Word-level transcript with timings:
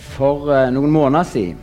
For 0.00 0.50
eh, 0.54 0.70
noen 0.74 0.92
måneder 0.92 1.28
siden 1.28 1.62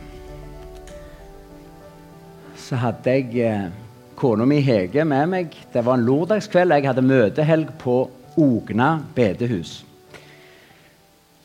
så 2.62 2.78
hadde 2.80 3.12
jeg 3.12 3.42
eh, 3.44 3.70
kona 4.16 4.46
mi 4.48 4.60
Hege 4.64 5.04
med 5.04 5.28
meg. 5.28 5.56
Det 5.72 5.82
var 5.84 5.98
en 5.98 6.04
lørdagskveld. 6.06 6.72
Jeg 6.72 6.88
hadde 6.88 7.04
møtehelg 7.04 7.72
på 7.82 7.96
Ogna 8.40 8.94
bedehus. 9.16 9.82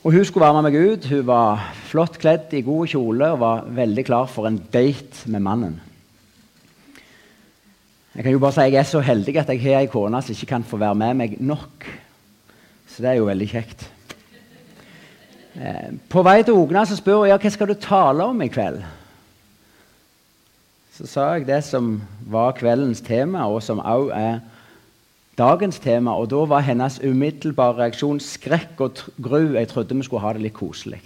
Og 0.06 0.14
Hun 0.14 0.24
skulle 0.26 0.46
være 0.46 0.62
med 0.62 0.70
meg 0.70 0.78
ut. 0.94 1.10
Hun 1.10 1.26
var 1.28 1.66
flott 1.90 2.20
kledd 2.22 2.54
i 2.56 2.64
god 2.64 2.88
kjole 2.94 3.32
og 3.34 3.42
var 3.42 3.66
veldig 3.82 4.06
klar 4.08 4.30
for 4.32 4.48
en 4.48 4.62
date 4.72 5.28
med 5.28 5.44
mannen. 5.44 5.76
Jeg 8.16 8.24
kan 8.24 8.34
jo 8.34 8.40
bare 8.42 8.56
si 8.56 8.70
jeg 8.70 8.80
er 8.80 8.88
så 8.88 9.04
heldig 9.04 9.36
at 9.38 9.50
jeg 9.52 9.62
har 9.66 9.82
ei 9.82 9.92
kone 9.92 10.22
som 10.24 10.34
ikke 10.34 10.54
kan 10.54 10.64
få 10.66 10.80
være 10.80 10.96
med 10.96 11.20
meg 11.20 11.36
nok. 11.44 11.90
Så 12.88 13.04
det 13.04 13.12
er 13.12 13.20
jo 13.20 13.28
veldig 13.28 13.50
kjekt. 13.52 13.84
Eh, 15.58 15.94
På 16.10 16.22
vei 16.26 16.44
til 16.46 16.54
Ogna 16.54 16.86
så 16.86 16.98
spør 17.00 17.24
hun 17.24 17.32
ja, 17.32 17.38
hva 17.42 17.50
skal 17.54 17.72
du 17.72 17.78
tale 17.82 18.26
om 18.30 18.42
i 18.46 18.50
kveld. 18.52 18.84
Så 20.98 21.08
sa 21.10 21.26
jeg 21.36 21.48
det 21.48 21.64
som 21.66 22.00
var 22.30 22.56
kveldens 22.58 23.02
tema, 23.06 23.46
og 23.50 23.62
som 23.66 23.80
også 23.82 24.14
er 24.18 24.40
dagens 25.38 25.80
tema. 25.80 26.16
Og 26.18 26.30
da 26.30 26.44
var 26.50 26.66
hennes 26.66 27.00
umiddelbare 27.06 27.78
reaksjon 27.84 28.20
skrekk 28.22 28.82
og 28.82 29.04
gru. 29.22 29.54
Jeg 29.54 29.70
trodde 29.70 29.98
vi 29.98 30.06
skulle 30.08 30.26
ha 30.26 30.34
det 30.34 30.46
litt 30.46 30.58
koselig. 30.58 31.02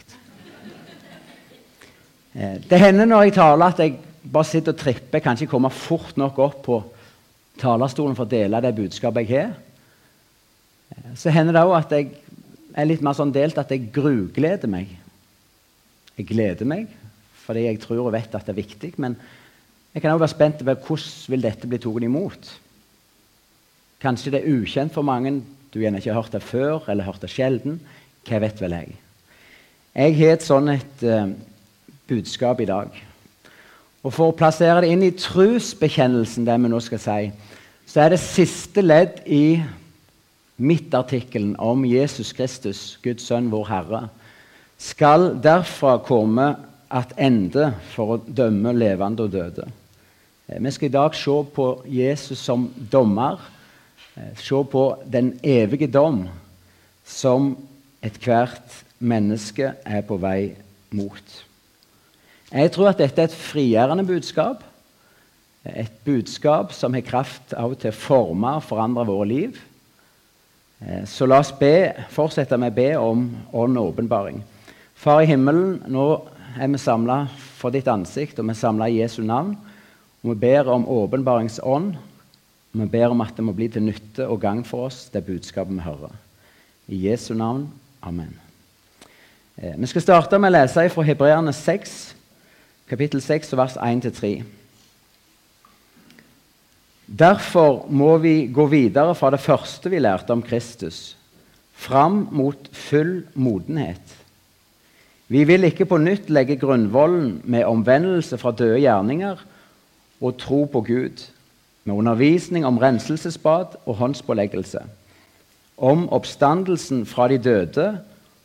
Eh, 2.36 2.60
Det 2.70 2.80
hender 2.80 3.06
når 3.06 3.24
jeg 3.24 3.34
taler, 3.40 3.66
at 3.66 3.80
jeg 3.80 4.00
bare 4.32 4.46
sitter 4.46 4.72
og 4.72 4.80
tripper. 4.80 5.18
Jeg 5.20 5.24
kan 5.24 5.38
ikke 5.38 5.52
komme 5.52 5.70
fort 5.70 6.18
nok 6.18 6.40
opp 6.40 6.64
på 6.64 6.84
talerstolen 7.60 8.16
for 8.16 8.26
å 8.26 8.30
dele 8.32 8.62
det 8.62 8.76
budskapet 8.76 9.28
jeg 9.30 9.40
har. 9.40 9.54
Eh, 10.92 11.16
Så 11.16 11.30
hender 11.30 11.54
det 11.54 11.64
òg 11.64 11.78
at 11.78 11.92
jeg 11.92 12.12
er 12.76 12.88
litt 12.88 13.04
mer 13.04 13.16
sånn 13.18 13.34
delt 13.36 13.60
at 13.60 13.72
jeg 13.74 13.90
grugleder 13.94 14.70
meg. 14.72 14.92
Jeg 16.18 16.28
gleder 16.32 16.68
meg 16.68 16.90
fordi 17.42 17.64
jeg 17.66 17.80
tror 17.82 18.06
og 18.06 18.14
vet 18.14 18.36
at 18.38 18.46
det 18.48 18.54
er 18.54 18.62
viktig. 18.62 18.92
Men 19.02 19.16
jeg 19.92 20.04
kan 20.04 20.14
også 20.14 20.22
være 20.22 20.34
spent 20.36 20.62
på 20.62 20.76
hvordan 20.88 21.34
vil 21.34 21.42
dette 21.44 21.68
bli 21.68 21.80
tatt 21.82 22.06
imot. 22.08 22.52
Kanskje 24.02 24.32
det 24.36 24.42
er 24.42 24.62
ukjent 24.62 24.94
for 24.94 25.04
mange. 25.04 25.42
Du 25.74 25.80
gjerne 25.82 26.00
ikke 26.00 26.14
har 26.14 26.22
hørt 26.22 26.36
det 26.36 26.44
før 26.46 26.88
eller 26.90 27.08
hørt 27.08 27.22
det 27.22 27.32
sjelden. 27.34 27.80
Hva 28.28 28.40
vet 28.44 28.62
vel 28.62 28.78
jeg? 28.78 28.96
Jeg 29.98 30.16
har 30.22 30.38
et 30.38 30.46
sånn 30.46 30.72
et 30.72 31.04
uh, 31.04 31.34
budskap 32.08 32.62
i 32.64 32.70
dag. 32.70 32.94
Og 34.02 34.14
For 34.14 34.32
å 34.32 34.38
plassere 34.38 34.86
det 34.86 34.94
inn 34.94 35.04
i 35.06 35.14
trosbekjennelsen, 35.14 36.48
det 36.48 36.58
vi 36.58 36.72
nå 36.72 36.80
skal 36.82 37.02
si, 37.02 37.20
så 37.86 38.06
er 38.06 38.14
det 38.14 38.22
siste 38.24 38.82
ledd 38.82 39.20
i 39.28 39.60
midtartikkelen 40.62 41.56
om 41.60 41.86
Jesus 41.86 42.32
Kristus, 42.38 43.00
Guds 43.04 43.26
sønn, 43.28 43.50
vår 43.52 43.68
Herre, 43.70 44.02
skal 44.82 45.32
derfra 45.42 45.98
komme 46.06 46.54
at 46.92 47.14
ende 47.20 47.72
for 47.94 48.16
å 48.16 48.22
dømme 48.26 48.74
levende 48.76 49.26
og 49.26 49.34
døde. 49.34 49.68
Eh, 50.48 50.60
Vi 50.60 50.72
skal 50.72 50.90
i 50.90 50.98
dag 50.98 51.16
se 51.16 51.44
på 51.56 51.68
Jesus 51.86 52.40
som 52.40 52.70
dommer, 52.92 53.40
eh, 54.18 54.36
se 54.36 54.64
på 54.64 54.98
den 55.06 55.40
evige 55.44 55.88
dom 55.88 56.28
som 57.06 57.56
ethvert 58.02 58.84
menneske 59.00 59.76
er 59.86 60.02
på 60.02 60.18
vei 60.18 60.56
mot. 60.92 61.44
Jeg 62.52 62.72
tror 62.72 62.90
at 62.90 62.98
dette 62.98 63.22
er 63.22 63.30
et 63.30 63.32
frigjørende 63.32 64.06
budskap. 64.06 64.64
Et 65.66 65.92
budskap 66.04 66.74
som 66.74 66.94
har 66.94 67.02
kraft 67.02 67.54
av 67.54 67.72
og 67.72 67.80
til 67.80 67.92
å 67.92 67.96
forme 67.96 68.56
og 68.58 68.64
forandre 68.64 69.06
våre 69.06 69.28
liv. 69.28 69.60
Eh, 70.82 71.06
Så 71.06 71.26
la 71.26 71.40
oss 71.40 71.52
be, 71.52 71.94
fortsette 72.10 72.58
med 72.58 72.72
å 72.72 72.76
be 72.76 72.90
om 72.98 73.26
ånd 73.54 73.78
og 73.78 73.94
åpenbaring. 73.94 74.44
Far 74.96 75.22
i 75.22 75.26
himmelen, 75.30 75.82
nå 75.88 76.06
er 76.60 76.68
vi 76.68 76.78
samla 76.78 77.28
for 77.58 77.72
ditt 77.72 77.88
ansikt, 77.88 78.40
og 78.40 78.46
vi 78.46 78.52
er 78.56 78.60
samla 78.60 78.90
i 78.90 79.00
Jesu 79.02 79.22
navn. 79.24 79.56
Og 80.24 80.34
vi 80.34 80.40
ber 80.48 80.70
om 80.70 80.86
åpenbaringsånd. 80.86 81.96
Vi 82.74 82.86
ber 82.88 83.10
om 83.12 83.22
at 83.22 83.36
det 83.36 83.44
må 83.46 83.54
bli 83.54 83.68
til 83.68 83.84
nytte 83.84 84.28
og 84.28 84.42
gagn 84.42 84.64
for 84.64 84.86
oss, 84.88 85.10
det 85.14 85.26
budskapet 85.26 85.74
vi 85.76 85.82
hører. 85.86 86.14
I 86.88 87.02
Jesu 87.10 87.34
navn. 87.34 87.68
Amen. 88.04 88.34
Eh, 89.58 89.76
Vi 89.78 89.86
skal 89.88 90.02
starte 90.02 90.40
med 90.40 90.52
å 90.52 90.58
lese 90.62 90.90
fra 90.90 91.04
Hebreerne 91.04 91.54
6, 91.54 92.16
kapittel 92.90 93.22
6, 93.22 93.54
vers 93.58 93.78
1-3. 93.78 94.44
Derfor 97.12 97.86
må 97.92 98.16
vi 98.24 98.48
gå 98.48 98.66
videre 98.72 99.16
fra 99.20 99.34
det 99.34 99.42
første 99.44 99.90
vi 99.92 100.00
lærte 100.00 100.32
om 100.32 100.44
Kristus, 100.44 101.18
fram 101.76 102.28
mot 102.32 102.70
full 102.72 103.26
modenhet. 103.36 104.16
Vi 105.32 105.44
vil 105.48 105.68
ikke 105.68 105.88
på 105.88 106.00
nytt 106.00 106.30
legge 106.32 106.56
grunnvollen 106.60 107.42
med 107.44 107.68
omvendelse 107.68 108.40
fra 108.40 108.54
døde 108.56 108.80
gjerninger 108.80 109.44
og 110.22 110.38
tro 110.40 110.64
på 110.72 110.82
Gud, 110.88 111.26
med 111.84 111.96
undervisning 111.96 112.66
om 112.66 112.78
renselsesbad 112.80 113.76
og 113.86 113.96
håndspåleggelse, 113.96 114.84
om 115.78 116.08
oppstandelsen 116.14 117.06
fra 117.10 117.28
de 117.28 117.42
døde 117.42 117.88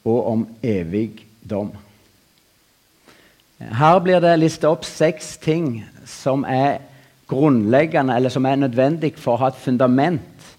og 0.04 0.26
om 0.26 0.46
evig 0.62 1.26
dom. 1.50 1.70
Her 3.58 3.98
blir 4.02 4.20
det 4.20 4.38
listet 4.40 4.68
opp 4.68 4.84
seks 4.88 5.36
ting 5.42 5.84
som 6.08 6.44
er 6.48 6.80
grunnleggende, 7.28 8.16
eller 8.16 8.30
som 8.30 8.46
er 8.46 8.60
nødvendig 8.60 9.14
for 9.18 9.34
å 9.34 9.44
ha 9.44 9.50
et 9.50 9.60
fundament 9.60 10.52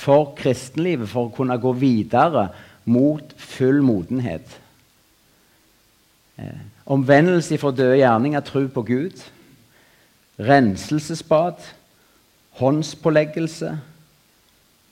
for 0.00 0.32
kristenlivet, 0.38 1.08
for 1.08 1.28
å 1.28 1.34
kunne 1.34 1.58
gå 1.60 1.72
videre 1.76 2.48
mot 2.90 3.34
full 3.36 3.82
modenhet. 3.84 4.46
Eh, 6.40 6.62
omvendelse 6.86 7.58
fra 7.60 7.72
døde 7.74 8.00
gjerninger, 8.00 8.40
tro 8.40 8.66
på 8.68 8.84
Gud. 8.88 9.24
Renselsesbad, 10.40 11.60
håndspåleggelse, 12.60 13.74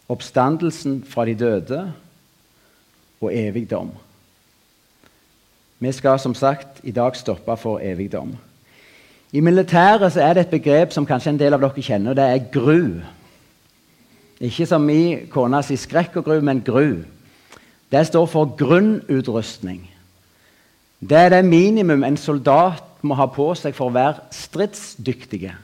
oppstandelsen 0.08 1.00
fra 1.08 1.24
de 1.24 1.34
døde 1.34 1.80
og 3.20 3.32
evigdom. 3.32 3.90
Vi 5.78 5.92
skal 5.92 6.18
som 6.18 6.34
sagt 6.34 6.80
i 6.82 6.90
dag 6.90 7.16
stoppe 7.16 7.56
for 7.56 7.80
evig 7.80 8.10
dom. 8.12 8.34
I 9.32 9.40
militæret 9.40 10.12
så 10.12 10.22
er 10.24 10.34
det 10.34 10.46
et 10.46 10.56
begrep 10.56 10.92
som 10.92 11.06
kanskje 11.06 11.34
en 11.34 11.40
del 11.40 11.52
av 11.52 11.60
dere 11.60 11.84
kjenner, 11.84 12.16
det 12.16 12.24
er 12.24 12.48
gru. 12.52 13.00
Ikke 14.40 14.66
som 14.66 14.86
min 14.86 15.26
kone 15.32 15.60
sier 15.66 15.80
skrekk 15.80 16.16
og 16.20 16.28
gru, 16.30 16.40
men 16.40 16.62
gru. 16.64 17.02
Det 17.92 18.06
står 18.06 18.26
for 18.26 18.54
grunnutrustning. 18.56 19.82
Det 21.00 21.18
er 21.18 21.28
det 21.28 21.44
minimum 21.44 22.04
en 22.04 22.16
soldat 22.16 22.84
må 23.02 23.14
ha 23.14 23.28
på 23.30 23.52
seg 23.54 23.76
for 23.76 23.90
å 23.90 23.94
være 23.94 24.24
stridsdyktige. 24.34 25.54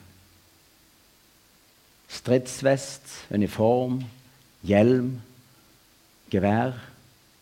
Stridsvest, 2.14 3.24
uniform, 3.34 4.02
hjelm, 4.62 5.16
gevær, 6.30 6.76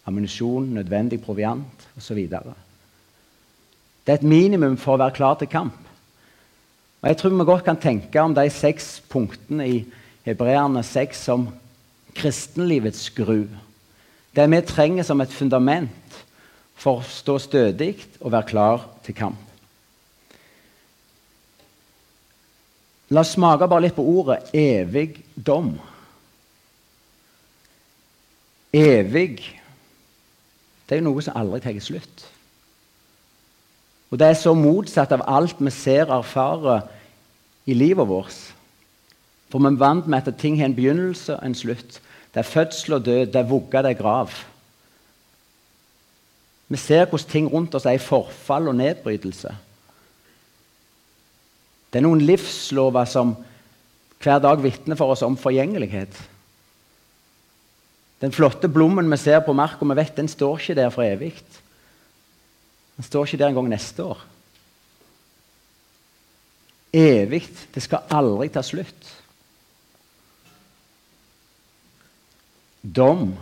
ammunisjon, 0.09 0.73
nødvendig 0.79 1.21
proviant 1.23 1.87
osv. 1.99 2.25
Det 2.31 4.15
er 4.15 4.19
et 4.19 4.27
minimum 4.27 4.79
for 4.81 4.97
å 4.97 5.03
være 5.05 5.19
klar 5.19 5.37
til 5.41 5.51
kamp. 5.53 5.92
Og 7.03 7.09
Jeg 7.09 7.17
tror 7.19 7.31
vi 7.35 7.45
godt 7.45 7.65
kan 7.65 7.81
tenke 7.81 8.21
om 8.23 8.35
de 8.35 8.51
seks 8.51 9.03
punktene 9.11 9.69
i 9.69 9.79
Hebreerne 10.23 10.85
6 10.87 11.19
som 11.19 11.49
kristenlivets 12.15 13.11
gru. 13.11 13.47
Det 14.37 14.51
vi 14.51 14.61
trenger 14.61 15.03
som 15.03 15.21
et 15.21 15.33
fundament 15.33 16.21
for 16.79 17.01
å 17.01 17.07
stå 17.07 17.39
stødig 17.43 17.97
og 18.21 18.33
være 18.33 18.49
klar 18.49 18.87
til 19.03 19.17
kamp. 19.19 19.49
La 23.11 23.21
oss 23.21 23.35
smake 23.35 23.69
bare 23.69 23.89
litt 23.89 23.97
på 23.99 24.07
ordet 24.07 24.55
evig 24.57 25.19
dom. 25.35 25.75
Evig 28.73 29.43
det 30.87 30.99
er 30.99 31.03
jo 31.03 31.11
noe 31.11 31.23
som 31.25 31.37
aldri 31.41 31.61
tar 31.65 31.77
slutt. 31.81 32.25
Og 34.13 34.19
det 34.21 34.27
er 34.29 34.37
så 34.37 34.53
motsatt 34.53 35.13
av 35.17 35.23
alt 35.25 35.57
vi 35.57 35.71
ser 35.73 36.11
og 36.11 36.19
erfarer 36.19 36.83
i 37.67 37.75
livet 37.75 38.09
vårt. 38.09 38.39
For 39.53 39.61
vi 39.61 39.69
er 39.69 39.81
vant 39.81 40.09
med 40.09 40.29
at 40.29 40.41
ting 40.41 40.59
har 40.59 40.71
en 40.71 40.77
begynnelse 40.77 41.37
og 41.37 41.45
en 41.47 41.57
slutt. 41.57 42.01
Det 42.33 42.41
er 42.41 42.49
fødsel 42.49 42.97
og 42.97 43.05
død, 43.05 43.27
det 43.27 43.41
er 43.41 43.49
vugge, 43.49 43.83
det 43.85 43.93
er 43.93 44.01
grav. 44.01 44.33
Vi 46.73 46.81
ser 46.81 47.05
hvordan 47.05 47.29
ting 47.29 47.53
rundt 47.53 47.75
oss 47.77 47.85
er 47.85 47.99
i 47.99 48.01
forfall 48.01 48.71
og 48.71 48.79
nedbrytelse. 48.79 49.53
Det 51.93 52.01
er 52.01 52.07
noen 52.07 52.23
livslover 52.25 53.05
som 53.05 53.35
hver 54.23 54.39
dag 54.41 54.63
vitner 54.63 54.97
for 54.97 55.13
oss 55.13 55.25
om 55.27 55.37
forgjengelighet. 55.37 56.15
Den 58.23 58.33
flotte 58.33 58.71
blommen 58.71 59.11
vi 59.11 59.19
ser 59.21 59.43
på 59.45 59.53
marka, 59.53 59.85
vi 59.85 59.99
vet 59.99 60.17
den 60.17 60.31
står 60.31 60.63
ikke 60.63 60.79
der 60.79 60.93
for 60.95 61.05
evig. 61.05 61.35
Den 62.97 63.05
står 63.05 63.27
ikke 63.27 63.43
der 63.43 63.53
engang 63.53 63.69
neste 63.69 64.05
år. 64.07 64.23
Evig. 66.93 67.47
Det 67.75 67.83
skal 67.83 68.09
aldri 68.13 68.51
ta 68.53 68.63
slutt. 68.65 69.09
Dom. 72.83 73.33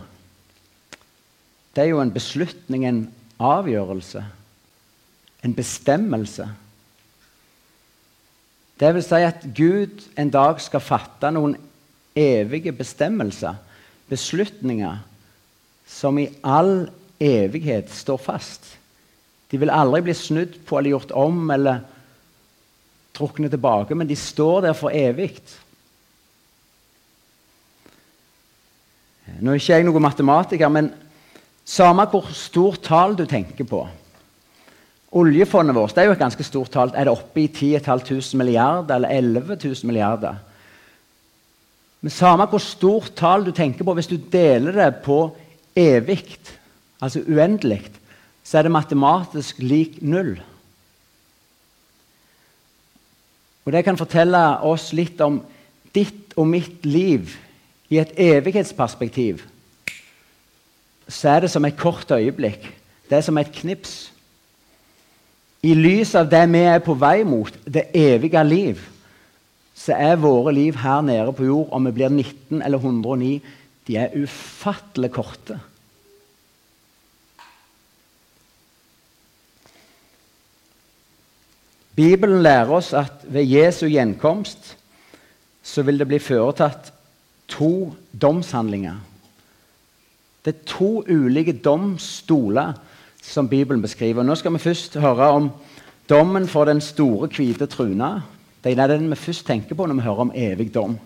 Det 1.75 1.83
er 1.83 1.91
jo 1.91 2.01
en 2.03 2.13
beslutning, 2.13 2.85
en 2.85 3.03
avgjørelse, 3.41 4.23
en 5.43 5.55
bestemmelse. 5.57 6.47
Det 8.79 8.89
vil 8.95 9.05
si 9.05 9.21
at 9.25 9.43
Gud 9.55 10.03
en 10.19 10.31
dag 10.33 10.61
skal 10.61 10.83
fatte 10.83 11.29
noen 11.33 11.55
evige 12.17 12.73
bestemmelser, 12.75 13.55
beslutninger, 14.09 14.99
som 15.87 16.17
i 16.19 16.29
all 16.43 16.89
evighet 17.21 17.91
står 17.93 18.19
fast. 18.21 18.75
De 19.51 19.59
vil 19.59 19.73
aldri 19.73 20.01
bli 20.05 20.15
snudd 20.15 20.57
på 20.65 20.79
eller 20.79 20.95
gjort 20.95 21.13
om 21.17 21.49
eller 21.53 21.83
trukne 23.15 23.49
tilbake, 23.51 23.95
men 23.95 24.09
de 24.09 24.15
står 24.15 24.67
der 24.67 24.77
for 24.77 24.93
evig. 24.93 25.35
Nå 29.39 29.51
er 29.53 29.61
ikke 29.61 29.73
jeg 29.73 29.87
noen 29.87 30.03
matematiker, 30.03 30.71
men 30.71 30.91
samme 31.65 32.05
hvor 32.11 32.29
stort 32.35 32.81
tall 32.85 33.15
du 33.15 33.25
tenker 33.29 33.67
på 33.67 33.85
Oljefondet 35.11 35.75
vårt 35.75 35.91
det 35.95 36.05
er 36.05 36.07
jo 36.07 36.13
et 36.15 36.21
ganske 36.21 36.43
stort 36.47 36.71
tall. 36.71 36.93
Er 36.95 37.07
det 37.07 37.11
oppe 37.11 37.41
i 37.43 37.49
10 37.51 37.81
500 37.83 38.37
milliarder 38.39 38.95
eller 38.95 39.11
11 39.11 39.57
000 39.59 39.89
milliarder? 39.89 40.37
Men 42.01 42.13
samme 42.15 42.47
hvor 42.47 42.63
stort 42.63 43.11
tall 43.19 43.43
du 43.45 43.51
tenker 43.51 43.83
på, 43.83 43.93
hvis 43.97 44.07
du 44.07 44.15
deler 44.15 44.71
det 44.71 45.03
på 45.03 45.19
evig, 45.75 46.39
altså 47.03 47.21
uendelig, 47.27 47.81
så 48.43 48.57
er 48.57 48.65
det 48.65 48.71
matematisk 48.71 49.59
lik 49.59 49.99
null. 50.01 50.39
Og 53.65 53.71
Det 53.71 53.83
kan 53.85 53.97
fortelle 53.97 54.41
oss 54.65 54.91
litt 54.93 55.21
om 55.21 55.41
ditt 55.93 56.33
og 56.39 56.47
mitt 56.47 56.85
liv 56.85 57.35
i 57.91 57.99
et 58.01 58.13
evighetsperspektiv. 58.17 59.43
Så 61.07 61.29
er 61.29 61.43
det 61.43 61.51
som 61.51 61.65
et 61.65 61.77
kort 61.77 62.11
øyeblikk. 62.11 62.63
Det 63.09 63.17
er 63.17 63.25
som 63.25 63.37
et 63.37 63.51
knips. 63.51 64.11
I 65.61 65.75
lys 65.77 66.15
av 66.15 66.29
det 66.31 66.41
vi 66.49 66.63
er 66.65 66.79
på 66.81 66.95
vei 66.97 67.21
mot, 67.27 67.53
det 67.65 67.91
evige 67.93 68.41
liv, 68.47 68.79
så 69.75 69.93
er 69.93 70.21
våre 70.21 70.53
liv 70.53 70.77
her 70.81 71.01
nede 71.05 71.33
på 71.33 71.45
jord, 71.45 71.67
om 71.71 71.85
vi 71.85 71.91
blir 71.91 72.09
19 72.09 72.61
eller 72.61 72.77
109, 72.77 73.41
de 73.87 73.97
er 73.97 74.15
ufattelig 74.15 75.11
korte. 75.11 75.59
Bibelen 82.01 82.41
lærer 82.41 82.71
oss 82.73 82.93
at 82.97 83.21
ved 83.29 83.45
Jesu 83.45 83.85
gjenkomst 83.85 84.77
så 85.61 85.83
vil 85.85 85.99
det 86.01 86.07
bli 86.09 86.17
foretatt 86.17 86.87
to 87.51 87.91
domshandlinger. 88.21 88.95
Det 90.41 90.55
er 90.55 90.65
to 90.65 91.03
ulike 91.05 91.53
domstoler 91.61 92.73
som 93.21 93.49
Bibelen 93.49 93.83
beskriver. 93.83 94.25
Nå 94.25 94.35
skal 94.35 94.55
vi 94.55 94.63
først 94.63 94.97
høre 94.97 95.27
om 95.29 95.51
dommen 96.09 96.47
for 96.49 96.65
den 96.65 96.81
store, 96.81 97.29
hvite 97.29 97.69
truna. 97.69 98.15
Det 98.63 98.73
er 98.73 98.87
den 98.89 99.09
vi 99.11 99.15
først 99.15 99.45
tenker 99.45 99.77
på 99.77 99.85
når 99.85 99.99
vi 99.99 100.07
hører 100.07 100.25
om 100.25 100.33
evig 100.35 100.73
dom. 100.73 100.97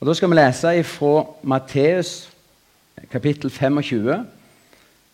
Og 0.00 0.06
Da 0.06 0.14
skal 0.14 0.30
vi 0.30 0.38
lese 0.40 0.82
fra 0.84 1.26
Matteus 1.42 2.30
kapittel 3.12 3.50
25 3.50 4.24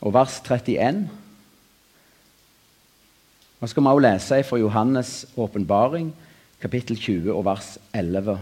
og 0.00 0.14
vers 0.14 0.38
31. 0.46 1.08
Og 3.60 3.68
skal 3.68 3.82
vi 3.82 3.88
også 3.88 4.06
lese 4.06 4.42
fra 4.48 4.58
Johannes' 4.58 5.26
åpenbaring, 5.36 6.14
kapittel 6.60 6.96
20 6.96 7.32
og 7.34 7.44
vers 7.44 7.78
11. 7.94 8.38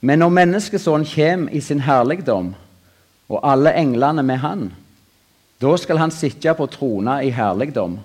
Men 0.00 0.18
når 0.18 0.28
Menneskesønnen 0.28 1.06
kommer 1.14 1.52
i 1.52 1.60
sin 1.60 1.80
herligdom 1.80 2.54
og 3.30 3.40
alle 3.46 3.72
englene 3.78 4.22
med 4.26 4.42
han. 4.42 4.70
Da 5.60 5.74
skal 5.76 6.00
han 6.00 6.10
sitte 6.10 6.54
på 6.56 6.66
trona 6.72 7.20
i 7.22 7.30
herligdom. 7.30 7.98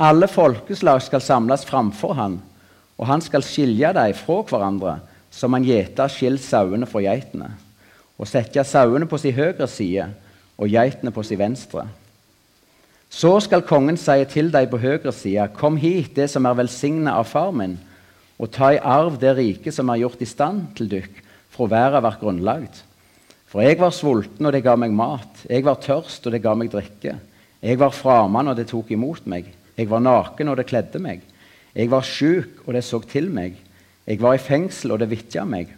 Alle 0.00 0.28
folkeslag 0.28 1.02
skal 1.02 1.22
samles 1.22 1.64
framfor 1.68 2.14
han, 2.18 2.40
og 2.98 3.06
han 3.06 3.22
skal 3.22 3.44
skilje 3.46 3.92
dem 3.94 4.14
fra 4.18 4.40
hverandre, 4.42 4.96
som 5.30 5.54
han 5.54 5.66
gjeter 5.66 6.10
skiller 6.10 6.42
sauene 6.42 6.86
fra 6.86 7.02
geitene, 7.04 7.52
og 8.18 8.30
sette 8.30 8.64
sauene 8.66 9.06
på 9.06 9.18
sin 9.18 9.34
høyre 9.34 9.68
side 9.70 10.08
og 10.58 10.70
geitene 10.70 11.12
på 11.14 11.22
sin 11.22 11.38
venstre. 11.38 11.86
Så 13.14 13.36
skal 13.44 13.62
kongen 13.62 13.94
si 14.00 14.16
til 14.26 14.48
deg 14.50 14.72
på 14.72 14.80
høyre 14.82 15.12
side, 15.14 15.46
Kom 15.54 15.76
hit, 15.78 16.16
det 16.16 16.26
som 16.32 16.46
er 16.48 16.56
velsigna 16.58 17.14
av 17.20 17.28
far 17.30 17.52
min, 17.54 17.76
og 18.42 18.50
ta 18.50 18.72
i 18.74 18.80
arv 18.82 19.20
det 19.22 19.36
riket 19.38 19.76
som 19.76 19.92
er 19.92 20.00
gjort 20.02 20.22
i 20.24 20.26
stand 20.26 20.72
til 20.74 20.88
dykk 20.90 21.20
fra 21.54 21.68
verden 21.70 22.02
vært 22.02 22.18
grunnlagt. 22.24 22.80
For 23.46 23.62
jeg 23.62 23.78
var 23.78 23.94
sulten, 23.94 24.48
og 24.48 24.50
det 24.50 24.64
ga 24.66 24.74
meg 24.74 24.90
mat. 24.90 25.44
Jeg 25.46 25.62
var 25.62 25.78
tørst, 25.78 26.26
og 26.26 26.34
det 26.34 26.42
ga 26.42 26.56
meg 26.58 26.72
drikke. 26.72 27.14
Jeg 27.62 27.78
var 27.78 27.94
framann, 27.94 28.50
og 28.50 28.58
det 28.58 28.66
tok 28.72 28.90
imot 28.90 29.28
meg. 29.30 29.46
Jeg 29.78 29.86
var 29.92 30.02
naken, 30.02 30.50
og 30.50 30.58
det 30.58 30.66
kledde 30.66 30.98
meg. 30.98 31.22
Jeg 31.70 31.90
var 31.92 32.02
sjuk, 32.02 32.64
og 32.66 32.74
det 32.74 32.82
så 32.82 32.98
til 33.06 33.30
meg. 33.30 33.54
Jeg 34.10 34.18
var 34.24 34.34
i 34.34 34.42
fengsel, 34.42 34.96
og 34.96 34.98
det 35.04 35.12
vitja 35.12 35.44
meg. 35.46 35.70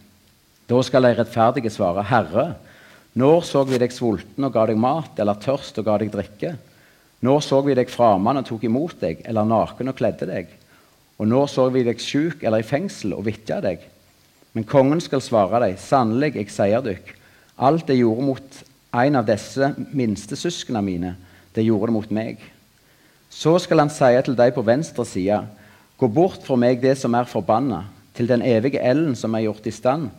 Da 0.67 0.81
skal 0.83 1.05
de 1.05 1.13
rettferdige 1.19 1.75
svare, 1.75 2.07
Herre, 2.09 2.47
når 3.13 3.45
så 3.45 3.67
vi 3.69 3.77
deg 3.81 3.93
sulten 3.93 4.49
og 4.49 4.57
ga 4.57 4.65
deg 4.73 4.81
mat, 4.81 5.21
eller 5.21 5.37
tørst 5.45 5.77
og 5.77 5.87
ga 5.87 5.99
deg 6.01 6.17
drikke? 6.17 6.55
Når 7.27 7.43
så 7.43 7.59
vi 7.65 7.75
deg 7.75 7.91
framann 7.91 8.39
og 8.39 8.47
tok 8.47 8.65
imot 8.69 9.01
deg, 9.03 9.25
eller 9.27 9.49
naken 9.49 9.91
og 9.91 9.99
kledde 9.99 10.29
deg? 10.31 10.51
Og 11.19 11.29
nå 11.29 11.43
så 11.51 11.67
vi 11.73 11.83
deg 11.87 12.01
sjuk 12.03 12.45
eller 12.45 12.63
i 12.63 12.67
fengsel 12.67 13.17
og 13.17 13.25
vitja 13.27 13.59
deg? 13.65 13.83
Men 14.55 14.67
kongen 14.69 15.01
skal 15.03 15.25
svare 15.25 15.61
deg, 15.65 15.79
sannelig, 15.81 16.37
jeg 16.37 16.53
sier 16.53 16.85
dykk, 16.85 17.15
Alt 17.57 17.87
det 17.89 17.97
gjorde 17.97 18.25
mot 18.25 18.59
en 18.93 19.17
av 19.17 19.25
disse 19.29 19.71
minste 19.97 20.37
søsknene 20.37 20.83
mine, 20.85 21.13
det 21.57 21.65
gjorde 21.65 21.89
det 21.89 21.95
mot 21.95 22.11
meg. 22.13 22.43
Så 23.33 23.55
skal 23.65 23.81
han 23.81 23.93
si 23.93 24.11
til 24.27 24.37
deg 24.37 24.53
på 24.53 24.65
venstre 24.65 25.07
side, 25.09 25.39
gå 25.97 26.09
bort 26.13 26.45
fra 26.45 26.59
meg 26.61 26.83
det 26.83 26.95
som 27.01 27.17
er 27.17 27.29
forbanna, 27.29 27.87
til 28.17 28.29
den 28.29 28.45
evige 28.45 28.81
ellen 28.85 29.17
som 29.17 29.35
er 29.37 29.47
gjort 29.47 29.69
i 29.69 29.73
stand, 29.73 30.11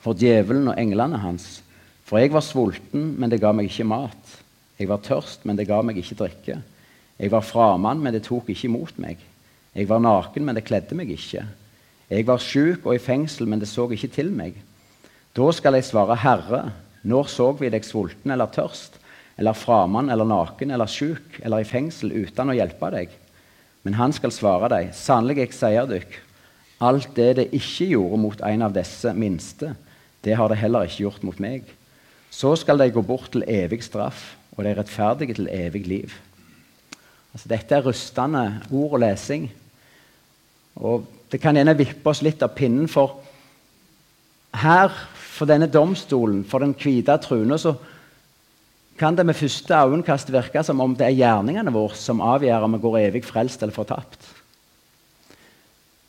for 0.00 0.16
djevelen 0.16 0.70
og 0.72 0.80
englene 0.80 1.20
hans. 1.20 1.60
For 2.08 2.20
jeg 2.20 2.32
var 2.32 2.44
sulten, 2.44 3.12
men 3.20 3.28
det 3.28 3.40
ga 3.42 3.52
meg 3.52 3.68
ikke 3.68 3.88
mat. 3.88 4.27
Jeg 4.78 4.88
var 4.90 5.02
tørst, 5.02 5.44
men 5.44 5.58
det 5.58 5.66
ga 5.68 5.80
meg 5.82 5.98
ikke 5.98 6.20
drikke. 6.20 6.60
Jeg 7.18 7.32
var 7.32 7.42
framann, 7.42 7.98
men 8.02 8.14
det 8.14 8.22
tok 8.28 8.52
ikke 8.52 8.68
imot 8.68 8.98
meg. 9.02 9.18
Jeg 9.74 9.88
var 9.90 10.02
naken, 10.02 10.44
men 10.46 10.54
det 10.54 10.66
kledde 10.68 10.94
meg 10.98 11.10
ikke. 11.10 11.42
Jeg 12.08 12.26
var 12.28 12.40
sjuk 12.40 12.86
og 12.86 12.94
i 12.94 13.02
fengsel, 13.02 13.48
men 13.50 13.60
det 13.60 13.68
så 13.68 13.88
ikke 13.90 14.10
til 14.14 14.30
meg. 14.32 14.54
Da 15.36 15.50
skal 15.52 15.76
jeg 15.76 15.88
svare, 15.90 16.16
Herre, 16.22 16.62
når 17.02 17.28
så 17.30 17.50
vi 17.58 17.70
deg 17.74 17.84
sulten 17.86 18.32
eller 18.34 18.50
tørst, 18.54 18.96
eller 19.38 19.54
framann 19.54 20.10
eller 20.10 20.26
naken 20.26 20.72
eller 20.74 20.90
sjuk 20.90 21.36
eller 21.44 21.62
i 21.62 21.68
fengsel 21.68 22.14
uten 22.14 22.50
å 22.50 22.56
hjelpe 22.56 22.90
deg? 22.94 23.12
Men 23.86 23.98
han 23.98 24.14
skal 24.14 24.34
svare 24.34 24.70
deg, 24.72 24.94
sannelig, 24.96 25.44
jeg 25.44 25.58
sier 25.58 25.90
dykk, 25.90 26.16
alt 26.82 27.12
det 27.18 27.28
det 27.38 27.46
ikke 27.54 27.90
gjorde 27.92 28.22
mot 28.22 28.42
en 28.46 28.66
av 28.66 28.74
disse 28.74 29.12
minste, 29.14 29.74
det 30.22 30.34
har 30.38 30.50
det 30.50 30.58
heller 30.62 30.86
ikke 30.86 31.04
gjort 31.04 31.26
mot 31.26 31.38
meg. 31.42 31.66
Så 32.30 32.54
skal 32.58 32.78
de 32.78 32.90
gå 32.94 33.02
bort 33.02 33.30
til 33.34 33.46
evig 33.46 33.82
straff, 33.86 34.37
og 34.58 34.66
de 34.66 34.74
rettferdige 34.74 35.36
til 35.38 35.48
evig 35.54 35.86
liv. 35.86 36.14
Altså, 37.32 37.48
dette 37.50 37.74
er 37.74 37.84
rustende 37.86 38.60
ord 38.72 38.96
og 38.98 39.02
lesing. 39.04 39.46
Og 40.82 41.06
det 41.30 41.40
kan 41.40 41.54
gjerne 41.54 41.76
vippe 41.78 42.10
oss 42.10 42.24
litt 42.26 42.42
av 42.42 42.56
pinnen, 42.56 42.88
for 42.90 43.20
her 44.58 44.90
for 45.14 45.46
denne 45.46 45.68
domstolen, 45.70 46.42
for 46.48 46.64
den 46.64 46.74
hvite 46.74 47.14
truna, 47.22 47.58
så 47.58 47.76
kan 48.98 49.14
det 49.14 49.26
med 49.26 49.38
første 49.38 49.74
øyekast 49.74 50.32
virke 50.34 50.64
som 50.66 50.80
om 50.82 50.96
det 50.98 51.06
er 51.06 51.14
gjerningene 51.20 51.70
våre 51.70 51.94
som 51.94 52.22
avgjør 52.24 52.66
om 52.66 52.74
vi 52.74 52.82
går 52.82 52.98
evig 53.04 53.22
frelst 53.28 53.62
eller 53.62 53.76
fortapt. 53.76 54.26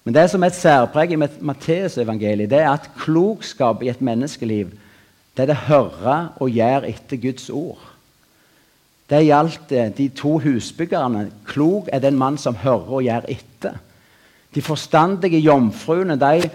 Men 0.04 0.16
det 0.16 0.26
som 0.32 0.42
er 0.42 0.50
et 0.50 0.58
særpreg 0.58 1.14
i 1.14 1.20
Matteusevangeliet, 1.20 2.50
det 2.50 2.64
er 2.64 2.72
at 2.72 2.90
klokskap 2.98 3.84
i 3.84 3.92
et 3.92 4.02
menneskeliv 4.02 4.72
det 5.38 5.46
er 5.46 5.54
det 5.54 5.70
høre 5.70 6.16
og 6.42 6.50
gjøre 6.52 6.90
etter 6.90 7.22
Guds 7.22 7.46
ord. 7.54 7.89
Det 9.10 9.26
gjaldt 9.26 9.72
eh, 9.72 9.92
de 9.98 10.10
to 10.14 10.38
husbyggerne. 10.40 11.30
Klok 11.50 11.90
er 11.94 12.04
den 12.04 12.18
mann 12.18 12.38
som 12.38 12.58
hører 12.62 12.92
og 13.00 13.06
gjør 13.06 13.30
etter. 13.30 13.80
De 14.56 14.62
forstandige 14.62 15.42
jomfruene 15.42 16.18
de 16.20 16.50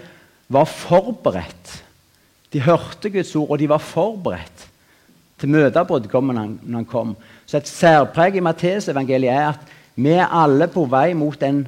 var 0.51 0.69
forberedt 0.69 1.81
de 2.55 2.61
hørte 2.63 3.09
Guds 3.11 3.35
ord, 3.35 3.49
og 3.49 3.59
de 3.59 3.67
var 3.67 3.83
forberedt 3.83 4.67
til 5.41 5.51
møte 5.51 5.81
brudgommen 5.83 6.37
når 6.63 6.77
han 6.77 6.87
kom. 6.87 7.09
Så 7.43 7.59
et 7.59 7.67
særpreg 7.67 8.37
i 8.39 8.43
Matteusevangeliet 8.45 9.33
er 9.33 9.49
at 9.49 9.73
vi 9.99 10.13
er 10.15 10.31
alle 10.31 10.69
på 10.71 10.85
vei 10.87 11.09
mot 11.19 11.43
en 11.43 11.65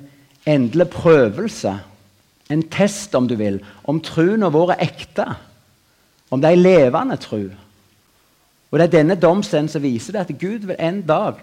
endelig 0.48 0.88
prøvelse. 0.94 1.74
En 2.48 2.64
test, 2.72 3.16
om 3.20 3.28
du 3.28 3.36
vil, 3.36 3.60
om 3.84 4.00
troen 4.00 4.48
vår 4.54 4.78
er 4.78 4.86
ekte. 4.88 5.26
Om 6.32 6.40
det 6.40 6.54
er 6.54 6.62
levende 6.62 7.20
tro. 7.20 7.42
Og 8.72 8.80
Det 8.80 8.86
er 8.86 8.98
denne 8.98 9.16
domscenen 9.16 9.70
som 9.70 9.82
viser 9.82 10.14
det 10.14 10.26
at 10.26 10.40
Gud 10.40 10.68
vil 10.68 10.76
en 10.80 11.02
dag 11.08 11.40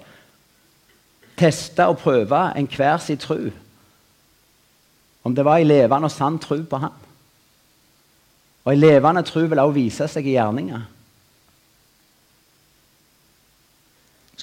teste 1.36 1.86
og 1.86 1.98
prøve 1.98 2.58
enhver 2.58 2.98
sin 2.98 3.18
tro. 3.18 3.38
Om 5.24 5.34
det 5.34 5.44
var 5.44 5.56
en 5.56 5.66
levende 5.66 6.04
og 6.04 6.10
sann 6.12 6.38
tro 6.38 6.62
på 6.62 6.76
ham. 6.76 6.92
Og 8.64 8.72
En 8.72 8.78
levende 8.80 9.22
tro 9.22 9.40
vil 9.40 9.58
også 9.58 9.74
vise 9.74 10.08
seg 10.08 10.26
i 10.26 10.36
gjerninger. 10.36 10.84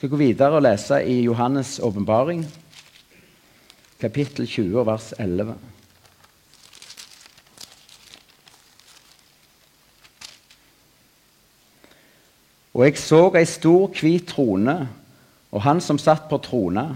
skal 0.01 0.09
gå 0.09 0.17
videre 0.17 0.57
og 0.57 0.63
lese 0.65 0.97
i 1.05 1.19
Johannes' 1.27 1.77
åpenbaring, 1.85 2.39
kapittel 4.01 4.47
20, 4.49 4.81
vers 4.87 5.11
11. 5.19 5.53
Og 12.81 12.87
jeg 12.87 12.97
så 12.97 13.27
ei 13.37 13.45
stor, 13.45 13.91
hvit 13.93 14.23
trone, 14.25 14.73
og 15.53 15.61
han 15.61 15.77
som 15.85 15.99
satt 16.01 16.23
på 16.31 16.39
trona. 16.41 16.87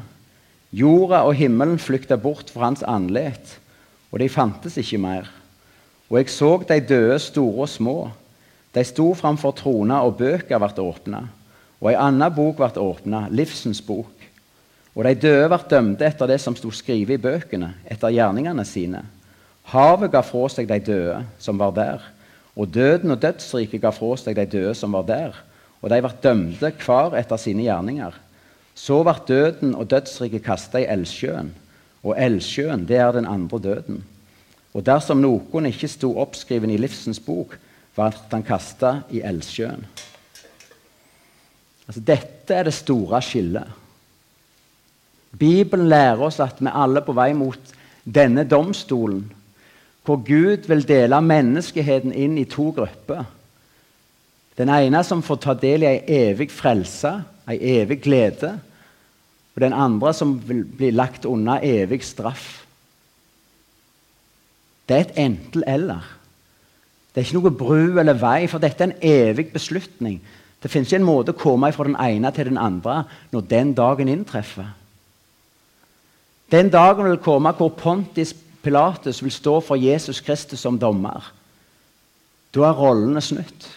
Jorda 0.73 1.19
og 1.29 1.35
himmelen 1.37 1.77
flykta 1.77 2.17
bort 2.17 2.49
fra 2.49 2.71
hans 2.71 2.81
andlet, 2.89 3.59
og 4.09 4.17
de 4.17 4.29
fantes 4.33 4.79
ikke 4.81 4.97
mer. 4.97 5.29
Og 6.09 6.17
jeg 6.17 6.33
så 6.33 6.49
de 6.65 6.79
døde, 6.81 7.19
store 7.21 7.67
og 7.67 7.69
små. 7.69 7.95
De 8.73 8.81
sto 8.81 9.11
framfor 9.13 9.53
trona, 9.61 10.01
og 10.01 10.17
bøker 10.17 10.57
ble 10.57 10.73
åpna. 10.87 11.21
Og 11.77 11.93
ei 11.93 12.01
anna 12.01 12.33
bok 12.33 12.57
ble 12.63 12.73
åpna, 12.81 13.27
livsens 13.29 13.85
bok. 13.85 14.29
Og 14.97 15.05
de 15.05 15.13
døde 15.21 15.47
ble 15.53 15.63
dømte 15.69 16.09
etter 16.09 16.33
det 16.33 16.41
som 16.41 16.57
sto 16.57 16.73
skrevet 16.73 17.19
i 17.19 17.21
bøkene, 17.29 17.75
etter 17.85 18.17
gjerningene 18.17 18.65
sine. 18.65 19.05
Havet 19.69 20.17
ga 20.17 20.25
fra 20.25 20.49
seg 20.49 20.65
de 20.65 20.81
døde 20.81 21.25
som 21.37 21.61
var 21.61 21.77
der, 21.77 22.13
og 22.57 22.73
døden 22.73 23.13
og 23.13 23.21
dødsriket 23.21 23.85
ga 23.85 23.93
fra 23.93 24.15
seg 24.17 24.41
de 24.41 24.49
døde 24.49 24.73
som 24.73 24.97
var 24.97 25.05
der, 25.05 25.45
og 25.85 25.91
de 25.93 26.01
ble 26.01 26.09
dømte 26.23 26.71
hver 26.81 27.13
etter 27.19 27.37
sine 27.37 27.67
gjerninger. 27.67 28.15
Så 28.73 29.03
ble 29.05 29.13
døden 29.27 29.75
og 29.77 29.85
dødsriket 29.91 30.43
kasta 30.43 30.81
i 30.81 30.87
eldsjøen, 30.89 31.51
og 32.01 32.17
eldsjøen, 32.17 32.87
det 32.89 32.97
er 32.97 33.13
den 33.13 33.29
andre 33.29 33.59
døden. 33.61 34.01
Og 34.73 34.83
dersom 34.85 35.21
noen 35.21 35.69
ikke 35.69 35.87
sto 35.87 36.15
oppskreven 36.19 36.73
i 36.73 36.79
livsens 36.81 37.21
bok, 37.21 37.53
ble 37.95 38.09
han 38.31 38.43
kasta 38.43 38.97
i 39.13 39.21
eldsjøen. 39.21 39.85
Altså, 41.85 42.01
dette 42.01 42.57
er 42.57 42.65
det 42.65 42.73
store 42.73 43.21
skillet. 43.21 43.69
Bibelen 45.37 45.87
lærer 45.91 46.25
oss 46.25 46.41
at 46.41 46.57
vi 46.59 46.71
alle 46.71 47.03
er 47.03 47.05
på 47.05 47.13
vei 47.13 47.29
mot 47.37 47.73
denne 48.03 48.45
domstolen, 48.49 49.21
hvor 50.05 50.17
Gud 50.25 50.65
vil 50.69 50.85
dele 50.87 51.21
menneskeheten 51.21 52.13
inn 52.13 52.39
i 52.41 52.49
to 52.49 52.71
grupper. 52.73 53.25
Den 54.57 54.71
ene 54.71 55.03
som 55.03 55.23
får 55.23 55.41
ta 55.43 55.55
del 55.59 55.83
i 55.83 55.89
ei 55.89 56.21
evig 56.29 56.51
frelse, 56.53 57.11
ei 57.51 57.57
evig 57.79 57.99
glede. 58.05 58.53
Og 59.55 59.63
den 59.63 59.73
andre 59.73 60.13
som 60.13 60.37
vil 60.47 60.63
bli 60.65 60.91
lagt 60.91 61.25
unna 61.25 61.59
evig 61.63 62.03
straff. 62.03 62.65
Det 64.87 64.95
er 64.95 65.05
et 65.05 65.19
enten-eller. 65.25 66.07
Det 67.11 67.21
er 67.21 67.27
ikke 67.27 67.39
noe 67.39 67.51
bru 67.55 67.99
eller 67.99 68.17
vei, 68.19 68.47
for 68.51 68.59
dette 68.59 68.83
er 68.83 68.91
en 68.91 68.97
evig 69.01 69.47
beslutning. 69.53 70.19
Det 70.61 70.71
finnes 70.71 70.89
ikke 70.89 70.99
en 70.99 71.07
måte 71.07 71.31
å 71.31 71.39
komme 71.39 71.71
fra 71.71 71.85
den 71.87 71.97
ene 71.99 72.31
til 72.35 72.49
den 72.49 72.59
andre 72.59 73.03
når 73.31 73.47
den 73.49 73.71
dagen 73.77 74.11
inntreffer. 74.11 74.71
Den 76.51 76.69
dagen 76.69 77.07
vil 77.09 77.21
komme 77.23 77.53
hvor 77.57 77.73
Pontis 77.77 78.33
Pilatus 78.65 79.21
vil 79.23 79.33
stå 79.33 79.59
for 79.61 79.79
Jesus 79.79 80.19
Kristus 80.25 80.59
som 80.59 80.79
dommer. 80.81 81.31
Da 82.53 82.67
er 82.69 82.77
rollene 82.77 83.21
snudd. 83.21 83.67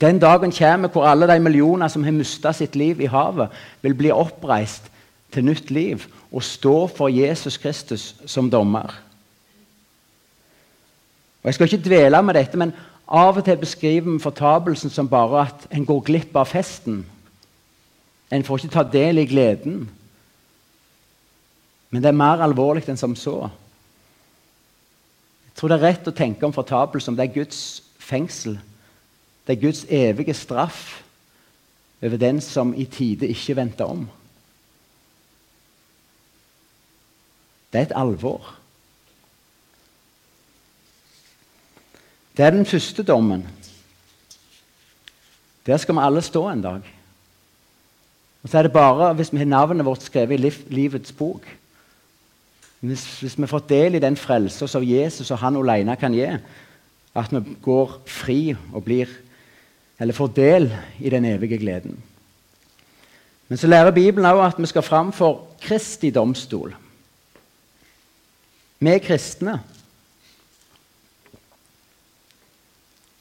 Den 0.00 0.18
dagen 0.18 0.52
kommer 0.52 0.88
hvor 0.88 1.06
alle 1.06 1.28
de 1.28 1.40
millioner 1.40 1.88
som 1.88 2.04
har 2.04 2.12
mista 2.12 2.52
sitt 2.52 2.76
liv 2.76 3.00
i 3.00 3.06
havet, 3.06 3.48
vil 3.82 3.94
bli 3.94 4.10
oppreist 4.10 4.90
til 5.32 5.44
nytt 5.44 5.70
liv 5.70 6.02
og 6.32 6.42
stå 6.42 6.86
for 6.86 7.08
Jesus 7.08 7.56
Kristus 7.56 8.14
som 8.26 8.50
dommer. 8.50 9.00
Og 11.42 11.46
Jeg 11.46 11.54
skal 11.54 11.72
ikke 11.72 11.88
dvele 11.88 12.22
med 12.22 12.34
dette, 12.34 12.56
men 12.56 12.72
av 13.08 13.36
og 13.36 13.44
til 13.44 13.56
beskriver 13.60 14.10
vi 14.10 14.18
fortapelsen 14.22 14.90
som 14.90 15.08
bare 15.08 15.46
at 15.46 15.66
en 15.70 15.86
går 15.86 16.00
glipp 16.00 16.36
av 16.36 16.48
festen. 16.48 17.04
En 18.32 18.44
får 18.44 18.58
ikke 18.64 18.74
ta 18.74 18.82
del 18.82 19.18
i 19.18 19.26
gleden. 19.26 19.90
Men 21.90 22.02
det 22.02 22.08
er 22.08 22.16
mer 22.16 22.42
alvorlig 22.42 22.88
enn 22.88 22.98
som 22.98 23.14
så. 23.16 23.50
Jeg 25.44 25.58
tror 25.60 25.70
det 25.70 25.76
er 25.76 25.84
rett 25.84 26.08
å 26.08 26.16
tenke 26.16 26.46
om 26.46 26.52
fortapelse 26.56 27.06
som 27.06 27.16
det 27.16 27.28
er 27.28 27.36
Guds 27.36 27.82
fengsel. 28.02 28.56
Det 29.46 29.56
er 29.56 29.60
Guds 29.60 29.84
evige 29.88 30.34
straff 30.34 31.02
over 32.02 32.16
den 32.16 32.40
som 32.40 32.74
i 32.76 32.84
tide 32.84 33.28
ikke 33.28 33.56
vendte 33.56 33.84
om. 33.84 34.08
Det 37.72 37.80
er 37.80 37.86
et 37.88 37.96
alvor. 37.96 38.54
Det 42.36 42.44
er 42.44 42.50
den 42.50 42.66
første 42.66 43.02
dommen. 43.02 43.48
Der 45.66 45.76
skal 45.76 45.94
vi 45.94 46.00
alle 46.02 46.22
stå 46.22 46.48
en 46.48 46.62
dag. 46.62 46.80
Og 48.42 48.48
så 48.48 48.58
er 48.58 48.62
det 48.62 48.72
bare 48.72 49.12
hvis 49.14 49.32
vi 49.32 49.38
har 49.38 49.44
navnet 49.44 49.86
vårt 49.86 50.02
skrevet 50.02 50.40
i 50.40 50.52
livets 50.74 51.12
bok. 51.12 51.46
Hvis, 52.80 53.20
hvis 53.20 53.38
vi 53.40 53.46
får 53.46 53.58
del 53.58 53.94
i 53.94 53.98
den 53.98 54.16
frelsen 54.16 54.68
som 54.68 54.84
Jesus 54.84 55.30
og 55.30 55.38
han 55.38 55.56
alene 55.56 55.96
kan 55.96 56.12
gi, 56.12 56.26
at 57.14 57.32
vi 57.32 57.56
går 57.62 58.02
fri 58.06 58.56
og 58.72 58.84
blir, 58.84 59.08
eller 59.98 60.16
får 60.16 60.32
del 60.36 60.68
i 60.98 61.10
den 61.10 61.24
evige 61.24 61.58
gleden. 61.58 61.96
Men 63.48 63.58
så 63.58 63.68
lærer 63.68 63.94
Bibelen 63.94 64.26
også 64.26 64.46
at 64.46 64.62
vi 64.62 64.66
skal 64.66 64.82
fram 64.82 65.12
for 65.12 65.46
Kristi 65.60 66.10
domstol. 66.10 66.74
Vi 68.78 68.90
er 68.90 68.98
kristne. 68.98 69.60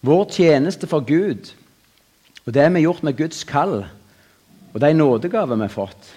Vår 0.02 0.26
tjeneste 0.32 0.88
for 0.88 1.06
Gud 1.08 1.54
og 2.44 2.52
det 2.52 2.66
vi 2.68 2.82
har 2.82 2.88
gjort 2.88 3.06
med 3.08 3.18
Guds 3.18 3.44
kall 3.48 3.78
og 4.74 4.82
de 4.82 4.92
nådegaver 4.94 5.56
vi 5.56 5.68
har 5.68 5.72
fått, 5.72 6.10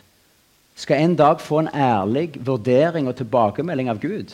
skal 0.77 1.01
en 1.01 1.15
dag 1.17 1.41
få 1.41 1.61
en 1.63 1.73
ærlig 1.73 2.31
vurdering 2.45 3.09
og 3.09 3.17
tilbakemelding 3.17 3.91
av 3.93 4.01
Gud. 4.01 4.33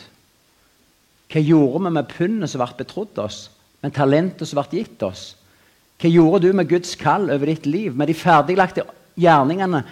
Hva 1.32 1.42
gjorde 1.42 1.82
vi 1.84 1.92
med 1.96 2.10
pundet 2.10 2.50
som 2.50 2.62
ble 2.62 2.78
betrodd 2.78 3.18
oss, 3.22 3.44
med 3.82 3.94
talentet 3.94 4.48
som 4.48 4.60
ble 4.60 4.80
gitt 4.80 5.02
oss? 5.06 5.32
Hva 6.00 6.10
gjorde 6.10 6.46
du 6.46 6.56
med 6.56 6.68
Guds 6.70 6.94
kall 6.98 7.30
over 7.30 7.46
ditt 7.46 7.66
liv, 7.66 7.94
med 7.96 8.10
de 8.10 8.14
ferdiglagte 8.14 8.86
gjerningene 9.18 9.84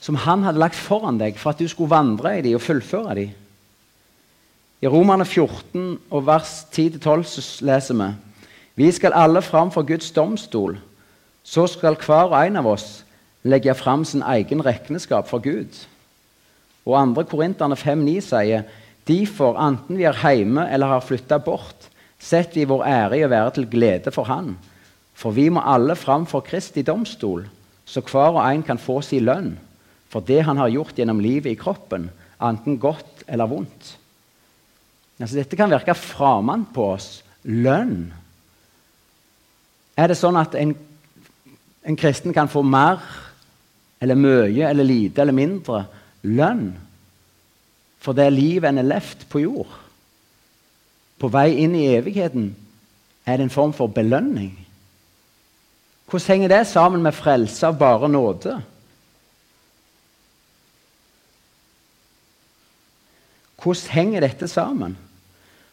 som 0.00 0.16
Han 0.16 0.46
hadde 0.46 0.60
lagt 0.62 0.78
foran 0.78 1.18
deg 1.20 1.36
for 1.36 1.52
at 1.52 1.60
du 1.60 1.68
skulle 1.68 1.92
vandre 1.92 2.38
i 2.38 2.42
dem 2.44 2.56
og 2.56 2.64
fullføre 2.64 3.16
dem? 3.18 3.34
I 4.80 4.88
Romerne 4.88 5.26
14 5.28 5.98
og 6.08 6.24
vers 6.24 6.62
10-12 6.72 7.64
leser 7.68 7.98
vi 7.98 8.08
Vi 8.80 8.92
skal 8.96 9.12
alle 9.12 9.42
fram 9.42 9.70
for 9.70 9.84
Guds 9.84 10.10
domstol. 10.10 10.78
Så 11.44 11.66
skal 11.66 11.98
hver 12.00 12.32
og 12.32 12.46
en 12.46 12.56
av 12.56 12.66
oss 12.66 13.04
legge 13.44 13.74
fram 13.74 14.04
sin 14.04 14.22
egen 14.22 14.64
regneskap 14.64 15.28
for 15.28 15.40
Gud. 15.44 15.68
Og 16.86 17.14
2. 17.14 17.22
Korinterne 17.28 17.76
5,9 17.76 18.20
sier 18.24 18.64
Derfor, 19.08 19.56
enten 19.58 19.98
vi 19.98 20.04
er 20.06 20.16
hjemme 20.16 20.68
eller 20.70 20.86
har 20.86 21.04
flytta 21.04 21.40
bort, 21.42 21.88
setter 22.20 22.60
vi 22.60 22.68
vår 22.68 22.84
ære 22.86 23.18
i 23.18 23.24
å 23.24 23.30
være 23.32 23.54
til 23.56 23.66
glede 23.70 24.12
for 24.14 24.28
Han. 24.28 24.54
For 25.20 25.36
vi 25.36 25.50
må 25.52 25.60
alle 25.60 25.96
fram 26.00 26.24
for 26.28 26.44
Kristi 26.46 26.82
domstol, 26.86 27.44
så 27.84 28.00
hver 28.00 28.38
og 28.38 28.44
en 28.44 28.64
kan 28.64 28.80
få 28.80 29.00
sin 29.04 29.26
lønn 29.28 29.58
for 30.10 30.26
det 30.26 30.42
han 30.42 30.58
har 30.58 30.72
gjort 30.72 30.96
gjennom 30.98 31.20
livet 31.22 31.52
i 31.52 31.58
kroppen, 31.58 32.08
enten 32.42 32.80
godt 32.82 33.22
eller 33.30 33.46
vondt. 33.46 33.92
Altså, 35.20 35.36
dette 35.36 35.58
kan 35.58 35.70
virke 35.70 35.94
fremmed 35.94 36.70
på 36.74 36.86
oss. 36.96 37.20
Lønn. 37.44 38.10
Er 39.96 40.10
det 40.10 40.18
sånn 40.18 40.38
at 40.40 40.56
en, 40.58 40.74
en 41.86 41.98
kristen 42.00 42.34
kan 42.36 42.50
få 42.50 42.64
mer 42.66 43.04
eller 44.00 44.18
mye 44.18 44.66
eller 44.66 44.86
lite 44.86 45.22
eller 45.22 45.36
mindre 45.36 45.84
lønn 46.24 46.72
for 48.00 48.16
det 48.16 48.30
livet 48.32 48.70
en 48.70 48.80
har 48.80 48.88
levd 48.88 49.26
på 49.28 49.42
jord. 49.44 49.72
På 51.20 51.28
vei 51.32 51.60
inn 51.60 51.76
i 51.76 51.90
evigheten 51.92 52.48
er 53.28 53.36
det 53.36 53.46
en 53.46 53.52
form 53.52 53.74
for 53.76 53.92
belønning. 53.92 54.54
Hvordan 56.10 56.26
henger 56.26 56.48
det 56.48 56.66
sammen 56.66 57.02
med 57.02 57.14
frelse 57.14 57.66
av 57.66 57.78
bare 57.78 58.08
nåde? 58.10 58.56
Hvordan 63.62 63.94
henger 63.94 64.26
dette 64.26 64.48
sammen? 64.48 64.96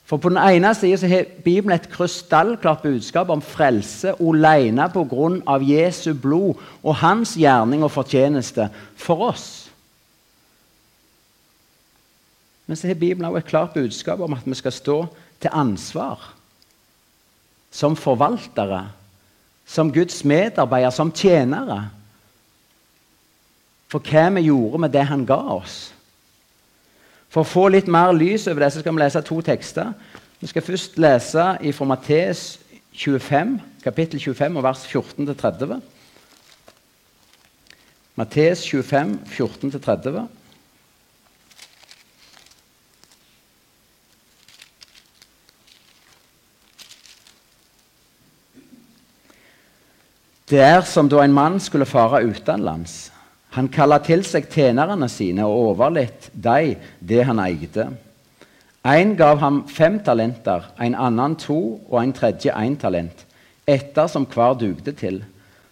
For 0.08 0.18
På 0.18 0.30
den 0.30 0.38
ene 0.40 0.72
siden 0.76 1.10
har 1.12 1.26
Bibelen 1.44 1.76
et 1.76 1.90
krystallklart 1.92 2.82
budskap 2.86 3.30
om 3.30 3.42
frelse 3.42 4.14
alene 4.22 4.86
pga. 4.94 5.58
Jesu 5.60 6.14
blod 6.14 6.62
og 6.84 6.96
hans 6.96 7.36
gjerning 7.36 7.84
og 7.84 7.92
fortjeneste 7.92 8.70
for 8.96 9.26
oss. 9.32 9.48
Men 12.68 12.76
så 12.76 12.88
har 12.88 13.00
Bibelen 13.00 13.26
også 13.26 13.38
et 13.38 13.52
klart 13.52 13.74
budskap 13.74 14.20
om 14.20 14.34
at 14.34 14.46
vi 14.46 14.56
skal 14.56 14.72
stå 14.72 14.98
til 15.42 15.50
ansvar 15.54 16.34
som 17.72 17.96
forvaltere, 17.96 18.88
som 19.68 19.92
Guds 19.94 20.24
medarbeidere, 20.24 20.92
som 20.96 21.12
tjenere. 21.12 21.90
For 23.92 24.04
hva 24.04 24.30
vi 24.36 24.48
gjorde 24.48 24.80
med 24.84 24.96
det 24.96 25.04
han 25.08 25.26
ga 25.28 25.40
oss. 25.58 25.92
For 27.30 27.44
å 27.44 27.48
få 27.48 27.68
litt 27.72 27.90
mer 27.92 28.14
lys 28.16 28.48
over 28.48 28.64
det 28.64 28.72
så 28.74 28.82
skal 28.82 28.96
vi 28.96 29.04
lese 29.04 29.24
to 29.28 29.42
tekster. 29.44 29.92
Vi 30.40 30.48
skal 30.48 30.64
først 30.64 30.98
lese 31.02 31.46
fra 31.74 31.88
Matteus 31.90 32.60
25, 32.98 33.58
kapittel 33.84 34.20
25, 34.20 34.60
vers 34.64 34.86
14-30. 34.88 35.78
Matteus 38.18 38.64
25, 38.66 39.20
14-30. 39.36 40.28
Det 50.48 50.62
er 50.64 50.82
som 50.88 51.10
da 51.12 51.26
en 51.26 51.34
mann 51.36 51.58
skulle 51.60 51.86
fare 51.86 52.22
utenlands. 52.24 53.10
Han 53.58 53.68
kalla 53.68 53.98
til 54.00 54.22
seg 54.24 54.46
tjenerne 54.48 55.10
sine 55.12 55.44
og 55.44 55.74
overlot 55.74 56.30
dem 56.32 56.78
det 57.04 57.26
han 57.28 57.42
eide. 57.44 57.90
En 58.88 59.12
gav 59.20 59.42
ham 59.42 59.66
fem 59.68 59.98
talenter, 60.00 60.70
en 60.80 60.96
annen 60.96 61.36
to 61.36 61.58
og 61.90 61.98
en 62.00 62.14
tredje 62.16 62.54
én 62.56 62.78
talent, 62.80 63.26
etter 63.68 64.08
som 64.08 64.24
hver 64.24 64.56
dugde 64.56 64.94
til. 64.96 65.20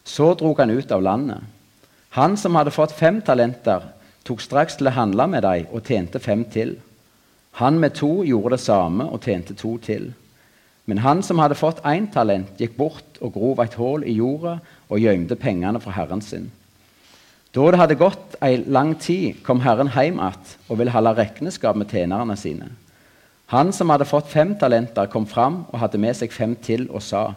Så 0.04 0.34
drog 0.36 0.60
han 0.60 0.76
ut 0.76 0.92
av 0.92 1.06
landet. 1.08 1.40
Han 2.20 2.36
som 2.36 2.60
hadde 2.60 2.76
fått 2.76 2.98
fem 3.00 3.22
talenter, 3.24 3.80
tok 4.28 4.44
straks 4.44 4.76
til 4.76 4.92
å 4.92 4.96
handle 4.98 5.30
med 5.32 5.48
dem 5.48 5.72
og 5.72 5.88
tjente 5.88 6.20
fem 6.20 6.44
til. 6.52 6.76
Han 7.64 7.80
med 7.80 7.96
to 7.96 8.26
gjorde 8.28 8.58
det 8.58 8.66
samme 8.66 9.08
og 9.08 9.24
tjente 9.24 9.56
to 9.56 9.78
til. 9.80 10.12
Men 10.86 11.02
han 11.02 11.24
som 11.26 11.40
hadde 11.42 11.58
fått 11.58 11.82
én 11.88 12.08
talent, 12.14 12.54
gikk 12.62 12.76
bort 12.78 13.18
og 13.22 13.34
grov 13.34 13.62
et 13.64 13.78
hull 13.80 14.06
i 14.06 14.18
jorda 14.20 14.60
og 14.90 15.02
gjemte 15.02 15.38
pengene 15.40 15.82
fra 15.82 15.96
herren 15.96 16.22
sin. 16.22 16.52
Da 17.56 17.70
det 17.72 17.80
hadde 17.80 17.96
gått 17.96 18.36
ei 18.44 18.58
lang 18.68 18.94
tid, 19.00 19.40
kom 19.46 19.62
Herren 19.64 19.88
hjem 19.94 20.20
igjen 20.20 20.50
og 20.68 20.80
ville 20.80 20.92
holde 20.92 21.14
regnskap 21.16 21.78
med 21.80 21.88
tjenerne 21.88 22.36
sine. 22.38 22.68
Han 23.54 23.72
som 23.74 23.94
hadde 23.94 24.08
fått 24.10 24.28
fem 24.28 24.56
talenter, 24.60 25.08
kom 25.08 25.26
fram 25.30 25.62
og 25.70 25.80
hadde 25.80 26.02
med 26.02 26.18
seg 26.18 26.34
fem 26.36 26.56
til 26.60 26.90
og 26.90 27.04
sa, 27.06 27.30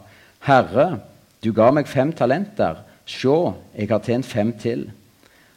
Herre, 0.42 0.98
du 1.44 1.52
ga 1.54 1.70
meg 1.70 1.86
fem 1.86 2.10
talenter. 2.12 2.82
Se, 3.08 3.36
jeg 3.76 3.88
har 3.88 4.02
tjent 4.04 4.26
fem 4.26 4.50
til. 4.58 4.88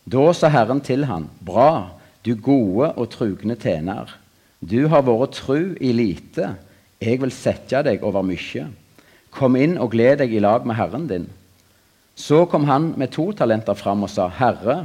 Da 0.06 0.30
sa 0.34 0.52
Herren 0.54 0.82
til 0.86 1.08
han, 1.10 1.26
Bra, 1.42 1.98
du 2.24 2.36
gode 2.36 2.92
og 2.96 3.10
trugne 3.16 3.58
tjener. 3.58 4.14
Du 4.62 4.86
har 4.94 5.08
vært 5.08 5.40
tru 5.42 5.74
i 5.82 5.90
lite. 5.96 6.54
Jeg 7.02 7.18
vil 7.18 7.32
sette 7.34 7.80
deg 7.82 8.04
over 8.06 8.22
mye. 8.22 8.68
Kom 9.34 9.56
inn 9.58 9.78
og 9.82 9.96
gled 9.96 10.20
deg 10.22 10.34
i 10.36 10.42
lag 10.44 10.68
med 10.68 10.78
Herren 10.78 11.08
din. 11.10 11.26
Så 12.14 12.44
kom 12.46 12.68
han 12.70 12.92
med 13.00 13.10
to 13.16 13.32
talenter 13.34 13.74
fram 13.74 14.04
og 14.06 14.12
sa, 14.14 14.28
Herre, 14.30 14.84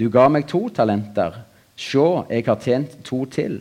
du 0.00 0.06
ga 0.08 0.28
meg 0.32 0.46
to 0.48 0.70
talenter. 0.72 1.42
Se, 1.76 2.06
jeg 2.30 2.46
har 2.46 2.60
tjent 2.62 2.94
to 3.04 3.24
til. 3.28 3.60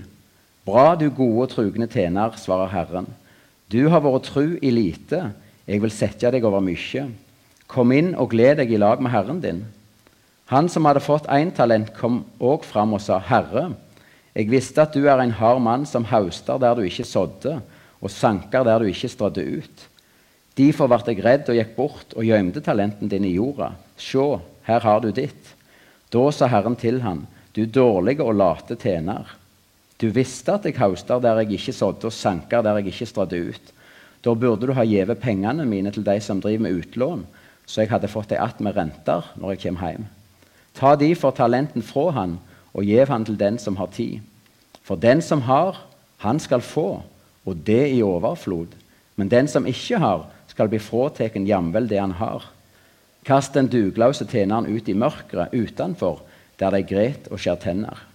Bra, 0.64 0.94
du 0.96 1.10
gode 1.10 1.48
og 1.48 1.52
trugne 1.52 1.90
tjener, 1.92 2.38
svarer 2.40 2.72
Herren. 2.72 3.10
Du 3.68 3.90
har 3.90 4.04
vært 4.06 4.30
tru 4.30 4.56
i 4.62 4.72
lite. 4.72 5.26
Jeg 5.68 5.84
vil 5.84 5.92
sette 5.92 6.32
deg 6.32 6.48
over 6.48 6.64
mye. 6.64 7.10
Kom 7.68 7.92
inn 7.92 8.14
og 8.16 8.32
gled 8.32 8.62
deg 8.62 8.72
i 8.72 8.80
lag 8.80 9.04
med 9.04 9.12
Herren 9.12 9.44
din. 9.44 9.66
Han 10.52 10.72
som 10.72 10.88
hadde 10.88 11.04
fått 11.04 11.28
én 11.32 11.52
talent, 11.56 11.92
kom 11.96 12.24
òg 12.40 12.64
fram 12.68 12.96
og 12.96 13.04
sa, 13.04 13.20
Herre, 13.20 13.74
jeg 14.36 14.48
visste 14.52 14.84
at 14.84 14.96
du 14.96 15.10
er 15.12 15.20
en 15.20 15.36
hard 15.36 15.60
mann 15.64 15.86
som 15.88 16.08
hauster 16.08 16.60
der 16.60 16.76
du 16.76 16.86
ikke 16.88 17.08
sådde, 17.08 17.60
og 18.02 18.12
sanker 18.12 18.66
der 18.66 18.82
du 18.82 18.90
ikke 18.90 19.10
strødde 19.10 19.46
ut. 19.62 19.88
Derfor 20.58 20.90
ble 20.92 21.00
jeg 21.08 21.24
redd 21.24 21.50
og 21.50 21.58
gikk 21.58 21.76
bort 21.78 22.16
og 22.18 22.28
gjemte 22.28 22.64
talenten 22.64 23.10
din 23.10 23.26
i 23.26 23.36
jorda. 23.38 23.72
Se, 23.96 24.26
her 24.68 24.84
har 24.84 25.00
du 25.02 25.12
ditt. 25.16 25.54
Da 26.12 26.26
sa 26.36 26.50
Herren 26.52 26.76
til 26.76 27.00
ham, 27.06 27.24
du 27.56 27.64
dårlige 27.66 28.26
og 28.26 28.36
late 28.36 28.76
tjener. 28.76 29.38
Du 30.02 30.10
visste 30.10 30.56
at 30.58 30.66
jeg 30.66 30.80
hauster 30.82 31.22
der 31.22 31.44
jeg 31.44 31.60
ikke 31.60 31.74
sådde, 31.78 32.10
og 32.10 32.14
sanker 32.14 32.64
der 32.66 32.80
jeg 32.80 32.92
ikke 32.92 33.06
strødde 33.06 33.42
ut. 33.52 33.74
Da 34.22 34.34
burde 34.34 34.68
du 34.68 34.74
ha 34.74 34.86
gjeve 34.86 35.16
pengene 35.16 35.66
mine 35.66 35.92
til 35.92 36.06
de 36.06 36.18
som 36.22 36.42
driver 36.42 36.66
med 36.66 36.82
utlån, 36.82 37.26
så 37.66 37.82
jeg 37.82 37.90
hadde 37.90 38.08
fått 38.08 38.30
dem 38.30 38.42
att 38.42 38.60
med 38.60 38.76
renter 38.76 39.24
når 39.36 39.50
jeg 39.50 39.60
kommer 39.60 39.90
hjem. 39.90 40.06
Ta 40.74 40.96
derfor 40.96 41.32
talenten 41.32 41.82
fra 41.82 42.12
han, 42.12 42.40
og 42.74 42.84
gjev 42.84 43.08
han 43.08 43.26
til 43.26 43.40
den 43.40 43.60
som 43.60 43.76
har 43.76 43.88
tid. 43.88 44.20
For 44.84 44.96
den 44.96 45.22
som 45.22 45.42
har, 45.42 45.78
han 46.18 46.40
skal 46.40 46.62
få, 46.62 47.04
og 47.46 47.58
det 47.66 47.90
i 47.94 48.02
overflod. 48.06 48.76
Men 49.16 49.30
den 49.30 49.48
som 49.48 49.68
ikke 49.68 50.00
har, 50.02 50.26
skal 50.48 50.70
bli 50.70 50.80
fratatt 50.82 51.36
jamvel 51.48 51.88
det 51.90 52.00
han 52.00 52.18
har. 52.20 52.48
Kast 53.26 53.54
den 53.54 53.70
dugløse 53.70 54.26
tjeneren 54.26 54.70
ut 54.70 54.90
i 54.90 54.98
mørket 54.98 55.54
utenfor, 55.54 56.24
der 56.60 56.74
de 56.74 56.82
gret 56.86 57.30
og 57.32 57.40
skjær 57.42 57.62
tenner. 57.62 58.08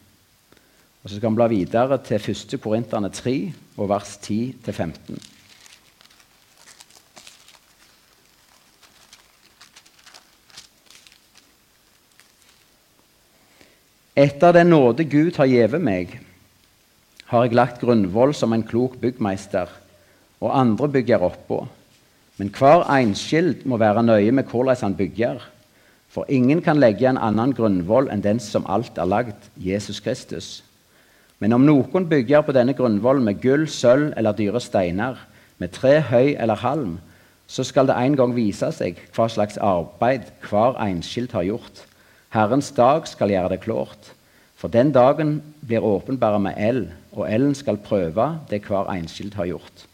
Og 1.03 1.11
Så 1.11 1.17
skal 1.17 1.31
vi 1.31 1.39
bla 1.39 1.47
videre 1.47 1.99
til 2.03 2.19
1. 2.19 2.61
Korinterne 2.61 3.11
3, 3.15 3.53
og 3.77 3.89
vers 3.89 4.19
10-15. 4.27 5.21
Etter 14.17 14.53
den 14.57 14.73
nåde 14.73 15.05
Gud 15.05 15.37
har 15.37 15.47
gjeve 15.47 15.79
meg, 15.79 16.17
har 17.27 17.47
jeg 17.47 17.57
lagt 17.59 17.81
grunnvoll 17.83 18.35
som 18.35 18.53
en 18.55 18.63
klok 18.67 19.01
byggmeister, 19.03 19.71
og 20.41 20.55
andre 20.55 20.89
bygger 20.99 21.25
oppå. 21.27 21.65
Men 22.37 22.53
hver 22.53 22.85
enskild 22.93 23.65
må 23.65 23.79
være 23.81 24.05
nøye 24.05 24.33
med 24.33 24.51
hvordan 24.51 24.77
han 24.83 24.97
bygger. 24.97 25.41
For 26.13 26.29
ingen 26.29 26.61
kan 26.63 26.79
legge 26.79 27.09
en 27.09 27.19
annen 27.19 27.55
grunnvoll 27.57 28.11
enn 28.13 28.23
den 28.25 28.39
som 28.41 28.69
alt 28.69 28.99
er 29.01 29.09
lagd, 29.09 29.51
Jesus 29.57 30.01
Kristus. 30.01 30.63
Men 31.41 31.53
om 31.53 31.67
noen 31.67 32.07
bygger 32.09 32.45
på 32.45 32.55
denne 32.57 32.77
grunnvollen 32.77 33.25
med 33.25 33.41
gull, 33.43 33.67
sølv 33.69 34.15
eller 34.17 34.37
dyre 34.37 34.61
steiner, 34.63 35.19
med 35.59 35.73
tre, 35.73 35.99
høy 36.05 36.37
eller 36.37 36.61
halm, 36.61 36.97
så 37.47 37.65
skal 37.65 37.89
det 37.89 37.97
en 37.97 38.17
gang 38.19 38.35
vise 38.37 38.69
seg 38.75 38.99
hva 39.17 39.29
slags 39.31 39.59
arbeid 39.63 40.29
hver 40.49 40.79
enskild 40.83 41.33
har 41.37 41.47
gjort. 41.47 41.83
Herrens 42.35 42.71
dag 42.77 43.07
skal 43.09 43.33
gjøre 43.33 43.55
det 43.55 43.63
klart. 43.65 44.13
For 44.57 44.73
den 44.73 44.93
dagen 44.93 45.39
blir 45.61 45.85
åpenbare 45.85 46.41
med 46.43 46.57
eld, 46.57 46.89
og 47.17 47.27
elden 47.29 47.55
skal 47.57 47.81
prøve 47.81 48.29
det 48.51 48.63
hver 48.69 48.91
enskild 48.93 49.35
har 49.39 49.49
gjort. 49.49 49.85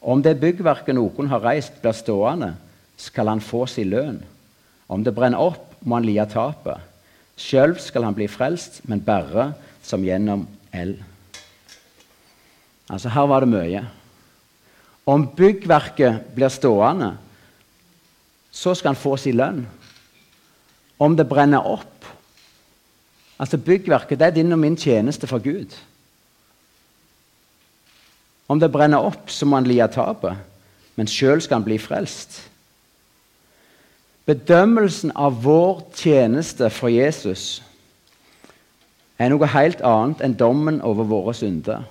Om 0.00 0.22
det 0.22 0.38
byggverket 0.40 0.96
noen 0.96 1.28
har 1.28 1.44
reist, 1.44 1.80
blir 1.82 1.96
stående, 1.96 2.54
skal 2.96 3.28
han 3.28 3.42
få 3.44 3.66
sin 3.68 3.90
lønn. 3.92 4.20
Om 4.88 5.04
det 5.04 5.14
brenner 5.14 5.42
opp, 5.42 5.74
må 5.84 5.98
han 5.98 6.06
lide 6.06 6.24
tapet. 6.30 6.80
Sjøl 7.36 7.76
skal 7.82 8.06
han 8.06 8.16
bli 8.16 8.28
frelst, 8.30 8.80
men 8.88 9.04
bare 9.04 9.50
som 9.84 10.04
gjennom 10.04 10.46
eld. 10.72 10.96
Altså, 12.88 13.10
her 13.12 13.26
var 13.28 13.44
det 13.44 13.52
mye. 13.52 13.82
Om 15.06 15.26
byggverket 15.36 16.32
blir 16.34 16.50
stående, 16.50 17.12
så 18.50 18.72
skal 18.74 18.94
han 18.94 19.00
få 19.00 19.16
sin 19.20 19.36
lønn. 19.36 19.66
Om 20.98 21.18
det 21.18 21.28
brenner 21.28 21.66
opp, 21.66 21.96
Altså 23.38 23.58
Byggverket 23.58 24.18
det 24.18 24.26
er 24.26 24.30
din 24.30 24.52
og 24.52 24.58
min 24.58 24.76
tjeneste 24.76 25.26
for 25.26 25.38
Gud. 25.38 25.74
Om 28.46 28.60
det 28.62 28.70
brenner 28.72 29.02
opp, 29.02 29.30
så 29.30 29.46
må 29.46 29.58
han 29.58 29.66
lide 29.66 29.88
tapet, 29.92 30.38
men 30.96 31.10
sjøl 31.10 31.42
skal 31.42 31.60
han 31.60 31.66
bli 31.66 31.78
frelst. 31.82 32.38
Bedømmelsen 34.26 35.12
av 35.14 35.38
vår 35.44 35.84
tjeneste 35.94 36.70
for 36.74 36.90
Jesus 36.90 37.60
er 39.18 39.30
noe 39.30 39.48
helt 39.50 39.82
annet 39.86 40.22
enn 40.24 40.34
dommen 40.38 40.80
over 40.84 41.06
våre 41.08 41.34
synder. 41.36 41.84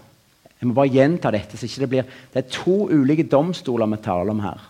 Jeg 0.60 0.70
må 0.70 0.76
bare 0.76 0.92
gjenta 0.92 1.32
dette. 1.32 1.58
så 1.58 1.68
ikke 1.68 1.82
Det 1.82 1.90
blir... 1.90 2.04
Det 2.34 2.44
er 2.44 2.52
to 2.52 2.88
ulike 2.92 3.24
domstoler 3.24 3.88
vi 3.92 3.98
taler 4.04 4.32
om 4.32 4.40
her. 4.44 4.62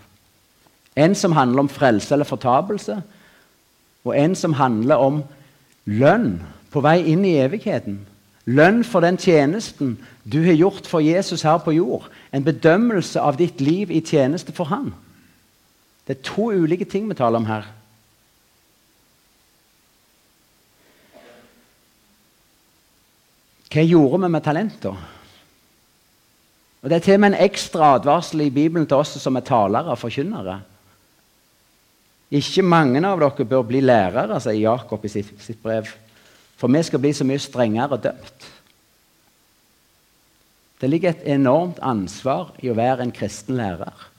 En 0.96 1.16
som 1.16 1.32
handler 1.32 1.66
om 1.66 1.70
frelse 1.70 2.14
eller 2.14 2.26
fortapelse, 2.26 3.02
og 4.06 4.18
en 4.18 4.36
som 4.36 4.54
handler 4.54 4.96
om 4.96 5.24
lønn 5.86 6.42
på 6.72 6.82
vei 6.82 7.02
inn 7.12 7.26
i 7.26 7.38
evigheten. 7.42 8.00
Lønn 8.46 8.84
for 8.86 9.02
den 9.02 9.18
tjenesten 9.18 9.96
du 10.24 10.44
har 10.46 10.58
gjort 10.58 10.86
for 10.88 11.02
Jesus 11.02 11.42
her 11.46 11.58
på 11.58 11.74
jord. 11.74 12.06
En 12.34 12.46
bedømmelse 12.46 13.22
av 13.22 13.40
ditt 13.42 13.62
liv 13.62 13.92
i 13.92 14.04
tjeneste 14.06 14.54
for 14.54 14.70
Han. 14.70 14.94
Det 16.06 16.18
er 16.18 16.28
to 16.28 16.52
ulike 16.54 16.86
ting 16.86 17.10
vi 17.10 17.18
taler 17.18 17.42
om 17.42 17.50
her. 17.50 17.66
Hva 23.74 23.84
gjorde 23.84 24.22
vi 24.24 24.32
med 24.32 24.44
talenter? 24.46 25.04
Og 26.86 26.90
Det 26.90 26.96
er 26.96 27.04
til 27.04 27.18
og 27.18 27.20
med 27.20 27.34
en 27.34 27.44
ekstra 27.48 27.96
advarsel 27.96 28.46
i 28.46 28.54
Bibelen 28.54 28.86
til 28.86 29.02
oss 29.02 29.18
som 29.18 29.36
er 29.36 29.42
talere 29.42 29.90
og 29.90 29.98
forkynnere. 29.98 30.60
Ikke 32.30 32.62
mange 32.62 33.02
av 33.02 33.20
dere 33.20 33.46
bør 33.46 33.64
bli 33.66 33.82
lærere, 33.82 34.38
sier 34.42 34.62
Jakob 34.62 35.04
i 35.06 35.10
sitt, 35.10 35.34
sitt 35.42 35.62
brev. 35.64 35.90
For 36.56 36.72
vi 36.72 36.84
skal 36.84 37.02
bli 37.04 37.12
så 37.14 37.28
mye 37.28 37.42
strengere 37.42 38.00
dømt. 38.02 38.52
Det 40.82 40.90
ligger 40.90 41.14
et 41.14 41.28
enormt 41.36 41.80
ansvar 41.84 42.54
i 42.64 42.70
å 42.70 42.78
være 42.78 43.06
en 43.06 43.14
kristen 43.16 43.58
lærer. 43.58 44.10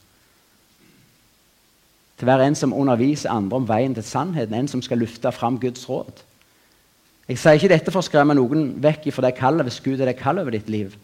Til 2.17 2.25
å 2.25 2.33
være 2.33 2.49
en 2.49 2.57
som 2.57 2.73
underviser 2.73 3.33
andre 3.33 3.61
om 3.61 3.69
veien 3.69 3.95
til 3.95 4.05
sannheten, 4.05 4.57
en 4.57 4.69
som 4.69 4.83
skal 4.83 5.01
lufte 5.01 5.33
fram 5.37 5.61
Guds 5.61 5.85
råd. 5.89 6.25
Jeg 7.29 7.41
sier 7.43 7.59
ikke 7.59 7.73
dette 7.73 7.93
for 7.93 8.01
å 8.01 8.07
skremme 8.07 8.37
noen 8.39 8.71
vekk 8.83 9.11
fra 9.13 9.27
det 9.27 9.37
kallet 9.37 9.67
hvis 9.67 9.83
Gud 9.85 10.01
er 10.01 10.13
det 10.13 10.19
kallet 10.21 10.47
over 10.47 10.57
ditt 10.57 10.71
liv. 10.73 10.95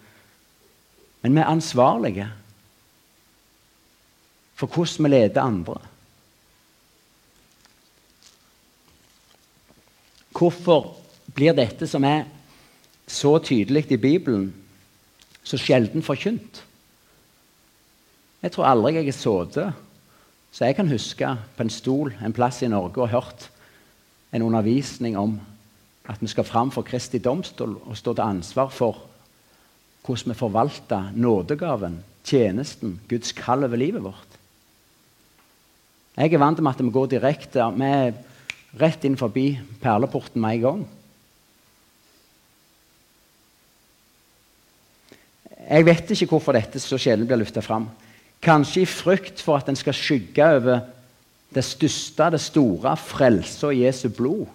Men 1.23 1.37
vi 1.37 1.43
er 1.43 1.51
ansvarlige 1.51 2.29
for 4.57 4.71
hvordan 4.71 5.09
vi 5.09 5.11
leder 5.13 5.43
andre. 5.43 5.81
hvorfor 10.43 11.02
blir 11.35 11.55
dette 11.57 11.87
som 11.89 12.05
er 12.05 12.27
så 13.09 13.39
tydelig 13.39 13.87
i 13.93 14.01
Bibelen, 14.01 14.53
så 15.43 15.59
sjelden 15.59 16.05
forkynt? 16.05 16.63
Jeg 18.43 18.53
tror 18.53 18.69
aldri 18.69 18.97
jeg 18.97 19.11
har 19.11 19.17
sittet 19.17 19.89
så 20.53 20.69
jeg 20.69 20.77
kan 20.77 20.91
huske 20.91 21.29
på 21.57 21.65
en 21.65 21.73
stol 21.73 22.13
en 22.21 22.35
plass 22.37 22.61
i 22.63 22.69
Norge 22.69 23.01
og 23.01 23.09
hørt 23.09 23.49
en 24.37 24.45
undervisning 24.45 25.17
om 25.17 25.39
at 26.09 26.21
vi 26.21 26.29
skal 26.29 26.45
fram 26.45 26.71
for 26.75 26.85
Kristi 26.85 27.19
domstol 27.23 27.79
og 27.81 27.97
stå 27.97 28.13
til 28.15 28.27
ansvar 28.27 28.69
for 28.69 29.01
hvordan 30.03 30.33
vi 30.33 30.37
forvalter 30.37 31.13
nådegaven, 31.15 32.01
tjenesten, 32.25 33.01
Guds 33.09 33.33
kall 33.33 33.65
over 33.65 33.79
livet 33.79 34.03
vårt. 34.03 34.39
Jeg 36.17 36.35
er 36.35 36.43
vant 36.43 36.61
med 36.61 36.73
at 36.75 36.83
vi 36.85 36.91
går 36.91 37.07
direkte 37.15 37.71
vi 37.79 37.89
er 37.89 38.13
rett 38.81 39.05
inn 39.05 39.17
forbi 39.17 39.55
perleporten 39.81 40.43
med 40.43 40.59
en 40.59 40.65
gang. 40.67 40.83
Jeg 45.73 45.87
vet 45.89 46.11
ikke 46.13 46.35
hvorfor 46.35 46.53
dette 46.53 46.81
så 46.83 46.99
sjelden 47.01 47.29
blir 47.29 47.41
løfta 47.41 47.63
fram. 47.65 47.87
Kanskje 48.43 48.83
i 48.83 48.89
frykt 48.91 49.41
for 49.41 49.57
at 49.57 49.71
en 49.71 49.79
skal 49.79 49.97
skygge 49.97 50.45
over 50.59 50.83
det 51.53 51.65
største, 51.65 52.27
det 52.35 52.41
store, 52.41 52.97
frelse 52.97 53.71
og 53.71 53.79
Jesu 53.79 54.09
blod. 54.13 54.51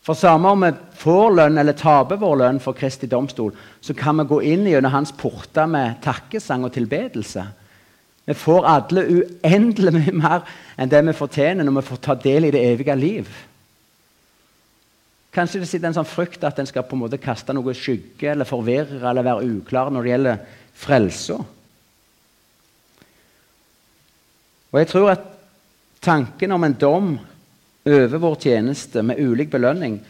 For 0.00 0.16
samme 0.16 0.48
om 0.48 0.64
vi 0.64 0.70
får 1.02 1.34
lønn 1.36 1.60
eller 1.60 1.76
taper 1.76 2.20
vår 2.20 2.38
lønn 2.40 2.60
for 2.64 2.76
Kristi 2.76 3.08
domstol, 3.10 3.52
så 3.84 3.92
kan 3.96 4.16
vi 4.22 4.28
gå 4.30 4.40
inn 4.54 4.64
gjennom 4.68 4.94
hans 4.94 5.12
porter 5.12 5.68
med 5.68 6.00
takkesang 6.04 6.64
og 6.64 6.72
tilbedelse. 6.72 7.44
Vi 8.24 8.36
får 8.38 8.68
alle 8.68 9.04
uendelig 9.04 9.92
mye 9.96 10.16
mer 10.16 10.48
enn 10.80 10.90
det 10.92 11.02
vi 11.10 11.16
fortjener 11.18 11.66
når 11.66 11.80
vi 11.80 11.86
får 11.90 12.02
ta 12.06 12.16
del 12.16 12.48
i 12.48 12.54
det 12.54 12.64
evige 12.72 12.96
liv. 12.96 13.28
Kanskje 15.30 15.60
det 15.62 15.68
sitter 15.70 15.90
en 15.90 15.96
sånn 16.00 16.08
frykt 16.10 16.42
at 16.46 16.58
en 16.58 16.66
skal 16.66 16.82
på 16.86 16.96
en 16.96 17.04
måte 17.04 17.20
kaste 17.22 17.54
noe 17.54 17.74
skygge 17.76 18.32
eller 18.32 18.48
forvirre 18.48 18.98
eller 18.98 19.26
være 19.26 19.46
uklar 19.46 19.92
når 19.94 20.06
det 20.06 20.12
gjelder 20.14 20.40
frelsa. 20.80 21.36
Og 24.70 24.78
jeg 24.78 24.88
tror 24.90 25.12
at 25.12 25.26
tanken 26.02 26.54
om 26.54 26.66
en 26.66 26.78
dom 26.78 27.12
over 27.90 28.22
vår 28.22 28.36
tjeneste 28.42 29.02
med 29.06 29.22
ulik 29.22 29.50
belønning 29.52 30.00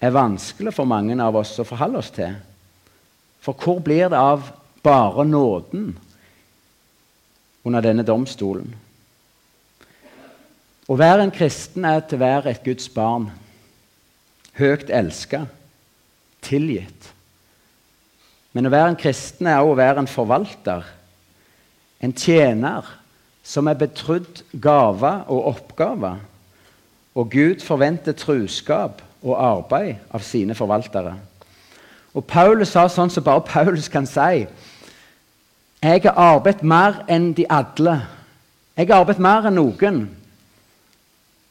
er 0.00 0.12
vanskelig 0.12 0.74
for 0.76 0.88
mange 0.88 1.16
av 1.22 1.36
oss 1.40 1.54
å 1.60 1.66
forholde 1.66 2.00
oss 2.00 2.12
til. 2.12 2.36
For 3.40 3.56
hvor 3.56 3.80
blir 3.84 4.10
det 4.12 4.20
av 4.20 4.50
bare 4.84 5.24
nåden 5.24 5.94
under 7.66 7.84
denne 7.84 8.04
domstolen? 8.06 8.68
Å 10.86 10.94
være 10.94 11.24
en 11.24 11.34
kristen 11.34 11.84
er 11.88 12.04
til 12.04 12.20
å 12.20 12.24
være 12.24 12.52
et 12.52 12.64
Guds 12.64 12.86
barn. 12.92 13.30
Høyt 14.56 14.90
elska, 14.90 15.44
tilgitt. 16.44 17.10
Men 18.56 18.68
å 18.68 18.72
være 18.72 18.94
en 18.94 19.00
kristen 19.00 19.48
er 19.50 19.60
òg 19.60 19.74
å 19.74 19.80
være 19.80 20.04
en 20.04 20.08
forvalter, 20.08 20.86
en 22.00 22.14
tjener 22.16 22.86
som 23.46 23.68
er 23.68 23.78
betrodd 23.78 24.42
gaver 24.52 25.26
og 25.28 25.50
oppgaver. 25.52 26.18
Og 27.16 27.30
Gud 27.32 27.62
forventer 27.64 28.16
truskap 28.16 29.02
og 29.22 29.36
arbeid 29.36 30.02
av 30.12 30.24
sine 30.24 30.56
forvaltere. 30.56 31.14
Og 32.16 32.24
Paulus 32.24 32.72
sa 32.72 32.86
sånn 32.88 33.12
som 33.12 33.24
bare 33.24 33.44
Paulus 33.44 33.88
kan 33.92 34.08
si. 34.08 34.46
Jeg 35.84 36.02
har 36.06 36.16
arbeidet 36.16 36.64
mer 36.64 37.02
enn 37.12 37.32
de 37.36 37.44
alle. 37.52 37.98
Jeg 38.76 38.88
har 38.88 39.02
arbeidet 39.02 39.24
mer 39.24 39.48
enn 39.48 39.58
noen. 39.60 40.00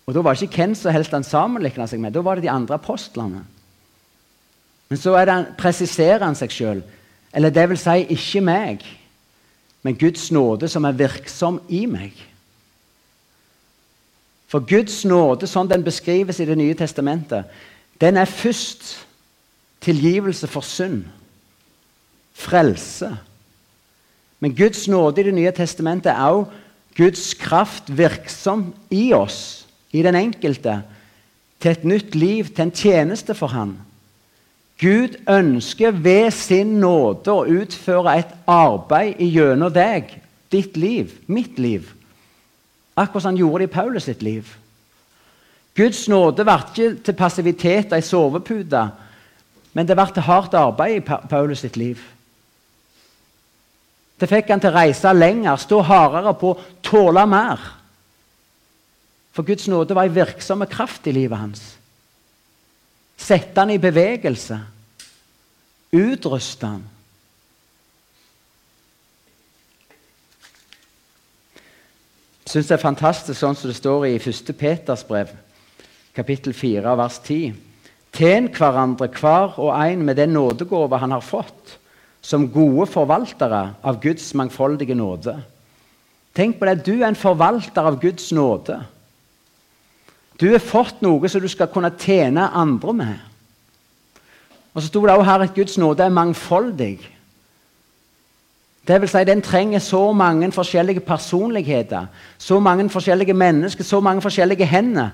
Og 0.06 0.14
Da 0.14 0.22
var 0.22 0.34
det 0.34 0.42
ikke 0.46 0.62
hvem 0.64 0.76
som 0.76 0.92
helst 0.92 1.12
han 1.12 1.24
sammenligna 1.24 1.88
seg 1.88 2.00
med, 2.00 2.14
da 2.14 2.22
var 2.22 2.36
det 2.36 2.46
de 2.46 2.54
andre 2.54 2.78
apostlene. 2.78 3.42
Men 4.90 5.00
så 5.02 5.16
det, 5.26 5.56
presiserer 5.58 6.22
han 6.24 6.36
seg 6.38 6.52
sjøl. 6.54 6.84
Eller 7.34 7.50
det 7.50 7.70
vil 7.70 7.80
si, 7.82 8.06
ikke 8.14 8.42
meg 8.46 8.86
men 9.86 9.98
Guds 9.98 10.32
nåde 10.32 10.66
som 10.70 10.86
er 10.90 10.98
virksom 10.98 11.60
i 11.70 11.84
meg. 11.86 12.16
For 14.50 14.66
Guds 14.66 15.04
nåde, 15.06 15.46
sånn 15.46 15.70
den 15.70 15.86
beskrives 15.86 16.40
i 16.42 16.48
Det 16.50 16.58
nye 16.58 16.74
testamentet, 16.78 17.46
den 18.02 18.18
er 18.18 18.26
først 18.26 19.06
tilgivelse 19.86 20.50
for 20.50 20.66
synd. 20.66 21.04
Frelse. 22.34 23.12
Men 24.42 24.56
Guds 24.58 24.88
nåde 24.90 25.22
i 25.22 25.28
Det 25.30 25.36
nye 25.38 25.54
testamentet 25.54 26.10
er 26.16 26.34
også 26.34 26.64
Guds 26.98 27.34
kraft 27.38 27.90
virksom 27.92 28.72
i 28.90 29.14
oss, 29.14 29.65
i 29.96 30.04
den 30.04 30.18
enkelte, 30.20 30.82
til 31.64 31.72
et 31.72 31.86
nytt 31.88 32.16
liv, 32.16 32.50
til 32.52 32.68
en 32.68 32.76
tjeneste 32.76 33.36
for 33.38 33.54
Han. 33.56 33.78
Gud 34.82 35.16
ønsker 35.32 35.92
ved 35.92 36.32
sin 36.36 36.76
nåde 36.84 37.32
å 37.32 37.46
utføre 37.48 38.18
et 38.20 38.34
arbeid 38.52 39.22
gjennom 39.24 39.72
deg, 39.72 40.10
ditt 40.52 40.76
liv, 40.78 41.14
mitt 41.32 41.60
liv. 41.60 41.88
Akkurat 42.96 43.24
som 43.24 43.32
han 43.32 43.40
gjorde 43.40 43.64
det 43.64 43.70
i 43.70 43.76
Paulus 43.76 44.08
sitt 44.08 44.24
liv. 44.24 44.50
Guds 45.76 46.06
nåde 46.12 46.44
ble 46.48 46.58
ikke 46.60 46.90
til 47.04 47.18
passivitet 47.20 47.96
ei 47.96 48.04
sovepute, 48.04 48.84
men 49.76 49.88
det 49.88 49.96
ble 49.96 50.06
til 50.16 50.28
hardt 50.28 50.56
arbeid 50.60 51.00
i 51.00 51.04
Paulus 51.32 51.64
sitt 51.64 51.80
liv. 51.80 52.04
Det 54.20 54.30
fikk 54.32 54.52
han 54.52 54.62
til 54.64 54.72
å 54.72 54.78
reise 54.78 55.12
lenger, 55.16 55.60
stå 55.60 55.82
hardere 55.84 56.32
på, 56.40 56.54
tåle 56.84 57.26
mer. 57.28 57.64
For 59.36 59.44
Guds 59.44 59.68
nåde 59.68 59.96
var 59.96 60.08
en 60.08 60.16
virksom 60.16 60.64
kraft 60.72 61.08
i 61.08 61.12
livet 61.12 61.38
hans. 61.38 61.64
Sette 63.20 63.60
han 63.60 63.74
i 63.74 63.82
bevegelse. 63.82 64.60
Utruste 65.96 66.70
han. 66.70 66.84
Jeg 72.46 72.54
syns 72.62 72.70
det 72.70 72.76
er 72.78 72.84
fantastisk 72.86 73.40
sånn 73.42 73.58
som 73.60 73.72
det 73.72 73.76
står 73.76 74.06
i 74.08 74.16
1. 74.22 74.54
Peters 74.56 75.04
brev, 75.04 75.34
kapittel 76.16 76.54
4, 76.56 76.94
vers 76.96 77.18
10. 77.26 77.56
Tjen 78.16 78.48
hverandre 78.56 79.10
hver 79.12 79.58
og 79.60 79.74
en 79.76 80.06
med 80.08 80.16
den 80.22 80.32
nådegåve 80.38 81.02
han 81.02 81.12
har 81.12 81.26
fått, 81.26 81.76
som 82.24 82.48
gode 82.54 82.88
forvaltere 82.88 83.66
av 83.84 84.00
Guds 84.00 84.30
mangfoldige 84.38 84.96
nåde. 84.96 85.36
Tenk 86.36 86.60
på 86.60 86.70
det, 86.70 86.86
Du 86.86 86.94
er 87.02 87.10
en 87.10 87.20
forvalter 87.20 87.84
av 87.84 88.00
Guds 88.00 88.32
nåde. 88.32 88.86
Du 90.40 90.50
har 90.52 90.60
fått 90.60 91.02
noe 91.04 91.30
som 91.32 91.42
du 91.42 91.48
skal 91.52 91.72
kunne 91.72 91.94
tjene 92.00 92.50
andre 92.52 92.94
med. 92.94 93.16
Og 94.76 94.82
så 94.82 94.90
sto 94.90 95.06
det 95.06 95.16
òg 95.16 95.24
her 95.24 95.46
at 95.46 95.56
Guds 95.56 95.78
nåde 95.80 96.04
er 96.04 96.12
mangfoldig. 96.12 96.98
Det 98.86 98.98
vil 99.02 99.10
si, 99.10 99.24
Den 99.24 99.42
trenger 99.42 99.80
så 99.80 100.12
mange 100.14 100.52
forskjellige 100.52 101.00
personligheter, 101.00 102.06
så 102.38 102.60
mange 102.60 102.90
forskjellige 102.90 103.34
mennesker, 103.34 103.84
så 103.84 104.00
mange 104.00 104.22
forskjellige 104.22 104.66
hender 104.66 105.10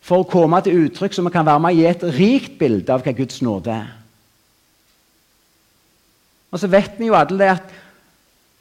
for 0.00 0.22
å 0.22 0.28
komme 0.30 0.62
til 0.64 0.86
uttrykk 0.86 1.12
som 1.12 1.26
vi 1.28 1.34
kan 1.34 1.46
være 1.46 1.60
med 1.60 1.74
og 1.74 1.76
gi 1.76 1.86
et 1.90 2.04
rikt 2.16 2.54
bilde 2.58 2.94
av 2.94 3.02
hva 3.04 3.12
Guds 3.12 3.42
nåde 3.42 3.74
er. 3.74 3.90
Og 6.50 6.58
så 6.58 6.70
vet 6.70 6.96
vi 6.98 7.10
jo 7.10 7.18
alle 7.18 7.38
det 7.38 7.50
at 7.52 7.74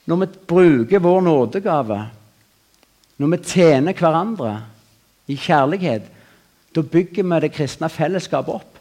når 0.10 0.25
vi 0.25 0.27
bruker 0.49 0.99
vår 0.99 1.21
nådegave, 1.21 1.99
når 3.17 3.32
vi 3.34 3.39
tjener 3.45 3.93
hverandre 3.93 4.51
i 5.29 5.37
kjærlighet, 5.37 6.09
da 6.75 6.81
bygger 6.81 7.25
vi 7.25 7.39
det 7.43 7.53
kristne 7.53 7.89
fellesskapet 7.89 8.53
opp. 8.59 8.79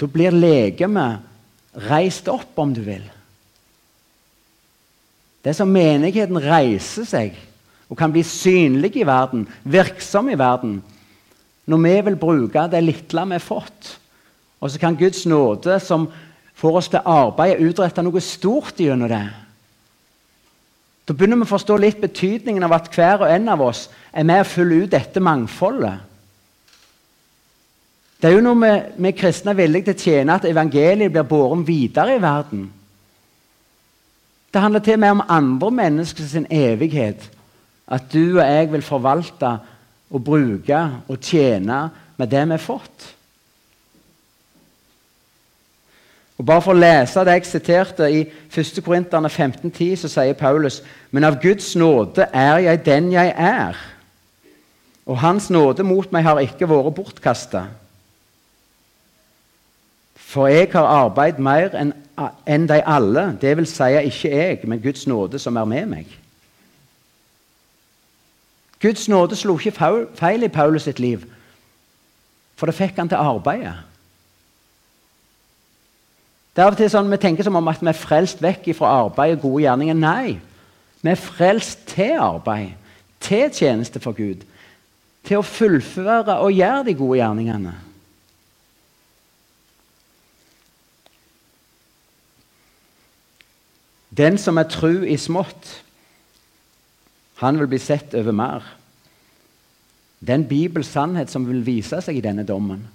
Da 0.00 0.06
blir 0.06 0.34
legemet 0.34 1.24
reist 1.88 2.28
opp, 2.32 2.52
om 2.56 2.72
du 2.74 2.80
vil. 2.86 3.04
Det 5.42 5.52
er 5.52 5.58
som 5.58 5.70
menigheten 5.70 6.40
reiser 6.42 7.06
seg 7.08 7.36
og 7.88 7.96
kan 7.96 8.12
bli 8.12 8.22
synlig 8.26 8.98
i 9.00 9.06
verden, 9.08 9.46
virksom 9.64 10.28
i 10.28 10.36
verden, 10.38 10.80
når 11.68 11.82
vi 11.84 11.94
vil 12.08 12.18
bruke 12.20 12.66
det 12.68 12.82
lille 12.84 13.24
vi 13.30 13.36
har 13.36 13.44
fått. 13.44 13.94
Og 14.60 14.70
så 14.70 14.80
kan 14.80 14.96
Guds 14.96 15.24
nåde, 15.26 15.78
som 15.80 16.08
får 16.58 16.76
oss 16.80 16.88
til 16.92 17.04
arbeid, 17.06 17.62
utrette 17.62 18.02
noe 18.02 18.20
stort 18.24 18.80
gjennom 18.80 19.08
det. 19.08 19.24
Da 21.08 21.14
begynner 21.16 21.40
vi 21.40 21.46
å 21.46 21.54
forstå 21.54 21.78
litt 21.80 22.02
betydningen 22.02 22.66
av 22.66 22.74
at 22.76 22.90
hver 22.92 23.22
og 23.24 23.30
en 23.32 23.48
av 23.48 23.62
oss 23.64 23.86
er 24.12 24.26
med 24.28 24.42
å 24.42 24.48
fylle 24.48 24.82
ut 24.84 24.92
dette 24.92 25.22
mangfoldet. 25.24 26.04
Det 28.18 28.28
er 28.28 28.34
jo 28.34 28.42
noe 28.44 28.72
vi, 28.98 29.12
kristne 29.16 29.54
er 29.54 29.60
villige 29.62 29.94
til 29.94 29.94
å 29.94 30.02
tjene 30.04 30.36
at 30.36 30.44
evangeliet 30.50 31.14
blir 31.14 31.24
båret 31.24 31.64
videre 31.64 32.18
i 32.18 32.20
verden. 32.20 32.66
Det 34.52 34.60
handler 34.60 34.84
til 34.84 34.98
og 34.98 35.02
med 35.04 35.14
om 35.14 35.26
andre 35.32 35.70
mennesker 35.78 36.28
sin 36.28 36.48
evighet. 36.50 37.24
At 37.88 38.10
du 38.12 38.36
og 38.36 38.44
jeg 38.44 38.72
vil 38.72 38.84
forvalte 38.84 39.52
og 40.10 40.24
bruke 40.24 40.80
og 41.08 41.20
tjene 41.24 41.86
med 42.18 42.28
det 42.32 42.44
vi 42.44 42.56
har 42.56 42.64
fått. 42.64 43.14
Og 46.38 46.46
Bare 46.46 46.62
for 46.62 46.72
å 46.72 46.78
lese 46.78 47.24
det 47.26 47.34
jeg 47.34 47.46
siterte 47.48 48.06
i 48.14 48.20
1. 48.54 48.78
Korinterne 48.86 49.28
15,10, 49.28 49.96
så 49.96 50.08
sier 50.08 50.38
Paulus.: 50.38 50.82
Men 51.10 51.24
av 51.24 51.40
Guds 51.42 51.74
nåde 51.76 52.28
er 52.32 52.58
jeg 52.58 52.84
den 52.86 53.12
jeg 53.12 53.34
er. 53.36 53.76
Og 55.06 55.18
Hans 55.18 55.50
nåde 55.50 55.82
mot 55.82 56.12
meg 56.12 56.22
har 56.22 56.38
ikke 56.38 56.68
vært 56.68 56.94
bortkasta. 56.94 57.64
For 60.14 60.46
jeg 60.46 60.68
har 60.72 60.84
arbeid 60.84 61.38
mer 61.40 61.74
enn 61.74 61.94
en 62.46 62.66
de 62.68 62.82
alle, 62.82 63.38
det 63.40 63.56
vil 63.56 63.66
si 63.66 63.88
ikke 64.04 64.30
jeg, 64.30 64.60
men 64.64 64.82
Guds 64.82 65.06
nåde 65.06 65.38
som 65.38 65.56
er 65.56 65.64
med 65.64 65.86
meg. 65.86 66.06
Guds 68.82 69.08
nåde 69.08 69.36
slo 69.36 69.54
ikke 69.58 69.90
feil 70.18 70.42
i 70.42 70.48
Paulus 70.48 70.82
sitt 70.82 70.98
liv, 70.98 71.24
for 72.56 72.66
det 72.66 72.74
fikk 72.74 72.98
han 72.98 73.08
til 73.08 73.22
arbeidet. 73.22 73.87
Det 76.58 76.64
er 76.64 76.72
av 76.72 76.74
og 76.74 76.80
til 76.80 76.88
sånn 76.90 77.12
Vi 77.12 77.16
tenker 77.22 77.46
som 77.46 77.54
om 77.54 77.68
at 77.70 77.78
vi 77.78 77.86
er 77.86 77.94
frelst 77.94 78.40
vekk 78.42 78.64
fra 78.74 78.88
arbeid 79.04 79.36
og 79.36 79.44
gode 79.44 79.60
gjerninger. 79.62 79.94
Nei, 79.94 80.40
vi 81.06 81.12
er 81.12 81.20
frelst 81.22 81.84
til 81.92 82.16
arbeid, 82.18 82.72
til 83.22 83.52
tjeneste 83.54 84.02
for 84.02 84.18
Gud. 84.18 84.42
Til 85.22 85.38
å 85.38 85.46
fullføre 85.46 86.40
og 86.42 86.56
gjøre 86.56 86.88
de 86.88 86.96
gode 86.98 87.20
gjerningene. 87.20 87.76
Den 94.18 94.42
som 94.42 94.58
er 94.58 94.66
tru 94.66 95.06
i 95.06 95.14
smått, 95.14 95.76
han 97.38 97.62
vil 97.62 97.70
bli 97.70 97.78
sett 97.78 98.18
over 98.18 98.34
mer. 98.34 98.66
Det 100.18 100.34
er 100.34 100.42
en 100.42 100.50
Bibels 100.50 100.90
sannhet 100.90 101.30
som 101.30 101.46
vil 101.46 101.62
vise 101.62 102.02
seg 102.02 102.18
i 102.18 102.26
denne 102.26 102.42
dommen. 102.42 102.88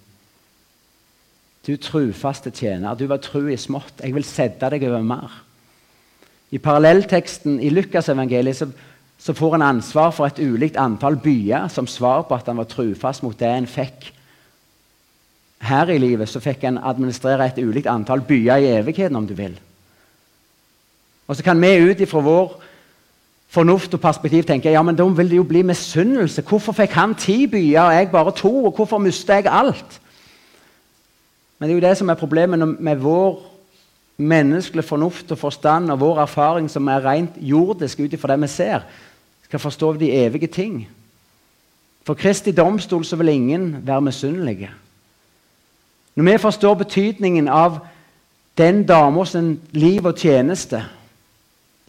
Du 1.64 1.76
trufaste 1.80 2.52
tjener, 2.52 2.96
du 2.96 3.06
var 3.08 3.22
tru 3.24 3.48
i 3.48 3.58
smått. 3.58 4.02
Jeg 4.04 4.16
vil 4.16 4.26
sette 4.28 4.68
deg 4.74 4.84
over 4.90 5.04
mer. 5.08 5.38
I 6.52 6.60
parallellteksten 6.62 7.62
i 7.64 7.72
Lukasevangeliet 7.72 8.58
så, 8.60 8.68
så 9.18 9.34
får 9.34 9.56
han 9.56 9.64
ansvar 9.66 10.12
for 10.14 10.28
et 10.28 10.42
ulikt 10.44 10.78
antall 10.78 11.16
byer 11.24 11.70
som 11.72 11.88
svar 11.88 12.28
på 12.28 12.36
at 12.36 12.52
han 12.52 12.60
var 12.60 12.68
trufast 12.70 13.24
mot 13.24 13.38
det 13.40 13.48
en 13.48 13.70
fikk 13.70 14.12
her 15.64 15.90
i 15.90 15.98
livet. 16.04 16.30
Så 16.30 16.44
fikk 16.44 16.68
han 16.68 16.82
administrere 16.84 17.48
et 17.48 17.64
ulikt 17.64 17.88
antall 17.88 18.26
byer 18.28 18.60
i 18.60 18.76
evigheten, 18.76 19.16
om 19.16 19.28
du 19.28 19.34
vil. 19.40 19.56
Og 21.28 21.40
så 21.40 21.48
kan 21.48 21.62
vi 21.62 21.72
ut 21.80 22.04
ifra 22.04 22.20
vår 22.22 22.60
fornuft 23.54 23.94
og 23.96 24.02
perspektiv 24.04 24.44
tenke 24.50 24.72
ja, 24.74 24.82
men 24.84 24.98
da 25.00 25.06
vil 25.08 25.30
det 25.32 25.40
jo 25.40 25.48
bli 25.48 25.64
misunnelse. 25.64 26.44
Hvorfor 26.44 26.76
fikk 26.76 27.00
han 27.00 27.16
ti 27.16 27.46
byer 27.48 27.88
og 27.88 27.96
jeg 27.96 28.12
bare 28.12 28.36
to? 28.36 28.54
Og 28.68 28.76
hvorfor 28.76 29.00
mista 29.00 29.40
jeg 29.40 29.48
alt? 29.48 30.03
Men 31.64 31.70
det 31.70 31.78
er 31.78 31.80
jo 31.80 31.88
det 31.88 31.98
som 31.98 32.10
er 32.12 32.20
problemet 32.20 32.60
med 32.84 32.96
vår 33.00 33.38
menneskelige 34.18 34.84
fornuft 34.84 35.30
og 35.32 35.38
forstand 35.38 35.92
og 35.92 36.00
vår 36.02 36.18
erfaring 36.20 36.66
som 36.68 36.88
er 36.92 37.06
rent 37.06 37.38
jordisk 37.40 38.02
ut 38.04 38.14
ifra 38.14 38.34
det 38.34 38.42
vi 38.42 38.50
ser, 38.52 38.84
skal 39.48 39.60
forstå 39.60 39.94
de 39.94 40.10
evige 40.12 40.48
ting. 40.48 40.90
For 42.04 42.20
Kristi 42.20 42.52
domstol 42.52 43.06
så 43.06 43.16
vil 43.16 43.32
ingen 43.32 43.78
være 43.88 44.02
misunnelige. 44.02 44.72
Når 46.16 46.24
vi 46.24 46.38
forstår 46.38 46.74
betydningen 46.74 47.48
av 47.48 47.80
den 48.58 48.84
damas 48.84 49.36
liv 49.72 50.06
og 50.06 50.18
tjeneste 50.18 50.84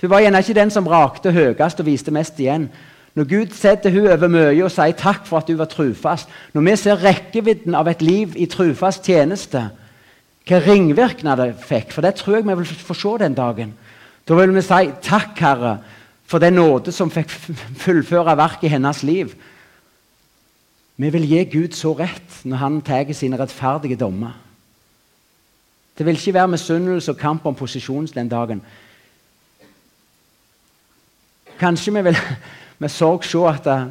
hun 0.00 0.10
var 0.10 0.20
gjerne 0.20 0.38
ikke 0.38 0.54
den 0.54 0.70
som 0.70 0.86
rakte 0.86 1.32
høyest 1.32 1.80
og 1.80 1.86
viste 1.86 2.14
mest 2.14 2.38
igjen. 2.38 2.68
Når 3.14 3.24
Gud 3.30 3.54
setter 3.54 3.90
hun 3.94 4.08
over 4.10 4.28
mye 4.28 4.64
og 4.64 4.72
sier 4.74 4.92
'takk 4.92 5.26
for 5.26 5.38
at 5.38 5.48
du 5.48 5.56
var 5.56 5.70
trufast', 5.70 6.28
når 6.52 6.60
vi 6.60 6.76
ser 6.76 7.04
rekkevidden 7.04 7.74
av 7.74 7.88
et 7.88 8.02
liv 8.02 8.34
i 8.36 8.46
trufast 8.46 9.04
tjeneste, 9.06 9.70
hvilke 10.44 10.66
ringvirkninger 10.66 11.36
det 11.36 11.54
fikk, 11.62 11.92
for 11.92 12.02
det 12.02 12.14
tror 12.14 12.34
jeg 12.36 12.46
vi 12.46 12.54
vil 12.54 12.66
få 12.66 12.94
se 12.94 13.18
den 13.24 13.34
dagen, 13.34 13.74
da 14.28 14.34
vil 14.34 14.54
vi 14.54 14.62
si 14.62 14.90
'takk, 15.02 15.38
Herre', 15.38 15.78
for 16.26 16.38
den 16.38 16.52
nåde 16.52 16.92
som 16.92 17.10
fikk 17.10 17.30
fullføre 17.84 18.36
verket 18.36 18.64
i 18.64 18.68
hennes 18.68 19.02
liv. 19.02 19.34
Vi 20.96 21.10
vil 21.10 21.28
gi 21.28 21.44
Gud 21.44 21.74
så 21.74 21.92
rett 21.92 22.44
når 22.44 22.56
han 22.56 22.82
tar 22.82 23.12
sine 23.12 23.38
rettferdige 23.38 23.96
dommer. 23.96 24.32
Det 25.98 26.06
vil 26.06 26.16
ikke 26.16 26.34
være 26.34 26.48
misunnelse 26.48 27.10
og 27.10 27.18
kamp 27.18 27.46
om 27.46 27.54
posisjon 27.54 28.06
den 28.06 28.28
dagen. 28.28 28.62
Kanskje 31.58 31.94
vi 31.94 32.02
vil 32.02 32.16
med 32.84 32.92
sorg 32.92 33.24
se 33.24 33.40
at 33.48 33.68
eh, 33.72 33.86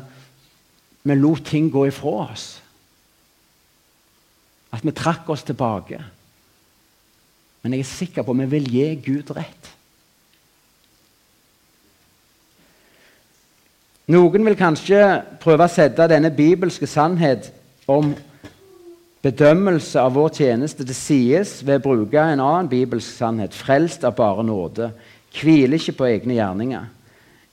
vi 1.03 1.15
lot 1.17 1.45
ting 1.49 1.71
gå 1.73 1.87
ifra 1.89 2.27
oss. 2.29 2.47
At 4.73 4.85
vi 4.85 4.93
trakk 4.93 5.29
oss 5.33 5.43
tilbake. 5.47 5.97
Men 7.63 7.73
jeg 7.73 7.81
er 7.81 7.89
sikker 7.89 8.25
på 8.25 8.35
at 8.35 8.43
vi 8.43 8.51
vil 8.53 8.69
gi 8.69 8.85
Gud 9.01 9.33
rett. 9.33 9.71
Noen 14.13 14.45
vil 14.45 14.59
kanskje 14.59 14.99
prøve 15.41 15.65
å 15.65 15.71
sette 15.71 16.09
denne 16.11 16.29
bibelske 16.35 16.87
sannhet 16.91 17.49
om 17.89 18.11
bedømmelse 19.23 20.01
av 20.01 20.17
vår 20.19 20.33
tjeneste 20.37 20.83
til 20.83 20.97
sies 20.97 21.61
ved 21.63 21.79
å 21.79 21.85
bruke 21.87 22.19
en 22.19 22.43
annen 22.43 22.69
bibelsk 22.69 23.15
sannhet, 23.15 23.55
frelst 23.55 24.03
av 24.03 24.17
bare 24.19 24.43
nåde, 24.43 24.91
hviler 25.39 25.79
ikke 25.79 25.95
på 26.01 26.09
egne 26.11 26.35
gjerninger. 26.37 26.91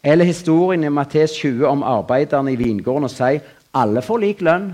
Eller 0.02 0.24
historien 0.24 0.84
i 0.84 0.88
Mattes 0.88 1.34
20 1.36 1.66
om 1.68 1.82
arbeiderne 1.82 2.52
i 2.52 2.56
vingården 2.56 3.04
og 3.04 3.12
sier 3.12 3.44
alle 3.76 4.02
får 4.02 4.22
lik 4.22 4.40
lønn. 4.40 4.72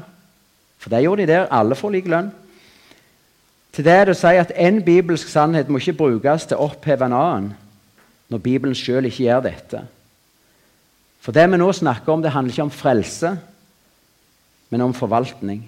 For 0.79 0.93
det 0.93 1.03
gjorde 1.03 1.27
de 1.27 1.33
der. 1.33 1.49
Alle 1.51 1.75
får 1.75 1.95
lik 1.97 2.07
lønn. 2.11 2.31
Til 3.75 3.85
det 3.85 3.93
er 3.93 4.07
det 4.09 4.15
å 4.15 4.21
si 4.21 4.33
at 4.41 4.55
En 4.57 4.79
bibelsk 4.85 5.29
sannhet 5.29 5.69
må 5.69 5.83
ikke 5.83 5.99
brukes 5.99 6.47
til 6.47 6.57
å 6.57 6.71
oppheve 6.71 7.05
en 7.05 7.17
annen 7.17 7.53
når 8.33 8.43
Bibelen 8.43 8.75
sjøl 8.75 9.07
ikke 9.07 9.27
gjør 9.27 9.43
dette. 9.45 9.83
For 11.21 11.35
det 11.35 11.45
vi 11.51 11.59
nå 11.59 11.69
snakker 11.73 12.13
om, 12.13 12.23
det 12.23 12.33
handler 12.35 12.55
ikke 12.55 12.67
om 12.67 12.73
frelse, 12.75 13.37
men 14.71 14.83
om 14.83 14.95
forvaltning. 14.95 15.61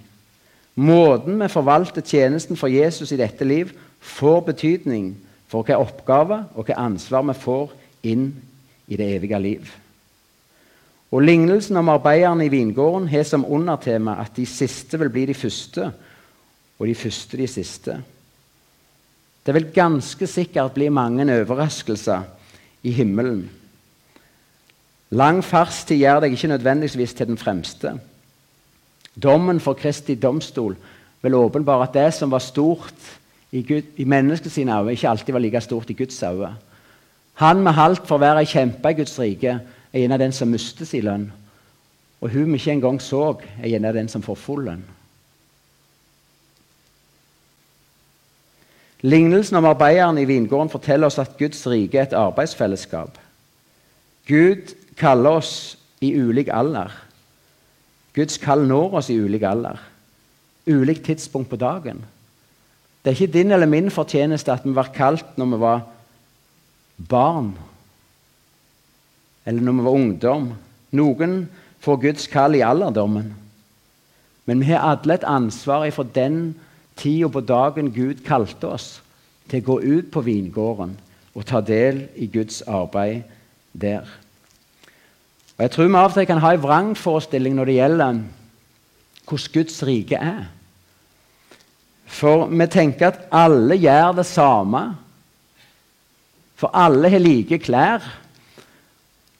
Måten 0.79 1.39
vi 1.43 1.49
forvalter 1.51 2.03
tjenesten 2.03 2.59
for 2.59 2.71
Jesus 2.71 3.13
i 3.13 3.19
dette 3.19 3.47
liv, 3.47 3.71
får 4.01 4.41
betydning 4.47 5.13
for 5.51 5.63
hvilke 5.63 5.79
oppgaver 5.83 6.45
og 6.55 6.67
hva 6.67 6.79
ansvar 6.87 7.27
vi 7.27 7.35
får 7.35 7.75
inn 8.07 8.29
i 8.89 8.97
det 8.97 9.15
evige 9.17 9.39
liv. 9.43 9.69
Og 11.13 11.23
Lignelsen 11.25 11.77
om 11.77 11.89
arbeiderne 11.89 12.47
i 12.47 12.53
vingården 12.53 13.09
har 13.09 13.25
som 13.25 13.47
undertema 13.49 14.19
at 14.21 14.37
de 14.37 14.45
siste 14.47 14.99
vil 15.01 15.11
bli 15.11 15.27
de 15.27 15.35
første, 15.35 15.91
og 16.79 16.87
de 16.87 16.95
første 16.95 17.37
de 17.37 17.47
siste. 17.49 17.97
Det 19.47 19.55
vil 19.55 19.71
ganske 19.73 20.27
sikkert 20.27 20.75
bli 20.77 20.91
mange 20.93 21.25
overraskelser 21.25 22.27
i 22.83 22.93
himmelen. 22.93 23.49
Lang 25.11 25.41
fartstid 25.45 25.97
gjør 25.97 26.21
deg 26.21 26.37
ikke 26.37 26.53
nødvendigvis 26.53 27.15
til 27.17 27.31
den 27.31 27.41
fremste. 27.41 27.95
Dommen 29.17 29.61
for 29.61 29.73
Kristi 29.75 30.15
domstol 30.15 30.77
vil 31.23 31.35
åpenbare 31.35 31.89
at 31.89 31.97
det 31.97 32.11
som 32.15 32.31
var 32.31 32.45
stort 32.45 32.95
i, 33.53 33.63
Gud, 33.63 33.83
i 33.97 34.05
menneskets 34.05 34.59
øyne, 34.59 34.93
ikke 34.93 35.09
alltid 35.09 35.33
var 35.33 35.41
like 35.41 35.61
stort 35.61 35.91
i 35.91 35.97
Guds 35.97 36.23
øyne. 36.23 36.53
Han 37.39 37.63
med 37.63 37.77
halt 37.79 38.07
for 38.07 38.19
å 38.19 38.23
være 38.23 38.43
ei 38.43 38.51
kjempe 38.51 38.91
i 38.91 38.97
Guds 38.99 39.15
rike 39.21 39.61
er 39.93 40.05
en 40.05 40.15
av 40.15 40.19
den 40.19 40.35
som 40.35 40.51
mister 40.51 40.89
sin 40.89 41.05
lønn. 41.07 41.27
Og 42.19 42.33
hun 42.33 42.51
vi 42.51 42.59
ikke 42.59 42.75
engang 42.75 42.99
så, 43.03 43.37
er 43.63 43.77
en 43.77 43.87
av 43.87 43.95
den 43.95 44.09
som 44.11 44.25
får 44.25 44.41
full 44.43 44.65
lønn. 44.67 44.83
Lignelsen 49.07 49.61
om 49.61 49.69
arbeideren 49.71 50.19
i 50.19 50.27
vingården 50.27 50.73
forteller 50.73 51.07
oss 51.07 51.21
at 51.23 51.37
Guds 51.39 51.61
rike 51.71 52.01
er 52.01 52.09
et 52.09 52.17
arbeidsfellesskap. 52.19 53.21
Gud 54.27 54.75
kaller 54.99 55.39
oss 55.39 55.53
i 56.03 56.11
ulik 56.19 56.51
alder. 56.51 56.91
Guds 58.19 58.41
kall 58.43 58.67
når 58.67 58.99
oss 58.99 59.11
i 59.15 59.19
ulik 59.23 59.47
alder. 59.47 59.79
Ulikt 60.67 61.07
tidspunkt 61.07 61.53
på 61.53 61.61
dagen. 61.61 62.03
Det 63.05 63.13
er 63.13 63.21
ikke 63.21 63.39
din 63.39 63.55
eller 63.55 63.71
min 63.71 63.95
fortjeneste 63.95 64.53
at 64.53 64.67
vi 64.67 64.75
var 64.75 64.91
kalt 64.91 65.39
når 65.39 65.53
vi 65.55 65.61
var 65.63 65.87
barn, 66.99 67.53
eller 69.47 69.63
når 69.63 69.73
vi 69.73 69.85
var 69.85 69.99
ungdom. 69.99 70.49
Noen 70.93 71.35
får 71.81 72.01
Guds 72.03 72.27
kall 72.27 72.57
i 72.59 72.65
alderdommen. 72.65 73.33
Men 74.49 74.61
vi 74.61 74.73
har 74.73 74.85
alle 74.97 75.15
et 75.15 75.27
ansvar 75.29 75.87
for 75.95 76.09
den 76.15 76.57
tida 76.97 77.29
på 77.29 77.41
dagen 77.41 77.93
Gud 77.95 78.25
kalte 78.27 78.73
oss 78.75 78.99
til 79.49 79.63
å 79.63 79.67
gå 79.67 79.77
ut 79.85 80.11
på 80.13 80.25
vingården 80.25 80.97
og 81.37 81.47
ta 81.47 81.61
del 81.65 82.07
i 82.17 82.27
Guds 82.27 82.63
arbeid 82.67 83.23
der. 83.73 84.09
Og 85.57 85.65
Jeg 85.65 85.71
tror 85.71 85.89
vi 85.89 85.95
av 85.99 86.11
og 86.11 86.15
til 86.17 86.27
kan 86.27 86.43
ha 86.43 86.53
en 86.55 86.63
vrangforestilling 86.63 87.57
når 87.57 87.71
det 87.71 87.79
gjelder 87.79 88.23
hvordan 89.29 89.53
Guds 89.53 89.83
rike 89.85 90.17
er. 90.17 90.47
For 92.09 92.47
vi 92.49 92.67
tenker 92.73 93.11
at 93.13 93.27
alle 93.33 93.77
gjør 93.77 94.17
det 94.17 94.27
samme 94.27 94.83
for 96.59 96.75
alle 96.75 97.11
har 97.11 97.23
like 97.23 97.61
klær. 97.63 98.05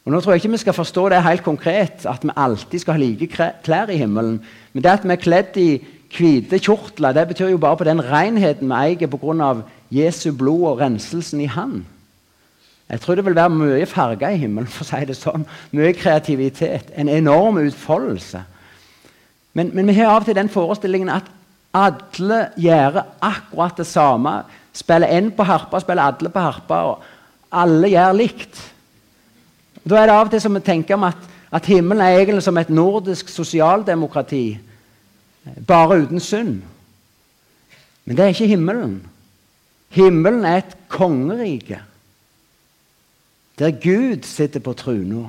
Og 0.07 0.13
Nå 0.13 0.21
tror 0.21 0.33
jeg 0.33 0.41
ikke 0.45 0.55
vi 0.55 0.63
skal 0.63 0.77
forstå 0.77 1.09
det 1.13 1.23
helt 1.27 1.43
konkret, 1.45 2.07
at 2.07 2.23
vi 2.25 2.33
alltid 2.37 2.81
skal 2.81 2.97
ha 2.97 3.03
like 3.03 3.29
klær 3.65 3.91
i 3.93 3.99
himmelen. 4.01 4.39
Men 4.73 4.83
det 4.83 4.95
at 4.95 5.05
vi 5.05 5.13
er 5.13 5.21
kledd 5.21 5.59
i 5.61 5.69
hvite 6.17 6.59
kjortler, 6.63 7.13
det 7.13 7.27
betyr 7.29 7.51
jo 7.53 7.61
bare 7.61 7.77
på 7.77 7.85
den 7.85 8.01
renheten 8.01 8.71
vi 8.71 8.79
eier 8.95 9.11
pga. 9.11 9.53
Jesu 9.91 10.33
blod 10.33 10.65
og 10.69 10.81
renselsen 10.81 11.41
i 11.41 11.47
Han. 11.49 11.87
Jeg 12.89 13.01
tror 13.01 13.15
det 13.15 13.25
vil 13.25 13.37
være 13.37 13.53
mye 13.53 13.87
farger 13.87 14.33
i 14.33 14.41
himmelen, 14.41 14.69
for 14.69 14.85
å 14.85 14.89
si 14.89 15.05
det 15.09 15.17
sånn. 15.17 15.45
Mye 15.77 15.93
kreativitet. 15.93 16.93
En 16.97 17.09
enorm 17.09 17.61
utfoldelse. 17.61 18.41
Men, 19.53 19.75
men 19.75 19.89
vi 19.89 19.97
har 19.99 20.15
av 20.15 20.23
og 20.23 20.29
til 20.29 20.37
den 20.39 20.49
forestillingen 20.49 21.11
at 21.13 21.29
alle 21.77 22.47
gjør 22.57 23.03
akkurat 23.21 23.77
det 23.77 23.87
samme. 23.87 24.39
Spiller 24.79 25.11
én 25.11 25.33
på 25.35 25.47
harpa, 25.47 25.81
spiller 25.83 26.07
alle 26.07 26.31
på 26.31 26.45
harpa. 26.45 26.83
og 26.93 27.03
Alle 27.53 27.91
gjør 27.91 28.17
likt. 28.17 28.63
Da 29.89 29.99
er 29.99 30.07
det 30.07 30.15
av 30.15 30.27
og 30.27 30.33
til 30.33 30.43
som 30.45 30.55
vi 30.55 30.63
tenker 30.65 30.99
om 30.99 31.07
at, 31.09 31.29
at 31.53 31.67
himmelen 31.67 32.05
er 32.05 32.19
egentlig 32.19 32.45
som 32.45 32.59
et 32.61 32.71
nordisk 32.71 33.29
sosialdemokrati, 33.33 34.59
bare 35.67 36.03
uten 36.03 36.21
synd. 36.21 36.59
Men 38.05 38.17
det 38.17 38.25
er 38.25 38.35
ikke 38.35 38.53
himmelen. 38.53 38.99
Himmelen 39.97 40.45
er 40.45 40.63
et 40.63 40.77
kongerike 40.89 41.83
der 43.59 43.71
Gud 43.71 44.23
sitter 44.23 44.61
på 44.61 44.73
trona. 44.73 45.29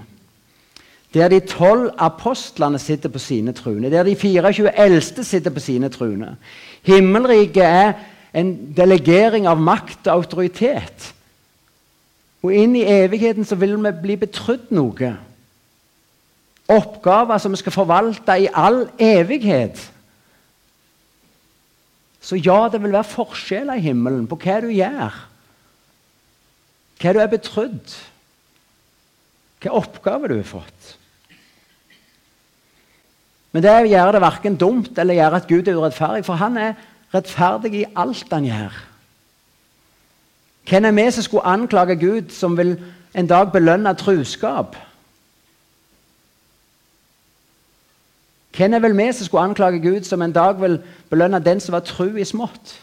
Der 1.13 1.27
de 1.27 1.39
tolv 1.39 1.89
apostlene 1.97 2.79
sitter 2.79 3.09
på 3.09 3.19
sine 3.19 3.51
truner. 3.51 3.89
Der 3.89 4.03
de 4.03 4.15
24 4.15 4.79
eldste 4.79 5.23
sitter 5.23 5.49
på 5.49 5.59
sine 5.59 5.89
truner. 5.89 6.35
Himmelriket 6.83 7.63
er 7.65 7.93
en 8.33 8.51
delegering 8.77 9.47
av 9.49 9.61
makt 9.61 10.07
og 10.07 10.21
autoritet. 10.21 11.09
Og 12.45 12.53
inn 12.55 12.75
i 12.77 12.85
evigheten 12.87 13.47
så 13.47 13.57
vil 13.59 13.75
vi 13.81 13.93
bli 14.03 14.17
betrodd 14.21 14.69
noe. 14.75 15.13
Oppgaver 16.69 17.41
som 17.41 17.55
vi 17.55 17.61
skal 17.63 17.75
forvalte 17.75 18.37
i 18.37 18.51
all 18.53 18.85
evighet. 19.01 19.81
Så 22.21 22.37
ja, 22.37 22.67
det 22.69 22.81
vil 22.83 22.93
være 22.93 23.09
forskjeller 23.09 23.79
i 23.79 23.87
himmelen 23.89 24.27
på 24.29 24.37
hva 24.43 24.59
du 24.61 24.69
gjør. 24.71 25.17
Hva 26.99 27.15
du 27.15 27.19
er 27.23 27.31
betrodd. 27.31 27.95
Hva 29.63 29.75
oppgave 29.79 30.29
du 30.29 30.37
har 30.37 30.47
fått. 30.47 30.95
Men 33.55 33.65
det 33.65 33.75
gjør 33.89 34.13
det 34.13 34.21
verken 34.21 34.59
dumt 34.61 34.99
eller 35.01 35.17
gjør 35.17 35.37
at 35.39 35.47
Gud 35.49 35.67
er 35.67 35.79
urettferdig, 35.79 36.25
for 36.27 36.37
han 36.37 36.59
er 36.61 36.75
rettferdig 37.13 37.73
i 37.73 37.85
alt 37.95 38.27
han 38.31 38.45
gjør. 38.45 38.75
Hvem 40.69 40.85
er 40.85 40.91
vi 40.91 41.11
som 41.11 41.23
skulle 41.23 41.45
anklage 41.45 41.95
Gud, 41.95 42.29
som 42.29 42.57
vil 42.57 42.75
en 43.15 43.27
dag 43.27 43.51
belønne 43.51 43.93
truskap? 43.97 44.75
Hvem 48.57 48.73
er 48.73 48.79
vel 48.79 48.97
vi 48.97 49.11
som 49.13 49.25
skulle 49.25 49.43
anklage 49.43 49.79
Gud, 49.79 50.03
som 50.03 50.21
en 50.21 50.31
dag 50.35 50.61
vil 50.61 50.81
belønne 51.09 51.39
den 51.39 51.59
som 51.59 51.73
var 51.73 51.79
tru 51.79 52.15
i 52.15 52.25
smått? 52.25 52.75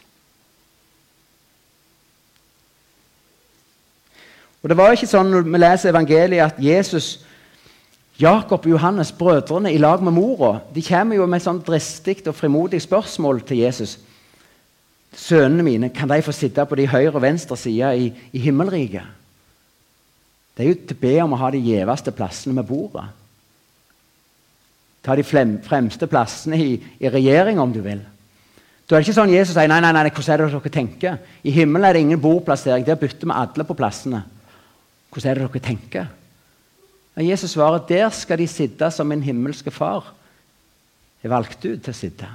Og 4.62 4.68
Det 4.68 4.76
var 4.76 4.96
ikke 4.96 5.06
sånn 5.06 5.28
når 5.30 5.44
vi 5.46 5.58
leser 5.62 5.92
evangeliet 5.92 6.42
at 6.42 6.56
Jesus, 6.58 7.20
Jakob 8.18 8.64
og 8.64 8.70
Johannes, 8.72 9.12
brødrene, 9.12 9.70
i 9.72 9.78
lag 9.78 10.02
med 10.02 10.16
mora, 10.16 10.58
de 10.74 10.82
kommer 10.82 11.16
jo 11.16 11.26
med 11.26 11.38
et 11.38 11.44
sånn 11.44 11.60
dristig 11.62 12.24
og 12.26 12.34
frimodig 12.34 12.80
spørsmål 12.82 13.44
til 13.46 13.60
Jesus. 13.62 13.98
Sønnene 15.16 15.64
mine, 15.64 15.88
kan 15.96 16.10
de 16.10 16.20
få 16.22 16.34
sitte 16.36 16.64
på 16.68 16.76
de 16.76 16.88
høyre 16.90 17.14
og 17.14 17.22
venstre 17.24 17.56
sida 17.56 17.94
i, 17.96 18.10
i 18.36 18.42
himmelriket? 18.44 19.14
Det 20.56 20.64
er 20.64 20.68
jo 20.70 20.76
til 20.88 20.96
å 20.96 21.00
be 21.00 21.14
om 21.24 21.32
å 21.36 21.38
ha 21.40 21.48
de 21.52 21.62
gjeveste 21.64 22.12
plassene 22.16 22.56
med 22.56 22.68
bordet. 22.68 23.06
Ta 25.04 25.16
de 25.16 25.24
fremste 25.24 26.08
plassene 26.10 26.58
i, 26.60 26.76
i 27.00 27.10
regjeringa, 27.12 27.62
om 27.62 27.72
du 27.72 27.82
vil. 27.84 28.00
Da 28.86 28.94
er 28.94 29.02
det 29.02 29.08
ikke 29.08 29.16
sånn 29.18 29.34
Jesus 29.34 29.56
sier 29.56 29.68
nei, 29.70 29.80
nei, 29.82 29.92
nei, 29.94 30.06
hvordan 30.08 30.32
er 30.32 30.42
det 30.44 30.52
dere 30.54 30.72
tenker. 30.74 31.18
I 31.42 31.52
himmelen 31.54 31.88
er 31.88 31.96
det 31.96 32.04
ingen 32.04 32.22
bordplassering. 32.22 32.86
Der 32.86 32.98
bytter 33.00 33.28
vi 33.28 33.34
alle 33.34 33.66
på 33.66 33.76
plassene. 33.78 34.22
Hvordan 35.10 35.30
er 35.30 35.40
det 35.40 35.48
dere 35.48 35.64
tenker? 35.64 36.08
Og 37.16 37.24
Jesus 37.24 37.56
svarer 37.56 37.84
der 37.88 38.10
skal 38.14 38.38
de 38.38 38.46
sitte 38.50 38.90
som 38.92 39.08
min 39.08 39.24
himmelske 39.24 39.72
far 39.74 40.12
er 41.24 41.32
valgt 41.32 41.64
ut 41.64 41.80
til 41.82 41.92
å 41.92 41.96
sitte. 41.96 42.28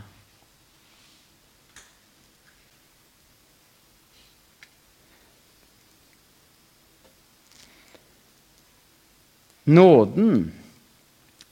Nåden 9.64 10.52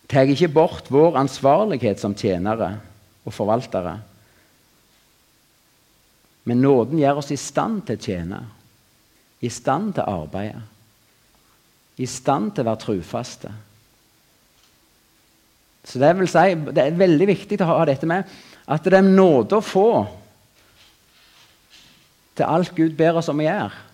tar 0.09 0.29
ikke 0.31 0.49
bort 0.53 0.89
vår 0.89 1.17
ansvarlighet 1.21 2.01
som 2.01 2.15
tjenere 2.17 2.73
og 3.25 3.33
forvaltere. 3.35 3.99
Men 6.49 6.63
nåden 6.63 6.97
gjør 6.97 7.21
oss 7.21 7.31
i 7.33 7.37
stand 7.37 7.83
til 7.85 7.99
å 7.99 8.03
tjene, 8.03 8.39
i 9.45 9.49
stand 9.53 9.93
til 9.95 10.05
å 10.05 10.23
arbeide, 10.23 10.63
i 12.01 12.07
stand 12.09 12.55
til 12.55 12.65
å 12.65 12.71
være 12.71 12.81
trufaste. 12.85 13.51
Så 15.83 15.99
Det 15.99 16.09
vil 16.17 16.29
si, 16.29 16.55
det 16.73 16.83
er 16.85 16.97
veldig 16.97 17.27
viktig 17.27 17.59
å 17.61 17.69
ha 17.69 17.85
dette 17.85 18.09
med 18.09 18.25
at 18.69 18.83
det 18.85 18.97
er 18.97 19.05
nåde 19.05 19.57
å 19.57 19.65
få 19.65 19.91
til 22.37 22.45
alt 22.45 22.75
Gud 22.75 22.95
ber 22.97 23.17
oss 23.19 23.29
om 23.31 23.41
å 23.41 23.45
gjøre. 23.45 23.88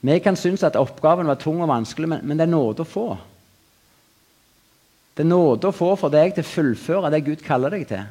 Vi 0.00 0.18
kan 0.24 0.36
synes 0.36 0.62
at 0.64 0.78
oppgaven 0.80 1.28
var 1.28 1.36
tung 1.40 1.60
og 1.60 1.68
vanskelig, 1.68 2.08
men, 2.08 2.22
men 2.24 2.38
det 2.38 2.46
er 2.46 2.54
nåde 2.54 2.84
å 2.84 2.88
få. 2.88 3.08
Det 5.16 5.26
er 5.26 5.28
nåde 5.28 5.68
å 5.68 5.76
få 5.76 5.92
for 6.00 6.12
deg 6.12 6.32
til 6.34 6.46
å 6.46 6.48
fullføre 6.48 7.10
det 7.12 7.24
Gud 7.26 7.42
kaller 7.44 7.74
deg 7.74 7.84
til. 7.90 8.06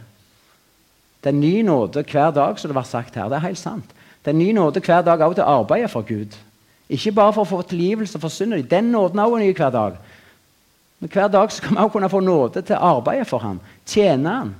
Det 1.23 1.31
er 1.31 1.39
ny 1.39 1.63
nåde 1.65 2.03
hver 2.05 2.29
dag, 2.35 2.59
som 2.59 2.69
det 2.69 2.77
var 2.77 2.87
sagt 2.87 3.17
her. 3.17 3.31
Det 3.31 3.39
er 3.39 3.47
helt 3.47 3.59
sant. 3.59 3.97
Det 4.23 4.31
er 4.31 4.37
ny 4.37 4.51
nåde 4.53 4.83
hver 4.83 5.01
dag 5.07 5.23
òg 5.25 5.33
til 5.35 5.43
å 5.43 5.57
arbeide 5.63 5.89
for 5.91 6.05
Gud. 6.07 6.35
Ikke 6.89 7.13
bare 7.15 7.33
for 7.35 7.45
å 7.45 7.49
få 7.49 7.61
tilgivelse 7.69 8.21
for 8.21 8.33
synden. 8.33 8.65
Den 8.69 8.91
nåden 8.93 9.19
er 9.19 9.27
også 9.27 9.41
ny 9.41 9.49
hver 9.57 9.73
dag. 9.73 9.99
Men 10.99 11.11
hver 11.13 11.27
dag 11.31 11.51
skal 11.53 11.73
vi 11.73 11.81
òg 11.81 11.91
kunne 11.93 12.11
få 12.11 12.21
nåde 12.23 12.61
til 12.61 12.75
å 12.75 12.95
arbeide 12.97 13.27
for 13.27 13.43
ham, 13.43 13.59
tjene 13.87 14.35
ham. 14.35 14.55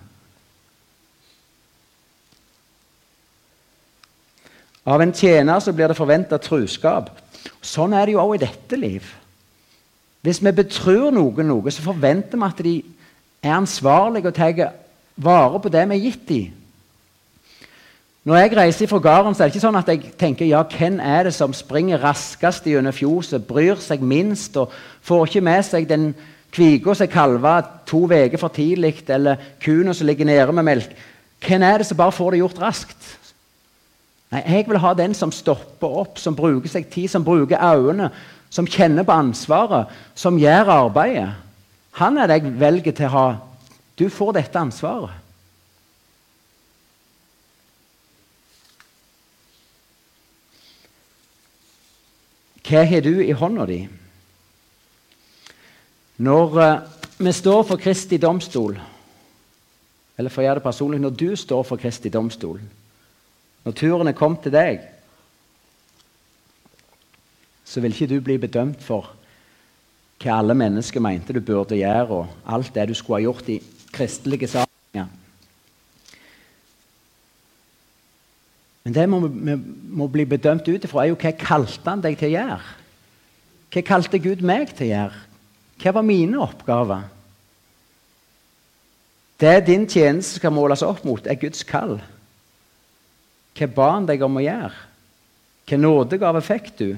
Av 4.90 5.02
en 5.02 5.14
tjener 5.14 5.62
så 5.62 5.74
blir 5.76 5.92
det 5.92 5.98
forventa 5.98 6.40
truskap. 6.42 7.12
Sånn 7.62 7.94
er 7.94 8.08
det 8.08 8.16
jo 8.16 8.22
også 8.24 8.38
i 8.40 8.46
dette 8.46 8.80
liv. 8.80 9.10
Hvis 10.26 10.42
vi 10.44 10.52
betror 10.56 11.14
noen 11.16 11.48
noe, 11.48 11.72
så 11.72 11.84
forventer 11.86 12.40
vi 12.40 12.48
at 12.48 12.64
de 12.66 12.78
er 13.46 13.56
ansvarlige 13.56 14.32
og 14.32 14.36
tar 14.36 14.64
vare 15.20 15.60
på 15.62 15.72
det 15.72 15.86
vi 15.86 15.98
har 16.00 16.08
gitt 16.08 16.26
dem. 16.32 16.56
Når 18.28 18.36
jeg 18.36 18.56
reiser 18.58 18.90
fra 18.92 19.00
gården, 19.00 19.36
så 19.36 19.44
er 19.44 19.48
det 19.48 19.56
ikke 19.56 19.64
sånn 19.64 19.80
at 19.80 19.88
jeg 19.90 20.12
tenker 20.20 20.50
ja, 20.50 20.60
hvem 20.68 21.00
er 21.00 21.30
det 21.30 21.34
som 21.34 21.54
springer 21.56 22.02
raskest 22.04 22.68
gjennom 22.68 22.94
fjoset, 22.94 23.46
bryr 23.48 23.80
seg 23.82 24.04
minst 24.06 24.58
og 24.60 24.74
får 25.08 25.30
ikke 25.30 25.46
med 25.48 25.64
seg 25.66 25.88
den 25.90 26.12
kvika 26.54 26.98
som 26.98 27.10
kalva 27.10 27.56
to 27.88 28.04
uker 28.10 28.38
for 28.42 28.52
tidlig, 28.54 29.06
eller 29.08 29.40
kua 29.64 29.96
som 29.96 30.10
ligger 30.10 30.28
nede 30.28 30.52
med 30.52 30.68
melk. 30.68 30.92
Hvem 31.46 31.64
er 31.64 31.80
det 31.80 31.88
som 31.88 31.98
bare 31.98 32.12
får 32.12 32.36
det 32.36 32.44
gjort 32.44 32.62
raskt? 32.62 33.19
Nei, 34.30 34.44
Jeg 34.46 34.68
vil 34.68 34.78
ha 34.78 34.94
den 34.94 35.14
som 35.18 35.32
stopper 35.34 36.02
opp, 36.04 36.20
som 36.22 36.36
bruker 36.38 36.70
seg 36.70 36.90
tid, 36.92 37.08
som 37.10 37.26
bruker 37.26 37.58
øynene, 37.58 38.12
som 38.50 38.68
kjenner 38.68 39.06
på 39.06 39.14
ansvaret, 39.14 39.90
som 40.16 40.38
gjør 40.38 40.70
arbeidet. 40.74 41.32
Han 41.98 42.18
er 42.18 42.28
det 42.30 42.42
jeg 42.44 42.60
velger 42.60 42.94
til 42.94 43.10
å 43.10 43.16
ha. 43.16 43.28
Du 43.98 44.08
får 44.10 44.38
dette 44.38 44.60
ansvaret. 44.62 45.18
Hva 52.70 52.84
har 52.86 53.02
du 53.02 53.16
i 53.24 53.34
hånda 53.34 53.66
di? 53.66 53.80
Når 56.22 56.58
uh, 56.60 56.82
vi 57.18 57.32
står 57.34 57.64
for 57.66 57.82
Kristi 57.82 58.20
domstol, 58.22 58.76
eller 60.20 60.30
for 60.30 60.44
å 60.44 60.46
gjøre 60.46 60.60
det 60.60 60.68
personlig, 60.68 61.00
når 61.02 61.16
du 61.18 61.32
står 61.40 61.64
for 61.66 61.82
Kristi 61.82 62.12
domstol 62.14 62.60
når 63.70 63.76
turen 63.78 64.10
er 64.10 64.18
kommet 64.18 64.42
til 64.42 64.54
deg, 64.56 64.80
så 67.70 67.84
vil 67.84 67.94
ikke 67.94 68.08
du 68.10 68.16
bli 68.26 68.40
bedømt 68.42 68.82
for 68.82 69.12
hva 70.20 70.40
alle 70.40 70.56
mennesker 70.58 71.04
mente 71.06 71.36
du 71.38 71.40
burde 71.46 71.78
gjøre, 71.78 72.18
og 72.24 72.50
alt 72.50 72.74
det 72.74 72.88
du 72.90 72.96
skulle 72.98 73.20
ha 73.20 73.28
gjort 73.28 73.52
i 73.54 73.60
kristelige 73.94 74.50
sammenhenger. 74.50 75.14
Men 78.84 78.98
det 78.98 79.06
vi 79.06 79.14
må, 79.14 79.22
må, 80.02 80.10
bli 80.10 80.26
bedømt 80.26 80.66
ut 80.66 80.90
ifra, 80.90 81.06
er 81.06 81.14
jo 81.14 81.22
hva 81.22 81.38
kalte 81.38 81.94
han 81.94 82.02
deg 82.02 82.18
til 82.18 82.32
å 82.32 82.36
gjøre? 82.40 82.76
Hva 83.70 83.88
kalte 83.94 84.26
Gud 84.26 84.42
meg 84.42 84.74
til 84.74 84.90
å 84.90 84.94
gjøre? 84.96 85.26
Hva 85.80 86.00
var 86.00 86.10
mine 86.10 86.42
oppgaver? 86.42 87.06
Det 89.40 89.60
din 89.70 89.86
tjeneste 89.86 90.42
skal 90.42 90.58
måles 90.58 90.82
opp 90.82 91.06
mot, 91.06 91.22
er 91.30 91.38
Guds 91.38 91.62
kall. 91.70 92.00
Hva 93.58 93.68
ba 93.76 93.90
han 93.96 94.08
deg 94.10 94.24
om 94.26 94.38
å 94.40 94.44
gjøre? 94.44 94.86
Hva 95.70 95.80
nådegave 95.80 96.44
fikk 96.46 96.72
du? 96.80 96.90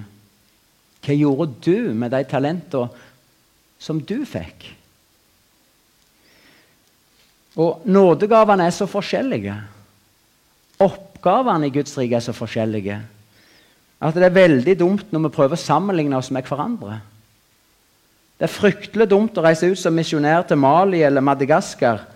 Hva 1.02 1.16
gjorde 1.18 1.50
du 1.66 1.94
med 1.98 2.14
de 2.14 2.22
talentene 2.30 2.90
som 3.82 4.00
du 4.00 4.22
fikk? 4.30 4.68
Og 7.60 7.84
nådegavene 7.84 8.68
er 8.70 8.76
så 8.76 8.88
forskjellige. 8.88 9.56
Oppgavene 10.82 11.68
i 11.68 11.74
Guds 11.74 11.98
rike 12.00 12.16
er 12.18 12.24
så 12.24 12.36
forskjellige 12.36 13.02
at 14.02 14.16
det 14.18 14.26
er 14.26 14.34
veldig 14.34 14.74
dumt 14.80 15.12
når 15.14 15.28
vi 15.28 15.34
prøver 15.36 15.60
å 15.60 15.62
sammenligne 15.62 16.18
oss 16.18 16.32
med 16.34 16.48
hverandre. 16.48 16.96
Det 18.40 18.48
er 18.48 18.56
fryktelig 18.56 19.06
dumt 19.12 19.36
å 19.38 19.44
reise 19.46 19.70
ut 19.70 19.78
som 19.78 19.94
misjonær 19.94 20.48
til 20.50 20.58
Mali 20.58 21.04
eller 21.06 21.22
Madagaskar 21.22 22.08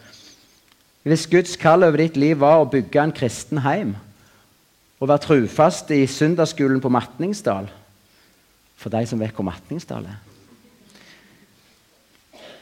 Hvis 1.05 1.27
Guds 1.29 1.53
kall 1.61 1.85
over 1.85 2.01
ditt 2.01 2.15
liv 2.17 2.39
var 2.41 2.63
å 2.63 2.69
bygge 2.69 2.97
en 3.03 3.13
kristen 3.13 3.61
heim 3.61 3.91
og 4.99 5.09
være 5.09 5.23
trufast 5.25 5.91
i 5.91 6.05
søndagsskolen 6.07 6.81
på 6.81 6.89
Matningsdal 6.89 7.67
For 8.75 8.91
de 8.91 9.05
som 9.07 9.19
vet 9.19 9.35
hvor 9.35 9.47
Matningsdal 9.47 10.05
er. 10.05 10.17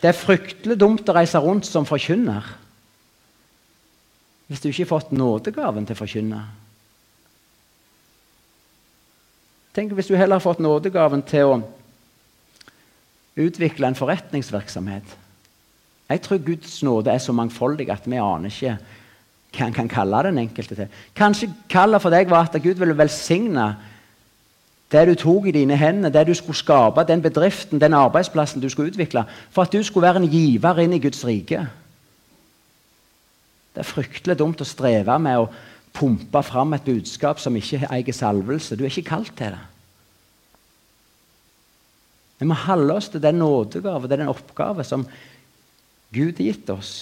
Det 0.01 0.11
er 0.11 0.17
fryktelig 0.19 0.75
dumt 0.79 1.07
å 1.09 1.15
reise 1.15 1.39
rundt 1.39 1.65
som 1.65 1.87
forkynner 1.87 2.51
hvis 4.51 4.61
du 4.61 4.67
ikke 4.69 4.83
har 4.83 4.91
fått 4.91 5.13
nådegaven 5.15 5.85
til 5.87 5.95
å 5.95 5.97
forkynne. 5.97 6.39
Tenk 9.73 9.95
hvis 9.97 10.11
du 10.11 10.17
heller 10.19 10.37
har 10.37 10.43
fått 10.43 10.61
nådegaven 10.61 11.23
til 11.25 11.49
å 11.49 11.55
utvikle 13.39 13.89
en 13.89 13.97
forretningsvirksomhet. 13.97 15.15
Jeg 16.11 16.21
tror 16.27 16.43
Guds 16.45 16.75
nåde 16.85 17.09
er 17.09 17.23
så 17.23 17.33
mangfoldig 17.33 17.87
at 17.89 18.05
vi 18.05 18.19
aner 18.21 18.51
ikke 18.51 18.75
hva 19.53 19.67
en 19.67 19.75
kan 19.75 19.89
kalle 19.89 20.23
den 20.25 20.41
enkelte 20.41 20.75
til. 20.75 21.01
Kanskje 21.15 21.51
kallet 21.69 22.01
for 22.01 22.13
deg 22.13 22.29
var 22.31 22.49
at 22.49 22.61
Gud 22.63 22.79
ville 22.81 22.97
velsigne 22.97 23.67
det 24.93 25.07
du 25.09 25.13
tok 25.17 25.47
i 25.49 25.55
dine 25.55 25.77
hender, 25.77 26.11
det 26.13 26.27
du 26.27 26.33
skulle 26.37 26.57
skape, 26.57 27.05
den 27.07 27.21
bedriften, 27.21 27.81
den 27.81 27.95
arbeidsplassen 27.97 28.61
du 28.61 28.69
skulle 28.69 28.91
utvikle, 28.91 29.25
for 29.51 29.65
at 29.65 29.73
du 29.73 29.81
skulle 29.83 30.05
være 30.05 30.21
en 30.21 30.29
giver 30.29 30.81
inn 30.83 30.93
i 30.93 31.01
Guds 31.01 31.23
rike. 31.25 31.63
Det 33.73 33.81
er 33.81 33.89
fryktelig 33.89 34.37
dumt 34.37 34.61
å 34.61 34.69
streve 34.69 35.17
med 35.19 35.41
å 35.41 35.49
pumpe 35.93 36.43
fram 36.45 36.75
et 36.77 36.85
budskap 36.85 37.41
som 37.41 37.55
ikke 37.57 37.87
eier 37.89 38.13
salvelse. 38.13 38.77
Du 38.77 38.83
er 38.83 38.91
ikke 38.91 39.09
kalt 39.15 39.33
til 39.37 39.55
det. 39.55 39.63
Vi 42.41 42.49
må 42.49 42.57
holde 42.59 42.97
oss 42.97 43.09
til 43.09 43.21
den 43.23 43.39
nådegave, 43.41 44.09
den 44.11 44.27
oppgave 44.27 44.83
som 44.85 45.05
Gud 46.13 46.37
har 46.37 46.45
gitt 46.45 46.69
oss. 46.69 46.93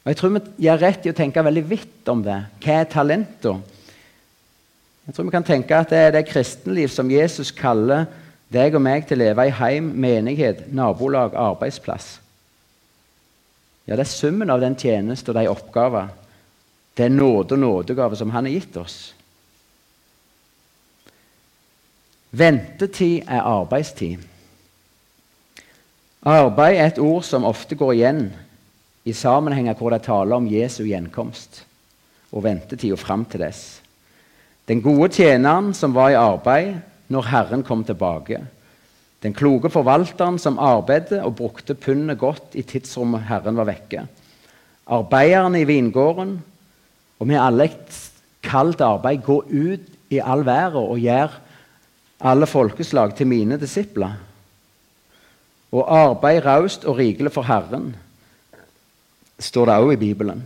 Og 0.00 0.08
Jeg 0.08 0.16
tror 0.16 0.32
vi 0.32 0.64
gjør 0.64 0.80
rett 0.80 1.04
i 1.06 1.12
å 1.12 1.16
tenke 1.16 1.44
veldig 1.44 1.66
vidt 1.68 2.08
om 2.08 2.22
det. 2.24 2.38
Hva 2.64 2.78
er 2.80 2.88
talenter? 2.88 3.60
Jeg 5.06 5.14
tror 5.16 5.26
vi 5.28 5.34
kan 5.34 5.44
tenke 5.44 5.76
at 5.76 5.92
det 5.92 5.98
er 5.98 6.14
det 6.14 6.28
kristenliv 6.28 6.88
som 6.92 7.10
Jesus 7.12 7.50
kaller 7.52 8.06
deg 8.50 8.74
og 8.74 8.82
meg 8.82 9.06
til 9.06 9.20
å 9.20 9.24
leve 9.24 9.46
i 9.46 9.54
heim, 9.54 9.92
menighet, 10.00 10.64
nabolag, 10.72 11.36
arbeidsplass. 11.36 12.18
Ja, 13.86 13.96
Det 13.96 14.06
er 14.06 14.10
summen 14.10 14.50
av 14.50 14.60
den 14.60 14.76
tjeneste 14.78 15.32
og 15.32 15.38
de 15.38 15.48
oppgaver, 15.50 16.08
det 16.96 17.04
er 17.04 17.14
nåde 17.14 17.54
og 17.54 17.58
nådegave 17.58 18.16
som 18.16 18.30
Han 18.30 18.44
har 18.44 18.52
gitt 18.52 18.76
oss. 18.76 19.14
Ventetid 22.30 23.24
er 23.26 23.42
arbeidstid. 23.42 24.18
Arbeid 26.22 26.76
er 26.76 26.86
et 26.86 26.98
ord 26.98 27.22
som 27.22 27.44
ofte 27.44 27.74
går 27.74 27.92
igjen 27.92 28.30
i 29.04 29.14
sammenhenger 29.16 29.76
hvor 29.78 29.94
det 29.94 30.04
taler 30.04 30.36
om 30.36 30.48
Jesu 30.50 30.82
gjenkomst 30.84 31.62
og 32.30 32.44
ventetida 32.44 32.98
fram 33.00 33.24
til 33.28 33.42
dess. 33.42 33.80
Den 34.68 34.82
gode 34.84 35.08
tjeneren 35.16 35.72
som 35.74 35.94
var 35.96 36.12
i 36.12 36.18
arbeid 36.18 36.76
når 37.10 37.28
Herren 37.30 37.64
kom 37.66 37.82
tilbake. 37.84 38.38
Den 39.20 39.34
kloke 39.36 39.70
forvalteren 39.72 40.38
som 40.40 40.60
arbeidet 40.62 41.20
og 41.24 41.36
brukte 41.40 41.74
pundet 41.74 42.20
godt 42.20 42.54
i 42.54 42.62
tidsrommet 42.62 43.26
Herren 43.28 43.58
var 43.58 43.68
vekke. 43.68 44.06
Arbeiderne 44.86 45.60
i 45.60 45.68
vingården. 45.68 46.38
Og 47.20 47.28
vi 47.28 47.36
har 47.36 47.50
alle 47.50 47.66
et 47.68 47.98
kaldt 48.46 48.80
arbeid. 48.80 49.24
Gå 49.26 49.42
ut 49.50 49.90
i 50.10 50.22
all 50.22 50.46
verden 50.46 50.86
og 50.86 51.02
gjør 51.02 51.34
alle 52.20 52.46
folkeslag 52.46 53.14
til 53.16 53.28
mine 53.28 53.58
disipler 53.60 54.18
og 55.70 55.86
arbeid 55.94 56.42
raust 56.44 56.84
og 56.84 56.98
rikelig 56.98 57.32
for 57.32 57.46
Herren, 57.46 57.92
står 59.40 59.66
det 59.66 59.74
også 59.74 59.96
i 59.96 60.00
Bibelen. 60.00 60.42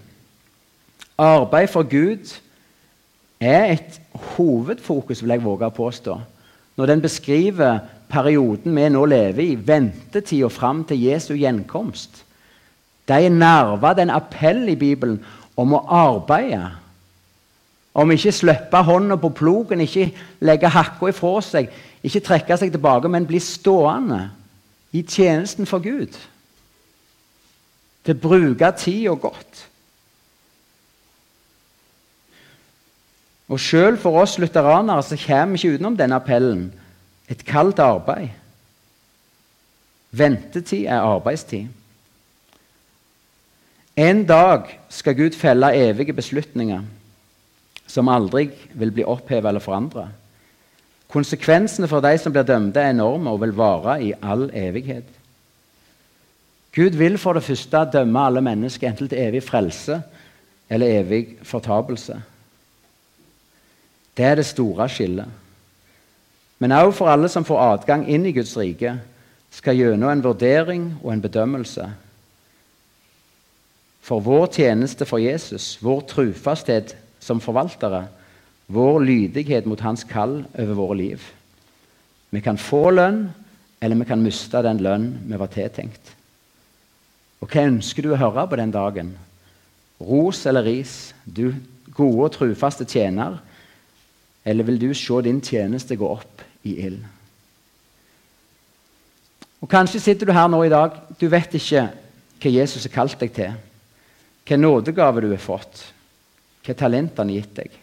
Arbeid 1.19 1.69
for 1.71 1.83
Gud 1.83 2.35
er 3.41 3.73
et 3.73 4.01
hovedfokus, 4.15 5.23
vil 5.23 5.35
jeg 5.35 5.45
våge 5.45 5.67
å 5.69 5.75
påstå, 5.75 6.17
når 6.77 6.91
den 6.91 7.03
beskriver 7.05 7.85
perioden 8.11 8.75
vi 8.77 8.89
nå 8.91 9.05
lever 9.11 9.43
i, 9.45 9.55
ventetida 9.55 10.51
fram 10.51 10.85
til 10.89 11.03
Jesu 11.07 11.35
gjenkomst. 11.35 12.23
Det 13.09 13.19
er 13.21 13.35
nerva, 13.35 13.93
det 13.93 14.05
er 14.05 14.09
en 14.09 14.17
appell 14.17 14.69
i 14.73 14.79
Bibelen 14.81 15.19
om 15.61 15.75
å 15.77 15.85
arbeide. 15.93 16.71
Om 17.95 18.11
ikke 18.11 18.33
slippe 18.35 18.81
hånda 18.83 19.19
på 19.23 19.31
plogen, 19.39 19.85
ikke 19.85 20.09
legge 20.43 20.71
hakka 20.73 21.13
ifra 21.13 21.35
seg, 21.45 21.69
ikke 22.03 22.25
trekke 22.27 22.57
seg 22.59 22.73
tilbake, 22.75 23.11
men 23.11 23.27
bli 23.29 23.39
stående 23.43 24.25
i 24.95 25.03
tjenesten 25.03 25.69
for 25.69 25.85
Gud. 25.85 26.17
Til 28.05 28.17
å 28.17 28.21
bruke 28.21 28.71
tida 28.79 29.15
godt. 29.17 29.63
Og 33.53 33.61
Sjøl 33.61 33.99
for 34.01 34.23
oss 34.23 34.39
lutheranere 34.41 35.05
så 35.05 35.19
kommer 35.21 35.55
vi 35.55 35.61
ikke 35.61 35.79
utenom 35.79 35.97
denne 35.99 36.17
appellen. 36.17 36.67
Et 37.29 37.45
kaldt 37.45 37.81
arbeid. 37.81 38.33
Ventetid 40.15 40.87
er 40.87 41.05
arbeidstid. 41.05 41.69
En 43.97 44.25
dag 44.27 44.69
skal 44.91 45.15
Gud 45.15 45.37
felle 45.39 45.71
evige 45.77 46.13
beslutninger 46.13 46.83
som 47.87 48.09
aldri 48.11 48.49
vil 48.75 48.91
bli 48.95 49.05
opphevet 49.07 49.49
eller 49.49 49.63
forandret. 49.63 50.11
Konsekvensene 51.15 51.87
for 51.87 52.03
de 52.03 52.17
som 52.19 52.35
blir 52.35 52.47
dømte, 52.47 52.81
er 52.81 52.91
enorme 52.91 53.31
og 53.31 53.43
vil 53.45 53.55
vare 53.55 54.01
i 54.03 54.11
all 54.23 54.49
evighet. 54.51 55.07
Gud 56.75 56.97
vil 56.99 57.19
for 57.19 57.37
det 57.37 57.45
første 57.47 57.85
dømme 57.93 58.27
alle 58.27 58.43
mennesker 58.43 58.89
enten 58.89 59.09
til 59.09 59.21
evig 59.23 59.43
frelse 59.47 60.01
eller 60.71 61.01
evig 61.01 61.37
fortapelse. 61.43 62.17
Det 64.17 64.25
er 64.25 64.35
det 64.35 64.47
store 64.47 64.89
skillet. 64.89 65.27
Men 66.59 66.73
også 66.73 66.99
for 66.99 67.11
alle 67.11 67.29
som 67.29 67.45
får 67.45 67.61
adgang 67.61 68.07
inn 68.11 68.27
i 68.27 68.33
Guds 68.33 68.57
rike, 68.57 68.97
skal 69.55 69.77
gjennom 69.79 70.11
en 70.11 70.25
vurdering 70.25 70.87
og 71.03 71.13
en 71.13 71.23
bedømmelse. 71.23 71.87
For 74.05 74.21
vår 74.21 74.47
tjeneste 74.53 75.07
for 75.07 75.23
Jesus, 75.23 75.79
vår 75.83 76.03
trufasthet 76.11 76.97
som 77.23 77.41
forvaltere, 77.41 78.05
vår 78.67 78.99
lydighet 79.05 79.67
mot 79.67 79.81
hans 79.81 80.05
kall 80.05 80.43
over 80.59 80.75
våre 80.75 80.97
liv. 80.99 81.23
Vi 82.31 82.43
kan 82.43 82.59
få 82.59 82.91
lønn, 82.91 83.29
eller 83.81 84.01
vi 84.01 84.09
kan 84.09 84.23
miste 84.23 84.63
den 84.65 84.83
lønn 84.83 85.09
vi 85.29 85.39
var 85.39 85.53
tiltenkt. 85.53 86.15
Og 87.45 87.51
hva 87.53 87.67
ønsker 87.69 88.07
du 88.07 88.15
å 88.15 88.17
høre 88.17 88.47
på 88.49 88.57
den 88.57 88.71
dagen? 88.73 89.11
Ros 90.01 90.47
eller 90.49 90.65
ris? 90.65 91.13
Du 91.29 91.51
gode 91.93 92.31
og 92.31 92.33
trufaste 92.33 92.87
tjener? 92.89 93.37
Eller 94.49 94.65
vil 94.65 94.81
du 94.81 94.89
se 94.97 95.19
din 95.27 95.43
tjeneste 95.45 95.99
gå 96.01 96.09
opp 96.09 96.41
i 96.65 96.79
ild? 96.87 97.03
Og 99.61 99.69
Kanskje 99.69 100.01
sitter 100.01 100.29
du 100.29 100.33
her 100.37 100.49
nå 100.49 100.63
i 100.65 100.73
dag 100.73 100.97
du 101.21 101.27
vet 101.29 101.53
ikke 101.57 101.87
hva 102.41 102.53
Jesus 102.53 102.85
har 102.89 102.95
kalt 102.97 103.21
deg 103.21 103.35
til. 103.37 103.53
Hva 104.49 104.59
nådegave 104.61 105.25
du 105.25 105.29
har 105.31 105.41
fått, 105.41 105.83
hva 106.65 106.77
talent 106.77 107.21
han 107.21 107.29
har 107.29 107.43
gitt 107.43 107.61
deg. 107.61 107.77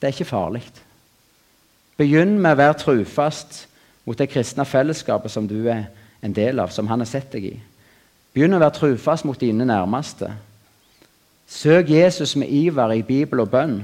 Det 0.00 0.08
er 0.08 0.12
ikke 0.12 0.28
farlig. 0.28 0.64
Begynn 1.96 2.36
med 2.36 2.52
å 2.52 2.60
være 2.60 2.78
trufast 2.84 3.62
mot 4.04 4.16
det 4.16 4.28
kristne 4.32 4.64
fellesskapet 4.68 5.32
som 5.32 5.48
du 5.48 5.58
er 5.68 5.88
en 6.22 6.34
del 6.36 6.60
av, 6.60 6.70
som 6.72 6.88
han 6.90 7.00
har 7.00 7.08
sett 7.08 7.32
deg 7.32 7.46
i. 7.50 7.56
Begynn 8.34 8.54
å 8.54 8.60
være 8.60 8.76
trufast 8.76 9.26
mot 9.26 9.40
dine 9.40 9.66
nærmeste. 9.66 10.30
Søk 11.50 11.90
Jesus 11.90 12.36
med 12.38 12.52
iver 12.54 12.94
i 12.94 13.02
Bibel 13.02 13.42
og 13.42 13.50
bønn. 13.50 13.80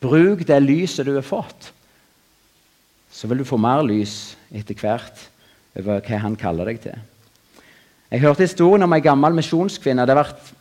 Bruk 0.00 0.46
det 0.46 0.60
lyset 0.62 1.08
du 1.08 1.14
har 1.16 1.26
fått. 1.26 1.72
Så 3.10 3.26
vil 3.28 3.42
du 3.42 3.48
få 3.48 3.58
mer 3.58 3.82
lys 3.82 4.36
etter 4.54 4.78
hvert 4.78 5.26
over 5.76 6.00
hva 6.04 6.22
han 6.22 6.38
kaller 6.38 6.70
deg 6.70 6.80
til. 6.84 6.96
Jeg 8.10 8.22
hørte 8.22 8.46
historien 8.46 8.86
om 8.86 8.94
ei 8.94 9.02
gammel 9.02 9.34
misjonskvinne. 9.38 10.06
Det 10.06 10.14
har 10.14 10.22
vært 10.22 10.54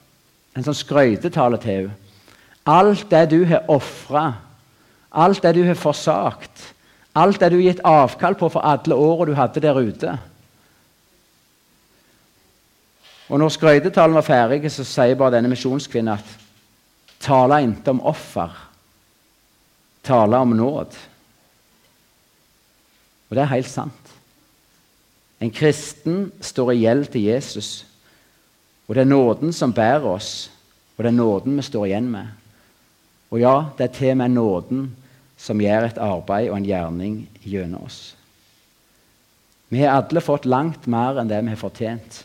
en 0.58 0.66
sånn 0.66 0.78
skrøytetale 0.78 1.62
til 1.62 1.76
henne. 1.76 1.98
Alt 2.70 3.08
det 3.10 3.24
du 3.32 3.40
har 3.50 3.66
ofra 3.72 4.28
Alt 5.10 5.42
det 5.42 5.56
du 5.58 5.64
har 5.66 5.78
forsagt, 5.78 6.74
alt 7.18 7.40
det 7.42 7.50
du 7.50 7.58
har 7.58 7.66
gitt 7.72 7.86
avkall 7.86 8.36
på 8.38 8.50
for 8.54 8.62
alle 8.62 8.96
åra 8.96 9.26
du 9.26 9.34
hadde 9.34 9.62
der 9.64 9.80
ute. 9.82 10.18
Og 13.30 13.38
når 13.38 13.54
skrøytetalen 13.54 14.18
var 14.18 14.26
ferdig, 14.26 14.72
så 14.74 14.84
sier 14.88 15.18
bare 15.18 15.38
denne 15.38 15.52
misjonskvinnen 15.52 16.16
at 16.16 16.32
tale 17.22 17.62
ikke 17.62 17.94
om 17.94 18.02
offer, 18.10 18.56
tale 20.04 20.38
om 20.38 20.56
nåd. 20.58 20.96
Og 23.30 23.38
det 23.38 23.44
er 23.44 23.54
helt 23.54 23.70
sant. 23.70 24.16
En 25.40 25.52
kristen 25.54 26.32
står 26.42 26.74
i 26.74 26.82
gjeld 26.82 27.12
til 27.14 27.28
Jesus. 27.30 27.86
Og 28.90 28.96
det 28.96 29.06
er 29.06 29.12
nåden 29.12 29.54
som 29.54 29.74
bærer 29.74 30.08
oss, 30.10 30.50
og 30.98 31.04
det 31.06 31.12
er 31.12 31.20
nåden 31.20 31.60
vi 31.60 31.68
står 31.68 31.86
igjen 31.86 32.10
med. 32.12 32.32
Og 33.30 33.44
ja, 33.44 33.54
det 33.78 33.86
er 33.86 33.94
til 33.94 34.16
og 34.16 34.18
med 34.24 34.34
nåden 34.34 34.88
som 35.40 35.62
gjør 35.62 35.86
et 35.86 36.02
arbeid 36.02 36.50
og 36.50 36.58
en 36.58 36.66
gjerning 36.66 37.20
gjennom 37.46 37.86
oss. 37.86 38.16
Vi 39.70 39.84
har 39.84 40.02
alle 40.02 40.24
fått 40.26 40.50
langt 40.50 40.90
mer 40.90 41.22
enn 41.22 41.30
det 41.30 41.44
vi 41.46 41.54
har 41.54 41.62
fortjent 41.62 42.24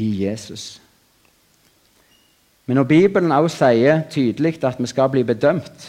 i 0.00 0.08
Jesus. 0.24 0.80
Men 2.66 2.78
når 2.78 2.86
Bibelen 2.88 3.32
også 3.34 3.64
sier 3.64 4.04
tydelig 4.10 4.60
at 4.64 4.78
vi 4.78 4.88
skal 4.88 5.10
bli 5.10 5.24
bedømt 5.26 5.86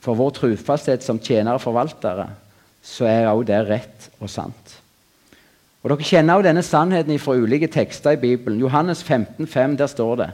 for 0.00 0.18
vår 0.18 0.32
trufasthet 0.34 1.04
som 1.04 1.20
tjenere 1.20 1.60
og 1.60 1.64
forvaltere, 1.64 2.26
så 2.82 3.06
er 3.06 3.28
også 3.28 3.48
det 3.52 3.60
rett 3.68 4.08
og 4.18 4.30
sant. 4.32 4.76
Og 5.80 5.92
Dere 5.92 6.04
kjenner 6.04 6.36
også 6.36 6.48
denne 6.48 6.64
sannheten 6.64 7.20
fra 7.20 7.36
ulike 7.38 7.68
tekster 7.72 8.16
i 8.16 8.20
Bibelen. 8.20 8.60
Johannes 8.60 9.04
15, 9.04 9.46
5, 9.46 9.76
der 9.76 9.86
står 9.86 10.14
det 10.16 10.30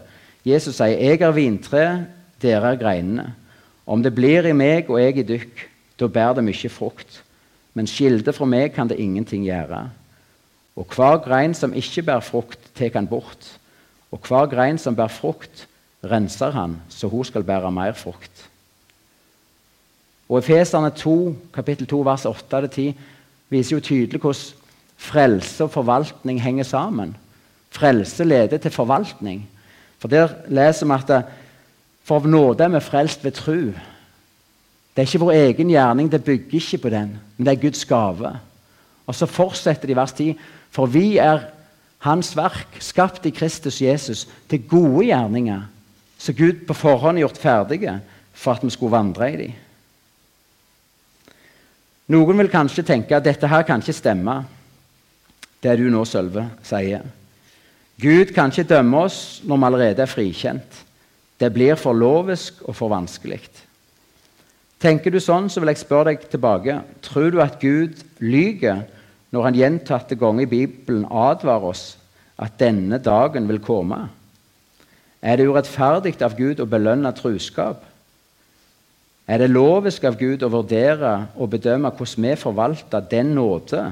Jesus 0.46 0.76
sier, 0.76 0.98
'Jeg 0.98 1.20
er 1.20 1.30
vintreet, 1.30 2.06
dere 2.42 2.72
er 2.72 2.76
greinene.' 2.76 3.34
'Om 3.86 4.02
det 4.02 4.14
blir 4.14 4.46
i 4.46 4.52
meg 4.52 4.90
og 4.90 5.00
jeg 5.00 5.18
i 5.18 5.22
dykk, 5.22 5.68
da 6.00 6.06
bærer 6.06 6.34
det 6.34 6.44
mye 6.44 6.68
frukt.' 6.68 7.22
'Men 7.74 7.86
skilde 7.86 8.32
fra 8.32 8.44
meg 8.44 8.72
kan 8.72 8.88
det 8.88 8.98
ingenting 8.98 9.44
gjøre.' 9.44 9.90
'Og 10.76 10.86
hver 10.94 11.16
grein 11.18 11.54
som 11.54 11.74
ikke 11.74 12.02
bærer 12.02 12.20
frukt, 12.20 12.58
tar 12.74 12.90
han 12.94 13.06
bort.' 13.06 13.58
'Og 14.12 14.20
hver 14.28 14.46
grein 14.46 14.78
som 14.78 14.96
bærer 14.96 15.08
frukt, 15.08 15.68
renser 16.04 16.50
han, 16.50 16.76
så 16.88 17.08
hun 17.08 17.24
skal 17.24 17.44
bære 17.44 17.72
mer 17.72 17.92
frukt.' 17.92 18.48
Og 20.28 20.38
Efeserne 20.38 20.90
2, 20.90 21.36
kapittel 21.54 21.86
2, 21.86 22.00
vers 22.00 22.26
8-10 22.26 22.92
viser 23.48 23.76
jo 23.76 23.80
tydelig 23.80 24.20
hvordan 24.20 24.42
frelse 24.96 25.64
og 25.64 25.70
forvaltning 25.70 26.42
henger 26.42 26.64
sammen. 26.64 27.16
Frelse 27.70 28.24
leder 28.24 28.56
til 28.58 28.70
forvaltning. 28.70 29.48
For 29.98 30.08
Der 30.08 30.28
leser 30.48 30.86
vi 30.86 30.92
at 30.92 31.24
for 32.04 32.20
av 32.20 32.26
nåde 32.26 32.64
er 32.64 32.68
vi 32.68 32.80
frelst 32.80 33.24
ved 33.24 33.32
tru. 33.32 33.72
Det 34.94 35.02
er 35.02 35.08
ikke 35.08 35.18
vår 35.18 35.32
egen 35.32 35.68
gjerning, 35.68 36.12
det 36.12 36.24
bygger 36.24 36.54
ikke 36.54 36.78
på 36.78 36.88
den, 36.88 37.18
men 37.36 37.46
det 37.46 37.52
er 37.52 37.62
Guds 37.62 37.84
gave. 37.84 38.38
Og 39.06 39.14
så 39.14 39.28
fortsetter 39.30 39.88
de 39.88 39.96
vers 39.96 40.12
10.: 40.12 40.34
For 40.70 40.90
vi 40.90 41.16
er 41.22 41.46
Hans 42.06 42.34
verk, 42.36 42.76
skapt 42.78 43.26
i 43.26 43.32
Kristus 43.34 43.80
Jesus, 43.80 44.26
til 44.50 44.62
gode 44.68 45.06
gjerninger, 45.08 45.62
som 46.18 46.34
Gud 46.36 46.66
på 46.68 46.74
forhånd 46.76 47.18
har 47.18 47.26
gjort 47.26 47.40
ferdige 47.40 47.94
for 48.36 48.52
at 48.52 48.64
vi 48.64 48.70
skulle 48.70 48.92
vandre 48.92 49.30
i 49.32 49.36
dem. 49.40 49.54
Noen 52.12 52.38
vil 52.38 52.52
kanskje 52.52 52.84
tenke 52.86 53.16
at 53.16 53.24
dette 53.26 53.48
her 53.50 53.64
kan 53.66 53.82
ikke 53.82 53.96
stemme, 53.96 54.36
det 55.62 55.78
du 55.80 55.88
nå, 55.90 56.04
Sølve, 56.06 56.44
sier. 56.62 57.02
Gud 57.98 58.30
kan 58.36 58.52
ikke 58.52 58.68
dømme 58.76 59.06
oss 59.08 59.40
når 59.42 59.58
vi 59.58 59.66
allerede 59.66 60.04
er 60.04 60.10
frikjent. 60.10 60.82
Det 61.40 61.48
blir 61.52 61.74
for 61.80 61.96
lovisk 61.96 62.60
og 62.68 62.76
for 62.76 62.92
vanskelig. 62.92 63.40
Tenker 64.80 65.10
du 65.10 65.18
sånn, 65.20 65.48
så 65.50 65.60
vil 65.60 65.72
jeg 65.72 65.80
spørre 65.80 66.12
deg 66.12 66.28
tilbake. 66.30 66.78
Tror 67.02 67.32
du 67.32 67.40
at 67.42 67.58
Gud 67.58 67.98
lyver 68.20 68.84
når 69.34 69.48
han 69.48 69.58
gjentatte 69.58 70.16
ganger 70.18 70.46
i 70.46 70.50
Bibelen 70.50 71.06
advarer 71.10 71.72
oss 71.72 71.84
at 72.38 72.58
denne 72.60 72.98
dagen 73.02 73.48
vil 73.48 73.62
komme? 73.64 74.06
Er 75.22 75.36
det 75.36 75.48
urettferdig 75.48 76.14
av 76.22 76.36
Gud 76.38 76.60
å 76.62 76.68
belønne 76.70 77.12
truskap? 77.16 77.82
er 79.26 79.42
det 79.42 79.50
lovisk 79.50 80.04
av 80.06 80.16
Gud 80.18 80.44
å 80.46 80.50
vurdere 80.52 81.12
og 81.34 81.50
bedømme 81.56 81.90
hvordan 81.90 82.28
vi 82.28 82.34
forvalter 82.38 83.06
den 83.10 83.34
nåde 83.34 83.82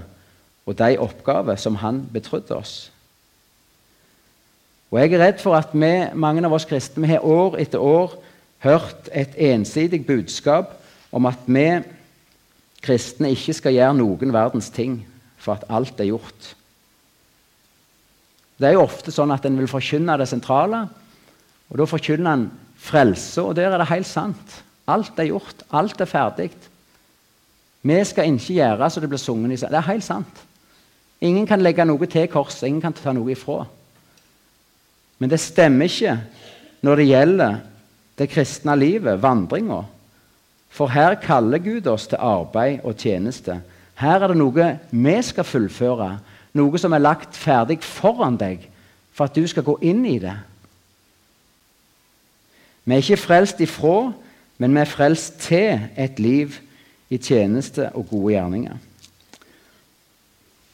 og 0.64 0.76
de 0.78 0.94
oppgaver 1.02 1.58
som 1.60 1.76
Han 1.76 2.04
betrodde 2.12 2.56
oss. 2.56 2.90
Og 4.90 5.00
Jeg 5.00 5.12
er 5.12 5.24
redd 5.26 5.40
for 5.42 5.58
at 5.58 5.74
vi, 5.74 6.06
mange 6.14 6.44
av 6.46 6.52
oss 6.54 6.64
kristne 6.64 7.02
vi 7.02 7.10
har 7.10 7.26
år 7.26 7.58
etter 7.58 7.82
år 7.82 8.14
hørt 8.62 9.10
et 9.12 9.34
ensidig 9.34 10.06
budskap 10.06 10.70
om 11.12 11.26
at 11.26 11.42
vi 11.46 11.82
kristne 12.82 13.32
ikke 13.34 13.52
skal 13.58 13.74
gjøre 13.74 13.98
noen 13.98 14.32
verdens 14.32 14.70
ting 14.70 15.02
for 15.44 15.58
at 15.58 15.66
alt 15.68 16.00
er 16.00 16.08
gjort. 16.08 16.50
Det 18.56 18.68
er 18.68 18.76
jo 18.76 18.84
ofte 18.86 19.12
sånn 19.12 19.34
at 19.34 19.44
en 19.44 19.58
vil 19.58 19.68
forkynne 19.68 20.16
det 20.20 20.28
sentrale, 20.30 20.84
og 21.68 21.80
da 21.80 21.86
forkynner 21.88 22.36
en 22.36 22.46
frelse, 22.80 23.42
og 23.42 23.56
der 23.58 23.72
er 23.72 23.82
det 23.82 23.90
helt 23.90 24.08
sant. 24.08 24.60
Alt 24.88 25.18
er 25.18 25.30
gjort. 25.30 25.64
Alt 25.72 26.00
er 26.00 26.08
ferdig. 26.08 26.50
Vi 27.84 27.96
skal 28.08 28.30
ikke 28.32 28.56
gjøre 28.58 28.88
så 28.90 29.00
det 29.00 29.10
blir 29.12 29.20
sunget 29.20 29.56
i 29.56 29.66
Det 29.66 29.76
er 29.76 29.88
helt 29.90 30.04
sant. 30.04 30.42
Ingen 31.24 31.46
kan 31.46 31.62
legge 31.62 31.84
noe 31.84 32.06
til 32.06 32.28
korset, 32.28 32.68
ingen 32.68 32.82
kan 32.82 32.92
ta 32.96 33.12
noe 33.12 33.32
ifra. 33.32 33.64
Men 35.18 35.30
det 35.30 35.40
stemmer 35.40 35.88
ikke 35.88 36.18
når 36.84 37.00
det 37.00 37.08
gjelder 37.08 37.60
det 38.18 38.30
kristne 38.30 38.76
livet, 38.76 39.22
vandringa. 39.22 39.82
For 40.74 40.90
her 40.90 41.16
kaller 41.22 41.62
Gud 41.62 41.86
oss 41.86 42.06
til 42.10 42.20
arbeid 42.20 42.84
og 42.84 42.96
tjeneste. 42.98 43.60
Her 43.94 44.22
er 44.22 44.32
det 44.32 44.38
noe 44.38 44.68
vi 44.90 45.16
skal 45.22 45.46
fullføre, 45.46 46.10
noe 46.54 46.78
som 46.78 46.94
er 46.94 47.02
lagt 47.02 47.36
ferdig 47.38 47.80
foran 47.82 48.38
deg 48.38 48.66
for 49.14 49.28
at 49.28 49.36
du 49.36 49.46
skal 49.46 49.66
gå 49.66 49.76
inn 49.86 50.02
i 50.06 50.18
det. 50.22 50.34
Vi 52.84 52.94
er 52.94 53.02
ikke 53.02 53.22
frelst 53.22 53.62
ifra, 53.64 54.12
men 54.58 54.74
vi 54.74 54.82
er 54.82 54.90
frelst 54.90 55.38
til 55.46 55.86
et 55.96 56.18
liv 56.20 56.58
i 57.10 57.18
tjeneste 57.18 57.88
og 57.94 58.08
gode 58.10 58.34
gjerninger. 58.34 58.76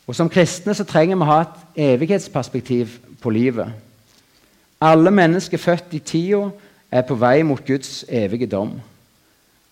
Og 0.07 0.17
Som 0.17 0.29
kristne 0.29 0.75
så 0.75 0.85
trenger 0.85 1.17
vi 1.17 1.23
å 1.23 1.29
ha 1.29 1.41
et 1.45 1.85
evighetsperspektiv 1.95 2.97
på 3.23 3.31
livet. 3.31 3.69
Alle 4.81 5.11
mennesker 5.11 5.61
født 5.61 5.93
i 5.95 6.01
tida 6.01 6.49
er 6.91 7.05
på 7.07 7.15
vei 7.15 7.43
mot 7.47 7.63
Guds 7.67 8.05
evige 8.09 8.49
dom. 8.51 8.73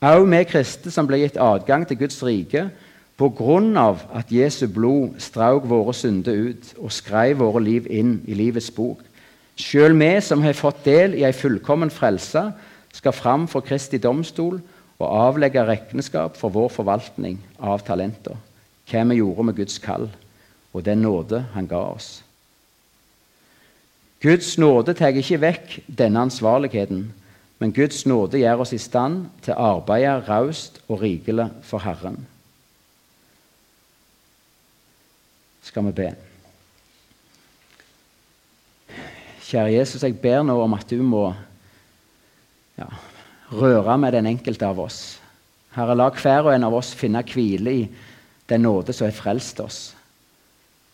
Også 0.01 0.29
vi 0.31 0.45
kristne 0.45 0.93
som 0.95 1.09
blir 1.09 1.25
gitt 1.25 1.41
adgang 1.43 1.87
til 1.89 1.99
Guds 1.99 2.23
rike 2.23 2.69
pga. 3.19 3.97
at 4.15 4.31
Jesu 4.31 4.67
blod 4.67 5.19
strauk 5.19 5.69
våre 5.69 5.95
synder 5.95 6.33
ut 6.33 6.75
og 6.79 6.93
skrev 6.93 7.39
våre 7.39 7.63
liv 7.63 7.87
inn 7.91 8.23
i 8.27 8.35
livets 8.35 8.71
bok. 8.71 9.03
Selv 9.57 9.99
vi 9.99 10.21
som 10.21 10.43
har 10.43 10.53
fått 10.55 10.85
del 10.85 11.15
i 11.15 11.25
ei 11.25 11.33
fullkommen 11.33 11.91
frelse, 11.91 12.53
skal 12.93 13.13
fram 13.13 13.49
for 13.49 13.61
Kristi 13.61 13.99
domstol 13.99 14.61
og 14.99 15.09
avlegge 15.09 15.65
regnskap 15.67 16.37
for 16.37 16.51
vår 16.51 16.69
forvaltning 16.69 17.39
av 17.59 17.83
talenter, 17.87 18.37
hva 18.91 19.05
vi 19.11 19.19
gjorde 19.19 19.45
med 19.45 19.57
Guds 19.57 19.79
kall 19.79 20.09
og 20.73 20.85
den 20.85 21.03
nåde 21.03 21.45
han 21.55 21.67
ga 21.67 21.83
oss. 21.91 22.23
Guds 24.23 24.57
nåde 24.59 24.95
tar 24.99 25.15
ikke 25.15 25.41
vekk 25.43 25.77
denne 25.87 26.27
ansvarligheten, 26.27 27.05
men 27.59 27.75
Guds 27.75 28.05
nåde 28.07 28.39
gjør 28.39 28.65
oss 28.65 28.75
i 28.75 28.83
stand 28.83 29.29
til 29.43 29.55
å 29.55 29.77
arbeide 29.79 30.21
raust 30.27 30.81
og 30.89 31.03
rikelig 31.03 31.49
for 31.67 31.83
Herren. 31.83 32.27
Skal 35.69 35.85
vi 35.91 35.93
be? 35.93 36.09
Kjære 39.49 39.75
Jesus, 39.75 40.03
jeg 40.05 40.17
ber 40.21 40.43
nå 40.45 40.57
om 40.61 40.75
at 40.77 40.89
du 40.89 41.03
må 41.05 41.27
ja, 42.79 42.89
røre 43.53 43.97
med 44.01 44.17
den 44.17 44.31
enkelte 44.31 44.69
av 44.69 44.81
oss. 44.81 45.19
Herre, 45.77 45.97
la 45.97 46.09
hver 46.13 46.47
og 46.47 46.55
en 46.55 46.67
av 46.69 46.77
oss 46.79 46.95
finne 46.97 47.21
hvile 47.25 47.75
i 47.83 47.83
den 48.49 48.65
nåde 48.65 48.95
som 48.97 49.09
har 49.09 49.17
frelst 49.17 49.61
oss. 49.61 49.79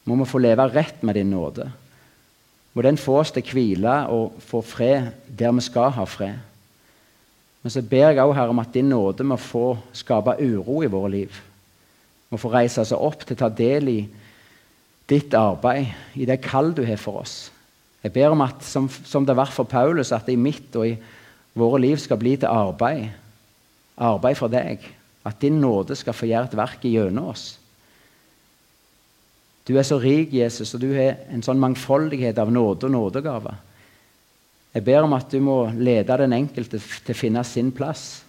Må 0.05 0.19
vi 0.21 0.27
få 0.29 0.43
leve 0.43 0.67
rett 0.75 1.03
med 1.07 1.17
din 1.19 1.31
nåde. 1.31 1.69
Må 2.75 2.83
den 2.83 2.99
få 2.99 3.21
oss 3.21 3.31
til 3.35 3.47
hvile 3.47 3.95
og 4.11 4.41
få 4.43 4.63
fred 4.67 5.13
der 5.31 5.55
vi 5.55 5.63
skal 5.67 5.95
ha 5.95 6.07
fred. 6.09 6.43
Men 7.63 7.73
så 7.73 7.81
ber 7.81 8.11
jeg 8.11 8.21
også, 8.21 8.37
Herre, 8.41 8.51
om 8.53 8.61
at 8.61 8.75
din 8.75 8.91
nåde 8.91 9.25
må 9.25 9.39
få 9.41 9.79
skape 9.95 10.35
uro 10.43 10.83
i 10.83 10.91
våre 10.91 11.15
liv. 11.15 11.41
Må 12.31 12.43
få 12.43 12.51
reise 12.53 12.83
oss 12.83 12.93
opp 12.93 13.23
til 13.23 13.39
å 13.39 13.43
ta 13.47 13.49
del 13.49 13.89
i 13.95 13.99
ditt 15.11 15.35
arbeid, 15.37 15.93
i 16.15 16.27
det 16.29 16.41
kall 16.45 16.73
du 16.75 16.85
har 16.87 17.01
for 17.01 17.21
oss. 17.25 17.51
Jeg 18.05 18.13
ber 18.13 18.35
om 18.35 18.45
at, 18.45 18.61
som, 18.65 18.89
som 18.89 19.25
det 19.25 19.37
var 19.37 19.53
for 19.53 19.69
Paulus, 19.69 20.13
at 20.13 20.27
det 20.27 20.37
i 20.37 20.41
mitt 20.41 20.75
og 20.77 20.89
i 20.89 20.97
våre 21.57 21.81
liv 21.81 21.97
skal 22.01 22.21
bli 22.21 22.35
til 22.37 22.53
arbeid. 22.53 23.09
Arbeid 23.97 24.37
for 24.37 24.53
deg. 24.53 24.83
At 25.25 25.41
din 25.41 25.61
nåde 25.63 25.97
skal 25.97 26.17
få 26.17 26.29
gjøre 26.29 26.51
et 26.51 26.57
verk 26.59 26.85
gjennom 26.85 27.31
oss. 27.33 27.47
Du 29.65 29.73
er 29.79 29.87
så 29.89 29.97
rik, 29.97 30.35
Jesus, 30.37 30.75
og 30.77 30.83
du 30.83 30.91
har 30.93 31.23
en 31.33 31.45
sånn 31.45 31.61
mangfoldighet 31.63 32.37
av 32.41 32.53
nåde 32.53 32.91
og 32.91 32.93
nådegaver. 32.93 33.57
Jeg 34.75 34.85
ber 34.85 35.07
om 35.07 35.15
at 35.17 35.31
du 35.33 35.39
må 35.41 35.59
lede 35.73 36.19
den 36.21 36.35
enkelte 36.37 36.81
til 36.83 37.15
å 37.15 37.17
finne 37.17 37.45
sin 37.49 37.71
plass, 37.73 38.25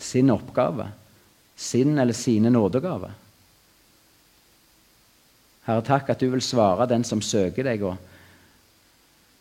sin 0.00 0.32
oppgave, 0.34 0.88
sin 1.54 1.94
eller 2.00 2.16
sine 2.16 2.50
nådegaver. 2.50 3.12
Herre, 5.66 5.82
takk 5.86 6.10
at 6.10 6.20
du 6.20 6.28
vil 6.32 6.42
svare 6.42 6.88
den 6.90 7.04
som 7.06 7.22
søker 7.22 7.66
deg. 7.66 7.84
Og 7.86 7.96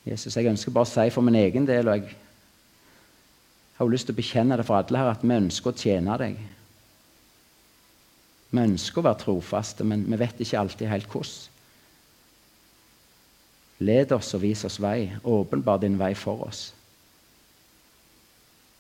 Jesus, 0.05 0.35
Jeg 0.37 0.49
ønsker 0.49 0.73
bare 0.73 0.89
å 0.89 0.91
si 0.91 1.09
for 1.13 1.25
min 1.25 1.39
egen 1.39 1.65
del, 1.65 1.87
og 1.89 1.97
jeg 1.97 2.15
har 3.77 3.89
lyst 3.89 4.09
til 4.09 4.15
å 4.15 4.21
bekjenne 4.21 4.57
det 4.57 4.65
for 4.67 4.77
alle 4.77 5.01
her 5.01 5.13
at 5.13 5.23
vi 5.25 5.37
ønsker 5.37 5.71
å 5.71 5.77
tjene 5.77 6.17
deg. 6.21 6.41
Vi 8.51 8.59
ønsker 8.59 9.01
å 9.01 9.07
være 9.07 9.23
trofaste, 9.23 9.85
men 9.87 10.03
vi 10.09 10.19
vet 10.19 10.43
ikke 10.43 10.59
alltid 10.59 10.91
helt 10.91 11.09
hvordan. 11.09 11.47
Led 13.81 14.11
oss 14.13 14.35
og 14.37 14.43
vis 14.43 14.61
oss 14.67 14.77
vei. 14.77 15.09
Åpenbar 15.25 15.79
din 15.81 15.97
vei 15.97 16.11
for 16.13 16.43
oss. 16.45 16.67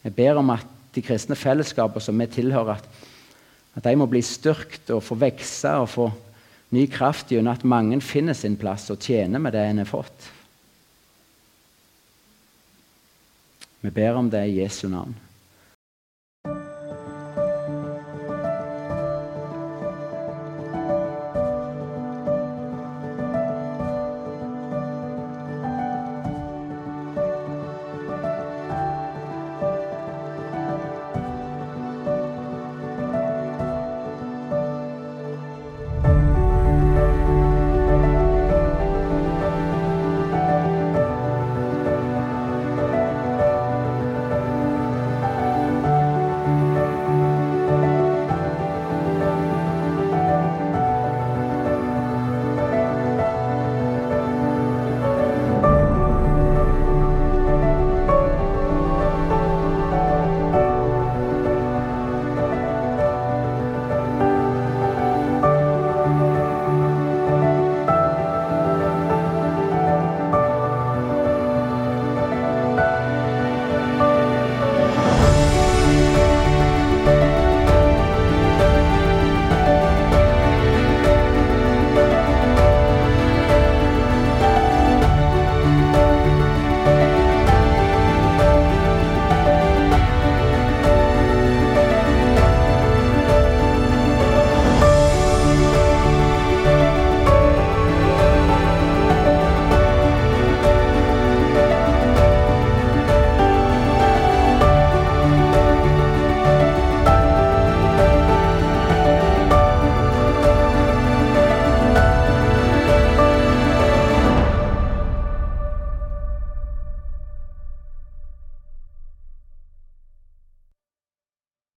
Jeg 0.03 0.13
ber 0.13 0.37
om 0.37 0.51
at 0.53 0.67
de 0.93 1.01
kristne 1.01 1.37
fellesskapene 1.37 2.03
som 2.03 2.19
vi 2.19 2.27
tilhører, 2.29 2.77
at, 2.77 3.07
At 3.73 3.85
de 3.85 3.95
må 3.95 4.05
bli 4.05 4.19
styrkt 4.21 4.89
og 4.91 5.03
få 5.03 5.15
vokse 5.15 5.69
og 5.79 5.89
få 5.89 6.05
ny 6.71 6.85
kraft 6.91 7.31
gjennom 7.31 7.53
at 7.53 7.65
mange 7.67 7.99
finner 8.03 8.37
sin 8.37 8.55
plass 8.59 8.89
og 8.93 9.01
tjener 9.03 9.41
med 9.43 9.53
det 9.55 9.65
en 9.67 9.81
har 9.83 9.89
fått. 9.89 10.29
Vi 13.81 13.89
ber 13.91 14.15
om 14.15 14.29
det 14.29 14.45
i 14.47 14.59
Jesu 14.61 14.87
navn. 14.87 15.15